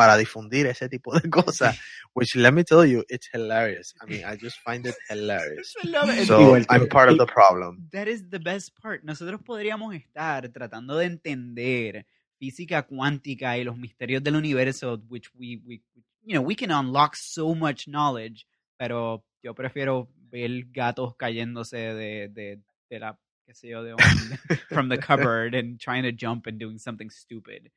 para 0.00 0.16
difundir 0.16 0.66
ese 0.66 0.88
tipo 0.88 1.12
de 1.12 1.28
cosas, 1.30 1.78
which 2.14 2.34
let 2.34 2.52
me 2.52 2.64
tell 2.64 2.86
you, 2.86 3.04
it's 3.10 3.28
hilarious. 3.34 3.92
I 4.00 4.06
mean, 4.06 4.24
I 4.24 4.34
just 4.34 4.56
find 4.64 4.86
it 4.86 4.94
hilarious. 5.10 5.74
It. 5.84 6.26
So 6.26 6.56
I'm 6.70 6.88
part 6.88 7.10
of 7.10 7.18
the 7.18 7.26
problem. 7.26 7.86
That 7.92 8.08
is 8.08 8.30
the 8.30 8.38
best 8.38 8.74
part. 8.80 9.04
Nosotros 9.04 9.42
podríamos 9.42 9.94
estar 9.94 10.48
tratando 10.48 10.96
de 10.96 11.04
entender 11.04 12.06
física 12.38 12.86
cuántica 12.86 13.58
y 13.58 13.64
los 13.64 13.76
misterios 13.76 14.22
del 14.22 14.36
universo, 14.36 15.02
which 15.10 15.28
we, 15.38 15.60
we, 15.66 15.82
you 16.24 16.32
know, 16.32 16.40
we 16.40 16.54
can 16.54 16.70
unlock 16.70 17.14
so 17.14 17.54
much 17.54 17.86
knowledge, 17.86 18.46
pero 18.78 19.22
yo 19.42 19.54
prefiero 19.54 20.08
ver 20.30 20.64
gatos 20.72 21.14
cayéndose 21.16 21.76
de, 21.76 22.28
de, 22.28 22.58
de 22.88 22.98
la, 22.98 23.18
qué 23.44 23.52
sé 23.52 23.68
yo, 23.68 23.82
de 23.82 23.92
un, 23.92 23.98
from 24.70 24.88
the 24.88 24.96
cupboard 24.96 25.54
and 25.54 25.78
trying 25.78 26.04
to 26.04 26.12
jump 26.12 26.46
and 26.46 26.58
doing 26.58 26.78
something 26.78 27.10
stupid. 27.10 27.70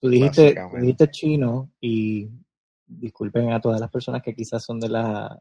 Tú 0.00 0.08
dijiste, 0.08 0.54
tú 0.54 0.76
dijiste 0.78 1.10
chino 1.10 1.70
y 1.80 2.28
disculpen 2.86 3.52
a 3.52 3.60
todas 3.60 3.80
las 3.80 3.90
personas 3.90 4.22
que 4.22 4.34
quizás 4.34 4.64
son 4.64 4.80
de 4.80 4.88
la 4.88 5.38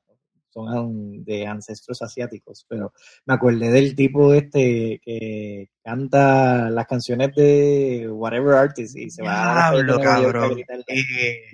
son 0.50 1.24
de 1.24 1.46
ancestros 1.46 2.02
asiáticos, 2.02 2.66
pero 2.68 2.92
me 3.26 3.36
acordé 3.36 3.70
del 3.70 3.96
tipo 3.96 4.34
este 4.34 5.00
que 5.04 5.70
canta 5.84 6.70
las 6.72 6.88
canciones 6.88 7.34
de 7.36 8.08
whatever 8.10 8.56
artist 8.56 8.98
y 8.98 9.10
se 9.10 9.24
va 9.24 9.68
a 9.68 9.70
a 9.70 10.00
cabrón. 10.02 10.60
Eh. 10.88 11.52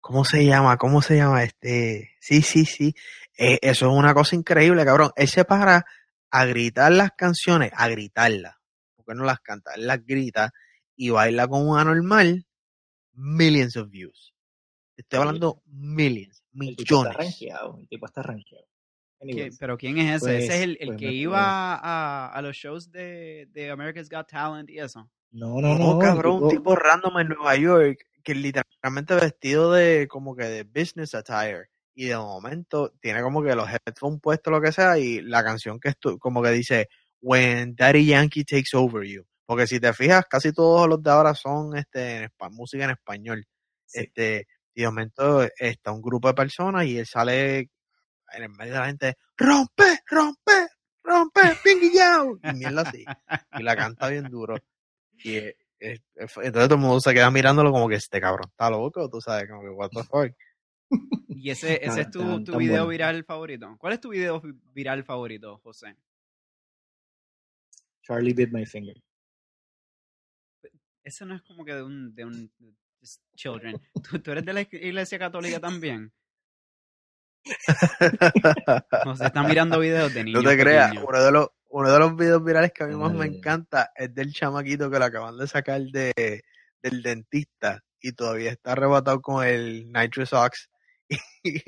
¿Cómo 0.00 0.24
se 0.24 0.44
llama? 0.44 0.76
¿Cómo 0.76 1.02
se 1.02 1.16
llama 1.16 1.42
este? 1.42 2.12
Sí, 2.20 2.40
sí, 2.40 2.64
sí. 2.64 2.94
Eh, 3.36 3.58
eso 3.60 3.90
es 3.90 3.92
una 3.92 4.14
cosa 4.14 4.36
increíble, 4.36 4.84
cabrón. 4.84 5.10
Él 5.16 5.28
se 5.28 5.44
para 5.44 5.84
a 6.30 6.44
gritar 6.44 6.92
las 6.92 7.10
canciones, 7.16 7.72
a 7.74 7.88
gritarlas. 7.88 8.54
porque 8.94 9.14
no 9.14 9.24
las 9.24 9.40
canta, 9.40 9.72
él 9.74 9.86
las 9.86 10.04
grita 10.04 10.52
y 10.96 11.10
baila 11.10 11.46
como 11.48 11.72
un 11.72 11.78
anormal, 11.78 12.44
millions 13.12 13.76
of 13.76 13.90
views. 13.90 14.34
Estoy 14.96 15.18
Sí. 15.18 15.20
hablando 15.26 15.62
millions, 15.66 16.42
El 16.58 16.74
tipo 16.76 16.82
está 16.82 16.94
millones. 17.10 17.16
rankeado. 17.18 17.78
El 17.80 17.88
tipo 17.88 18.06
está 18.06 18.22
rankeado. 18.22 18.64
¿Qué- 18.66 19.24
Anyways, 19.32 19.58
¿Pero 19.58 19.76
quién 19.78 19.98
es 19.98 20.22
ese? 20.22 20.38
ese 20.38 20.54
es 20.56 20.60
el, 20.62 20.76
el 20.80 20.88
pues, 20.88 20.98
que 20.98 21.12
iba 21.12 21.74
a, 21.74 22.28
a 22.28 22.42
los 22.42 22.54
shows 22.56 22.90
de, 22.90 23.46
de 23.50 23.70
America's 23.70 24.08
Got 24.10 24.28
Talent 24.28 24.68
y 24.70 24.78
eso. 24.78 25.10
No, 25.30 25.60
no, 25.60 25.76
No, 25.78 25.94
no. 25.94 25.98
cabrón, 25.98 26.42
un 26.44 26.50
tipo 26.50 26.74
random 26.76 27.18
en 27.18 27.28
Nueva 27.28 27.56
York 27.56 27.98
que 28.22 28.34
literalmente 28.34 29.14
vestido 29.14 29.72
de 29.72 30.06
como 30.08 30.34
que 30.36 30.44
de 30.44 30.64
business 30.64 31.14
attire 31.14 31.68
y 31.94 32.06
de 32.06 32.16
momento 32.16 32.92
tiene 33.00 33.22
como 33.22 33.42
que 33.42 33.54
los 33.54 33.68
headphones 33.70 34.20
puestos 34.20 34.50
lo 34.52 34.60
que 34.60 34.72
sea 34.72 34.98
y 34.98 35.20
la 35.22 35.42
canción 35.44 35.78
que 35.80 35.88
estu 35.90 36.18
como 36.18 36.42
que 36.42 36.50
dice 36.50 36.88
When 37.22 37.74
Daddy 37.74 38.04
Yankee 38.06 38.44
takes 38.44 38.74
over 38.76 39.06
you. 39.06 39.24
Porque 39.46 39.66
si 39.66 39.78
te 39.80 39.92
fijas, 39.94 40.24
casi 40.28 40.52
todos 40.52 40.88
los 40.88 41.02
de 41.02 41.10
ahora 41.10 41.34
son 41.34 41.76
este 41.76 42.24
en 42.24 42.30
música 42.50 42.84
en 42.84 42.90
español. 42.90 43.46
Sí. 43.86 44.00
Este, 44.00 44.46
y 44.74 44.82
de 44.82 44.88
momento 44.88 45.42
está 45.58 45.92
un 45.92 46.02
grupo 46.02 46.28
de 46.28 46.34
personas 46.34 46.84
y 46.86 46.98
él 46.98 47.06
sale 47.06 47.58
en 48.32 48.42
el 48.42 48.48
medio 48.50 48.74
de 48.74 48.78
la 48.80 48.86
gente, 48.86 49.14
rompe, 49.36 50.00
rompe, 50.10 50.66
rompe, 51.04 51.40
pinky 51.62 51.92
yao", 51.94 52.38
y 52.42 52.52
mierda 52.54 52.82
así. 52.82 53.04
Y 53.58 53.62
la 53.62 53.76
canta 53.76 54.08
bien 54.08 54.24
duro. 54.24 54.56
Y 55.12 55.36
es- 55.36 55.54
es- 55.78 56.00
es- 56.16 56.36
entonces 56.38 56.68
todo 56.68 56.74
el 56.74 56.80
mundo 56.80 57.00
se 57.00 57.14
queda 57.14 57.30
mirándolo 57.30 57.70
como 57.70 57.88
que 57.88 57.94
este 57.94 58.20
cabrón 58.20 58.48
está 58.50 58.68
loco, 58.68 59.08
tú 59.08 59.20
sabes, 59.20 59.48
como 59.48 59.62
que 59.62 59.70
what 59.70 59.90
the 59.90 60.02
fuck. 60.02 60.32
Y 61.28 61.50
ese, 61.50 61.78
ese 62.00 62.00
es 62.02 62.10
tu, 62.10 62.18
Tan- 62.20 62.44
tu 62.44 62.52
tan 62.52 62.58
video 62.58 62.84
bueno. 62.84 62.88
viral 62.88 63.24
favorito. 63.24 63.76
¿Cuál 63.78 63.92
es 63.92 64.00
tu 64.00 64.08
video 64.10 64.42
viral 64.74 65.04
favorito, 65.04 65.58
José? 65.58 65.96
Charlie 68.02 68.34
bit 68.34 68.50
my 68.52 68.64
finger. 68.66 68.94
Ese 71.06 71.24
no 71.24 71.36
es 71.36 71.42
como 71.42 71.64
que 71.64 71.72
de 71.72 71.82
un... 71.84 72.14
De 72.14 72.24
un 72.24 72.50
children. 73.36 73.80
¿Tú, 74.10 74.18
tú 74.18 74.32
eres 74.32 74.44
de 74.44 74.52
la 74.52 74.60
iglesia 74.62 75.18
católica 75.18 75.60
también. 75.60 76.12
José 79.04 79.26
está 79.26 79.42
mirando 79.44 79.78
videos 79.78 80.12
de 80.12 80.24
niños 80.24 80.42
no 80.42 80.50
te 80.50 80.58
creas, 80.58 80.92
uno 81.06 81.22
de 81.22 81.30
los 81.30 81.48
uno 81.68 81.92
de 81.92 81.98
los 81.98 82.16
videos 82.16 82.42
virales 82.44 82.72
que 82.72 82.84
a 82.84 82.86
mí 82.88 82.96
más 82.96 83.12
me 83.12 83.26
encanta 83.26 83.92
es 83.94 84.12
del 84.14 84.32
chamaquito 84.32 84.90
que 84.90 84.98
lo 84.98 85.04
acaban 85.04 85.36
de 85.36 85.46
sacar 85.46 85.80
de 85.82 86.42
del 86.82 87.02
dentista 87.02 87.84
y 88.00 88.12
todavía 88.12 88.50
está 88.50 88.72
arrebatado 88.72 89.20
con 89.20 89.46
el 89.46 89.92
nitrous 89.92 90.32
ox 90.32 90.68
y, 91.44 91.60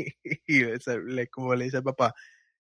y 0.47 0.64
ese- 0.64 0.99
le- 1.01 1.28
como 1.28 1.55
le 1.55 1.66
dice 1.66 1.76
el 1.78 1.82
papá 1.84 2.12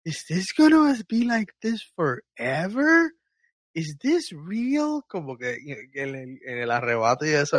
is 0.05 0.25
this 0.27 0.53
gonna 0.57 0.95
be 1.09 1.25
like 1.25 1.53
this 1.61 1.85
forever 1.95 3.13
is 3.77 3.97
this 3.99 4.31
real 4.47 5.03
como 5.09 5.37
que 5.37 5.57
en 5.95 6.15
el, 6.15 6.39
en 6.45 6.59
el 6.59 6.71
arrebato 6.71 7.27
y 7.27 7.31
eso 7.31 7.59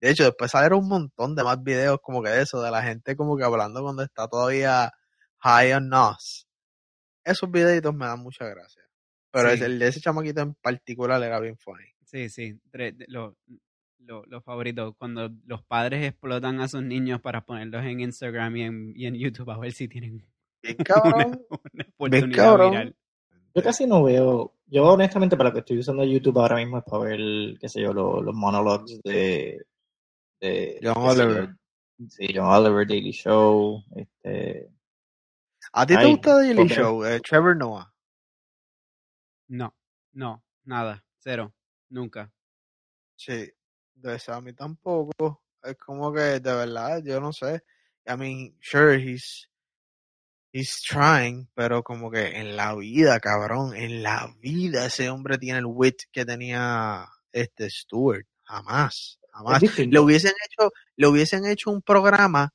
de 0.00 0.10
hecho 0.10 0.24
después 0.24 0.50
salieron 0.50 0.80
un 0.80 0.88
montón 0.88 1.34
de 1.36 1.44
más 1.44 1.62
videos 1.62 1.98
como 2.02 2.22
que 2.22 2.30
de 2.30 2.42
eso 2.42 2.62
de 2.62 2.70
la 2.70 2.82
gente 2.82 3.14
como 3.16 3.36
que 3.36 3.44
hablando 3.44 3.82
cuando 3.82 4.02
está 4.02 4.26
todavía 4.26 4.90
high 5.38 5.72
on 5.74 5.88
nos 5.88 6.46
esos 7.24 7.50
videitos 7.50 7.94
me 7.94 8.06
dan 8.06 8.20
mucha 8.20 8.46
gracia 8.48 8.82
pero 9.30 9.54
Sí. 9.56 9.62
el 9.62 9.78
de 9.78 9.88
ese 9.88 10.00
chamaquito 10.00 10.40
en 10.40 10.54
particular 10.54 11.22
era 11.22 11.38
bien 11.40 11.56
funny 11.58 11.84
Sí, 12.04 12.28
sí. 12.28 12.58
de- 12.72 12.94
Lo, 13.06 13.36
lo, 13.98 14.24
lo 14.26 14.40
favorito. 14.42 14.94
Cuando 14.94 15.30
los 15.46 15.62
padres 15.62 16.04
explotan 16.04 16.60
a 16.60 16.66
sus 16.66 16.82
niños 16.82 17.20
para 17.20 17.44
ponerlos 17.44 17.84
en 17.84 18.00
Instagram 18.00 18.56
y 18.56 18.62
en, 18.62 18.92
y 18.96 19.06
en 19.06 19.14
YouTube 19.14 19.48
a 19.50 19.58
ver 19.58 19.70
si 19.70 19.86
tienen 19.86 20.16
bien 20.16 20.28
una, 20.78 20.84
cabrón 20.84 21.46
una 21.72 21.84
oportunidad 21.96 22.36
cabrón. 22.44 22.70
viral. 22.72 22.96
Yo 23.54 23.62
casi 23.62 23.86
no 23.86 24.02
veo. 24.02 24.56
Yo, 24.70 24.84
honestamente, 24.84 25.36
para 25.36 25.48
lo 25.50 25.54
que 25.54 25.58
estoy 25.60 25.78
usando 25.78 26.04
YouTube 26.04 26.38
ahora 26.38 26.56
mismo 26.56 26.78
es 26.78 26.84
para 26.84 27.04
ver, 27.04 27.58
qué 27.58 27.68
sé 27.68 27.80
yo, 27.82 27.92
lo- 27.92 28.22
los 28.22 28.34
monologues 28.34 29.00
de. 29.02 29.60
de 30.40 30.78
John 30.82 30.94
yo, 30.94 31.02
Oliver. 31.02 31.56
Sí, 32.08 32.28
John 32.34 32.46
Oliver, 32.46 32.86
Daily 32.86 33.10
Show. 33.12 33.82
Este, 33.96 34.70
¿A 35.72 35.84
ti 35.86 35.94
te 35.94 36.00
Ay, 36.00 36.10
gusta 36.12 36.36
Daily 36.36 36.54
porque- 36.54 36.74
Show? 36.74 37.04
Eh, 37.04 37.20
Trevor 37.20 37.56
Noah. 37.56 37.92
No, 39.48 39.74
no, 40.12 40.42
nada, 40.64 41.04
cero, 41.18 41.52
nunca. 41.88 42.32
Sí, 43.16 43.50
de 43.94 44.18
a 44.28 44.40
mí 44.40 44.52
tampoco. 44.52 45.42
Es 45.62 45.76
como 45.76 46.12
que, 46.12 46.20
de 46.40 46.54
verdad, 46.54 47.02
yo 47.04 47.20
no 47.20 47.32
sé. 47.32 47.62
I 48.06 48.16
mean, 48.16 48.56
sure, 48.60 48.94
he's, 48.96 49.49
he's 50.52 50.82
trying, 50.82 51.48
pero 51.54 51.82
como 51.82 52.10
que 52.10 52.38
en 52.38 52.56
la 52.56 52.74
vida, 52.74 53.20
cabrón, 53.20 53.74
en 53.76 54.02
la 54.02 54.34
vida 54.40 54.86
ese 54.86 55.08
hombre 55.10 55.38
tiene 55.38 55.58
el 55.60 55.66
wit 55.66 56.02
que 56.12 56.24
tenía 56.24 57.06
este 57.32 57.70
Stewart. 57.70 58.26
Jamás, 58.44 59.18
jamás. 59.32 59.62
Le 59.78 60.00
hubiesen 60.00 60.32
hecho, 60.46 60.70
le 60.96 61.06
hubiesen 61.06 61.46
hecho 61.46 61.70
un 61.70 61.82
programa 61.82 62.52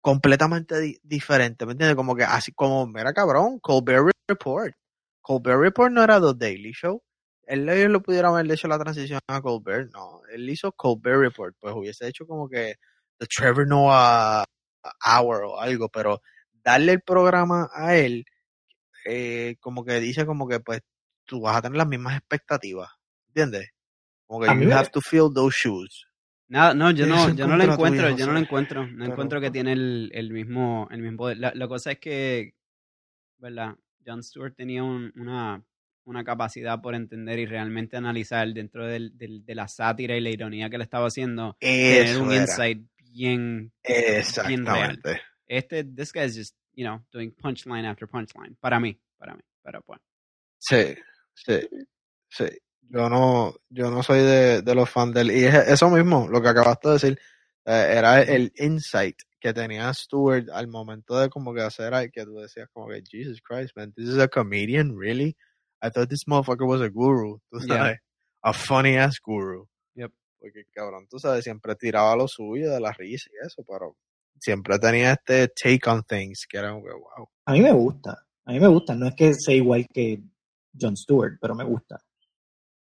completamente 0.00 0.80
di- 0.80 0.98
diferente, 1.02 1.66
¿me 1.66 1.72
entiendes? 1.72 1.96
Como 1.96 2.16
que 2.16 2.24
así 2.24 2.52
como, 2.52 2.86
mira 2.86 3.12
cabrón, 3.12 3.58
Colbert 3.60 4.10
Report. 4.28 4.74
Colbert 5.20 5.60
Report 5.60 5.92
no 5.92 6.02
era 6.02 6.20
The 6.20 6.34
Daily 6.36 6.72
Show. 6.72 7.02
Él 7.46 7.68
ellos 7.68 7.90
lo 7.90 8.00
pudieron 8.02 8.34
haber 8.34 8.50
hecho 8.50 8.68
la 8.68 8.78
transición 8.78 9.20
a 9.28 9.40
Colbert, 9.42 9.90
no. 9.92 10.22
Él 10.32 10.48
hizo 10.48 10.72
Colbert 10.72 11.20
Report, 11.20 11.54
pues 11.60 11.74
hubiese 11.74 12.06
hecho 12.08 12.26
como 12.26 12.48
que 12.48 12.76
The 13.18 13.26
Trevor 13.26 13.66
Noah 13.66 14.44
Hour 15.04 15.44
o 15.44 15.60
algo, 15.60 15.88
pero 15.88 16.20
darle 16.64 16.92
el 16.92 17.00
programa 17.02 17.68
a 17.72 17.96
él, 17.96 18.24
eh, 19.04 19.56
como 19.60 19.84
que 19.84 20.00
dice 20.00 20.26
como 20.26 20.46
que 20.48 20.60
pues 20.60 20.80
tú 21.24 21.40
vas 21.40 21.56
a 21.56 21.62
tener 21.62 21.76
las 21.78 21.88
mismas 21.88 22.16
expectativas, 22.16 22.90
¿entiendes? 23.28 23.70
Como 24.26 24.40
que 24.42 24.48
you 24.48 24.68
me- 24.68 24.74
have 24.74 24.90
to 24.90 25.00
fill 25.00 25.32
those 25.34 25.56
shoes. 25.56 26.06
Nada, 26.48 26.74
no, 26.74 26.90
yo 26.90 27.06
no, 27.06 27.32
yo 27.34 27.46
no 27.46 27.56
lo 27.56 27.62
encuentro, 27.64 28.08
tuya, 28.08 28.18
yo 28.18 28.26
no 28.26 28.32
lo 28.32 28.38
encuentro, 28.40 28.86
no 28.86 28.98
Pero, 28.98 29.12
encuentro 29.12 29.40
que 29.40 29.50
tiene 29.50 29.72
el, 29.72 30.10
el 30.12 30.30
mismo, 30.30 30.88
el 30.90 31.00
mismo 31.00 31.18
poder. 31.18 31.38
La, 31.38 31.52
la 31.54 31.68
cosa 31.68 31.92
es 31.92 31.98
que, 32.00 32.54
¿verdad? 33.38 33.76
Jon 34.04 34.22
Stewart 34.22 34.54
tenía 34.56 34.82
un- 34.82 35.12
una, 35.16 35.62
una 36.04 36.24
capacidad 36.24 36.80
por 36.80 36.96
entender 36.96 37.38
y 37.38 37.46
realmente 37.46 37.96
analizar 37.96 38.48
dentro 38.52 38.84
del, 38.86 39.16
del- 39.16 39.44
de 39.44 39.54
la 39.54 39.68
sátira 39.68 40.16
y 40.16 40.20
la 40.20 40.30
ironía 40.30 40.68
que 40.70 40.78
le 40.78 40.84
estaba 40.84 41.06
haciendo, 41.06 41.56
tener 41.60 42.18
un 42.18 42.32
era. 42.32 42.42
insight 42.42 42.82
bien, 43.12 43.72
Exactamente. 43.84 45.20
Este, 45.50 45.84
this 45.84 46.12
guy 46.12 46.24
is 46.24 46.36
just, 46.36 46.54
you 46.74 46.84
know, 46.84 47.00
doing 47.12 47.32
punchline 47.32 47.84
after 47.84 48.06
punchline. 48.06 48.56
Para 48.60 48.78
mí, 48.78 48.98
para 49.18 49.34
mí, 49.34 49.42
pero 49.62 49.82
pues. 49.82 50.00
Sí, 50.58 50.94
sí, 51.34 51.68
sí. 52.28 52.46
Yo 52.88 53.08
no, 53.08 53.54
yo 53.68 53.90
no 53.90 54.02
soy 54.02 54.20
de, 54.20 54.62
de 54.62 54.74
los 54.74 54.88
fans 54.88 55.14
del... 55.14 55.30
Y 55.30 55.44
es 55.44 55.54
eso 55.54 55.90
mismo, 55.90 56.28
lo 56.28 56.40
que 56.40 56.48
acabaste 56.48 56.88
de 56.88 56.94
decir, 56.94 57.18
eh, 57.64 57.94
era 57.96 58.22
el 58.22 58.52
insight 58.56 59.16
que 59.40 59.52
tenía 59.52 59.92
Stewart 59.94 60.50
al 60.50 60.68
momento 60.68 61.18
de 61.18 61.28
como 61.28 61.54
que 61.54 61.62
hacer 61.62 62.10
que 62.10 62.24
tú 62.24 62.36
decías 62.38 62.68
como 62.72 62.88
que, 62.88 63.02
Jesus 63.08 63.40
Christ, 63.42 63.76
man, 63.76 63.92
this 63.92 64.08
is 64.08 64.18
a 64.18 64.28
comedian, 64.28 64.96
really? 64.96 65.36
I 65.82 65.90
thought 65.90 66.08
this 66.08 66.26
motherfucker 66.26 66.66
was 66.66 66.82
a 66.82 66.88
guru, 66.88 67.40
tú 67.50 67.58
Yeah. 67.60 67.76
sabes, 67.76 67.98
a 68.42 68.52
funny 68.52 68.96
ass 68.96 69.18
guru. 69.20 69.66
Yep. 69.94 70.12
Porque 70.38 70.64
cabrón, 70.72 71.06
tú 71.08 71.18
sabes, 71.18 71.44
siempre 71.44 71.74
tiraba 71.76 72.16
lo 72.16 72.28
suyo 72.28 72.70
de 72.72 72.80
la 72.80 72.92
risa 72.92 73.30
y 73.32 73.46
eso, 73.46 73.64
pero 73.66 73.96
siempre 74.40 74.78
tenía 74.78 75.12
este 75.12 75.48
take 75.48 75.88
on 75.88 76.02
things 76.02 76.46
que 76.48 76.58
era 76.58 76.70
como 76.72 76.84
que, 76.84 76.90
wow. 76.92 77.28
A 77.46 77.52
mí 77.52 77.60
me 77.60 77.72
gusta. 77.72 78.26
A 78.44 78.52
mí 78.52 78.60
me 78.60 78.66
gusta. 78.68 78.94
No 78.94 79.06
es 79.06 79.14
que 79.14 79.34
sea 79.34 79.54
igual 79.54 79.86
que 79.92 80.22
Jon 80.80 80.96
Stewart, 80.96 81.34
pero 81.40 81.54
me 81.54 81.64
gusta. 81.64 82.00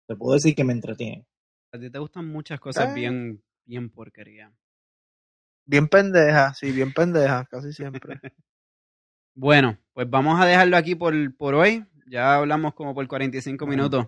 Te 0.08 0.16
puedo 0.16 0.34
decir 0.36 0.54
que 0.56 0.64
me 0.64 0.74
entretiene. 0.74 1.26
A 1.72 1.80
ti 1.80 1.90
te 1.90 1.98
gustan 2.00 2.28
muchas 2.28 2.60
cosas 2.60 2.90
Eh. 2.90 2.94
bien, 2.94 3.44
bien 3.66 3.90
porquería. 3.90 4.52
Bien 5.68 5.88
pendeja, 5.88 6.54
sí, 6.54 6.72
bien 6.72 6.94
pendeja, 6.94 7.46
casi 7.46 7.74
siempre. 7.74 8.20
Bueno, 9.38 9.78
pues 9.94 10.10
vamos 10.10 10.40
a 10.40 10.46
dejarlo 10.46 10.78
aquí 10.78 10.96
por, 10.96 11.14
por 11.36 11.56
hoy. 11.56 11.86
Ya 12.08 12.36
hablamos 12.36 12.74
como 12.74 12.94
por 12.94 13.06
45 13.08 13.66
Bueno. 13.66 13.84
minutos. 13.84 14.08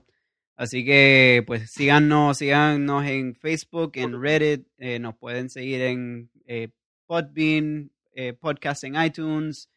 Así 0.55 0.85
que, 0.85 1.43
pues, 1.45 1.69
síganos, 1.71 2.37
síganos 2.37 3.05
en 3.05 3.35
Facebook, 3.35 3.91
en 3.95 4.21
Reddit. 4.21 4.67
eh, 4.77 4.99
nos 4.99 5.17
pueden 5.17 5.49
seguir 5.49 5.81
en 5.81 6.31
eh, 6.45 6.69
Podbean, 7.07 7.91
eh, 8.13 8.33
podcast 8.33 8.83
en 8.83 9.01
iTunes, 9.01 9.69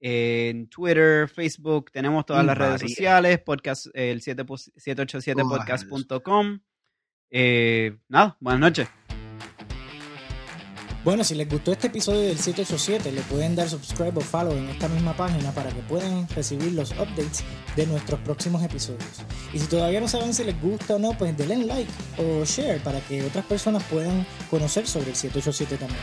en 0.00 0.66
Twitter, 0.68 1.28
Facebook. 1.28 1.90
Tenemos 1.92 2.24
todas 2.26 2.44
las 2.44 2.56
redes 2.56 2.80
sociales. 2.80 3.38
Podcast, 3.40 3.86
eh, 3.94 4.10
el 4.10 4.22
7 4.22 4.44
pos- 4.44 4.72
787podcast.com. 4.76 6.60
Eh, 7.30 7.96
nada, 8.08 8.36
buenas 8.40 8.60
noches. 8.60 8.88
Bueno, 11.02 11.24
si 11.24 11.34
les 11.34 11.48
gustó 11.48 11.72
este 11.72 11.86
episodio 11.86 12.20
del 12.20 12.36
787, 12.36 13.10
le 13.12 13.22
pueden 13.22 13.56
dar 13.56 13.66
subscribe 13.70 14.12
o 14.16 14.20
follow 14.20 14.52
en 14.52 14.68
esta 14.68 14.86
misma 14.86 15.16
página 15.16 15.50
para 15.52 15.70
que 15.70 15.80
puedan 15.82 16.28
recibir 16.28 16.72
los 16.72 16.90
updates 16.92 17.42
de 17.74 17.86
nuestros 17.86 18.20
próximos 18.20 18.62
episodios. 18.62 19.22
Y 19.54 19.58
si 19.60 19.66
todavía 19.66 19.98
no 20.00 20.08
saben 20.08 20.34
si 20.34 20.44
les 20.44 20.60
gusta 20.60 20.96
o 20.96 20.98
no, 20.98 21.16
pues 21.16 21.34
denle 21.38 21.64
like 21.64 21.90
o 22.18 22.44
share 22.44 22.82
para 22.82 23.00
que 23.00 23.22
otras 23.22 23.46
personas 23.46 23.82
puedan 23.84 24.26
conocer 24.50 24.86
sobre 24.86 25.08
el 25.10 25.16
787 25.16 25.76
también. 25.78 26.00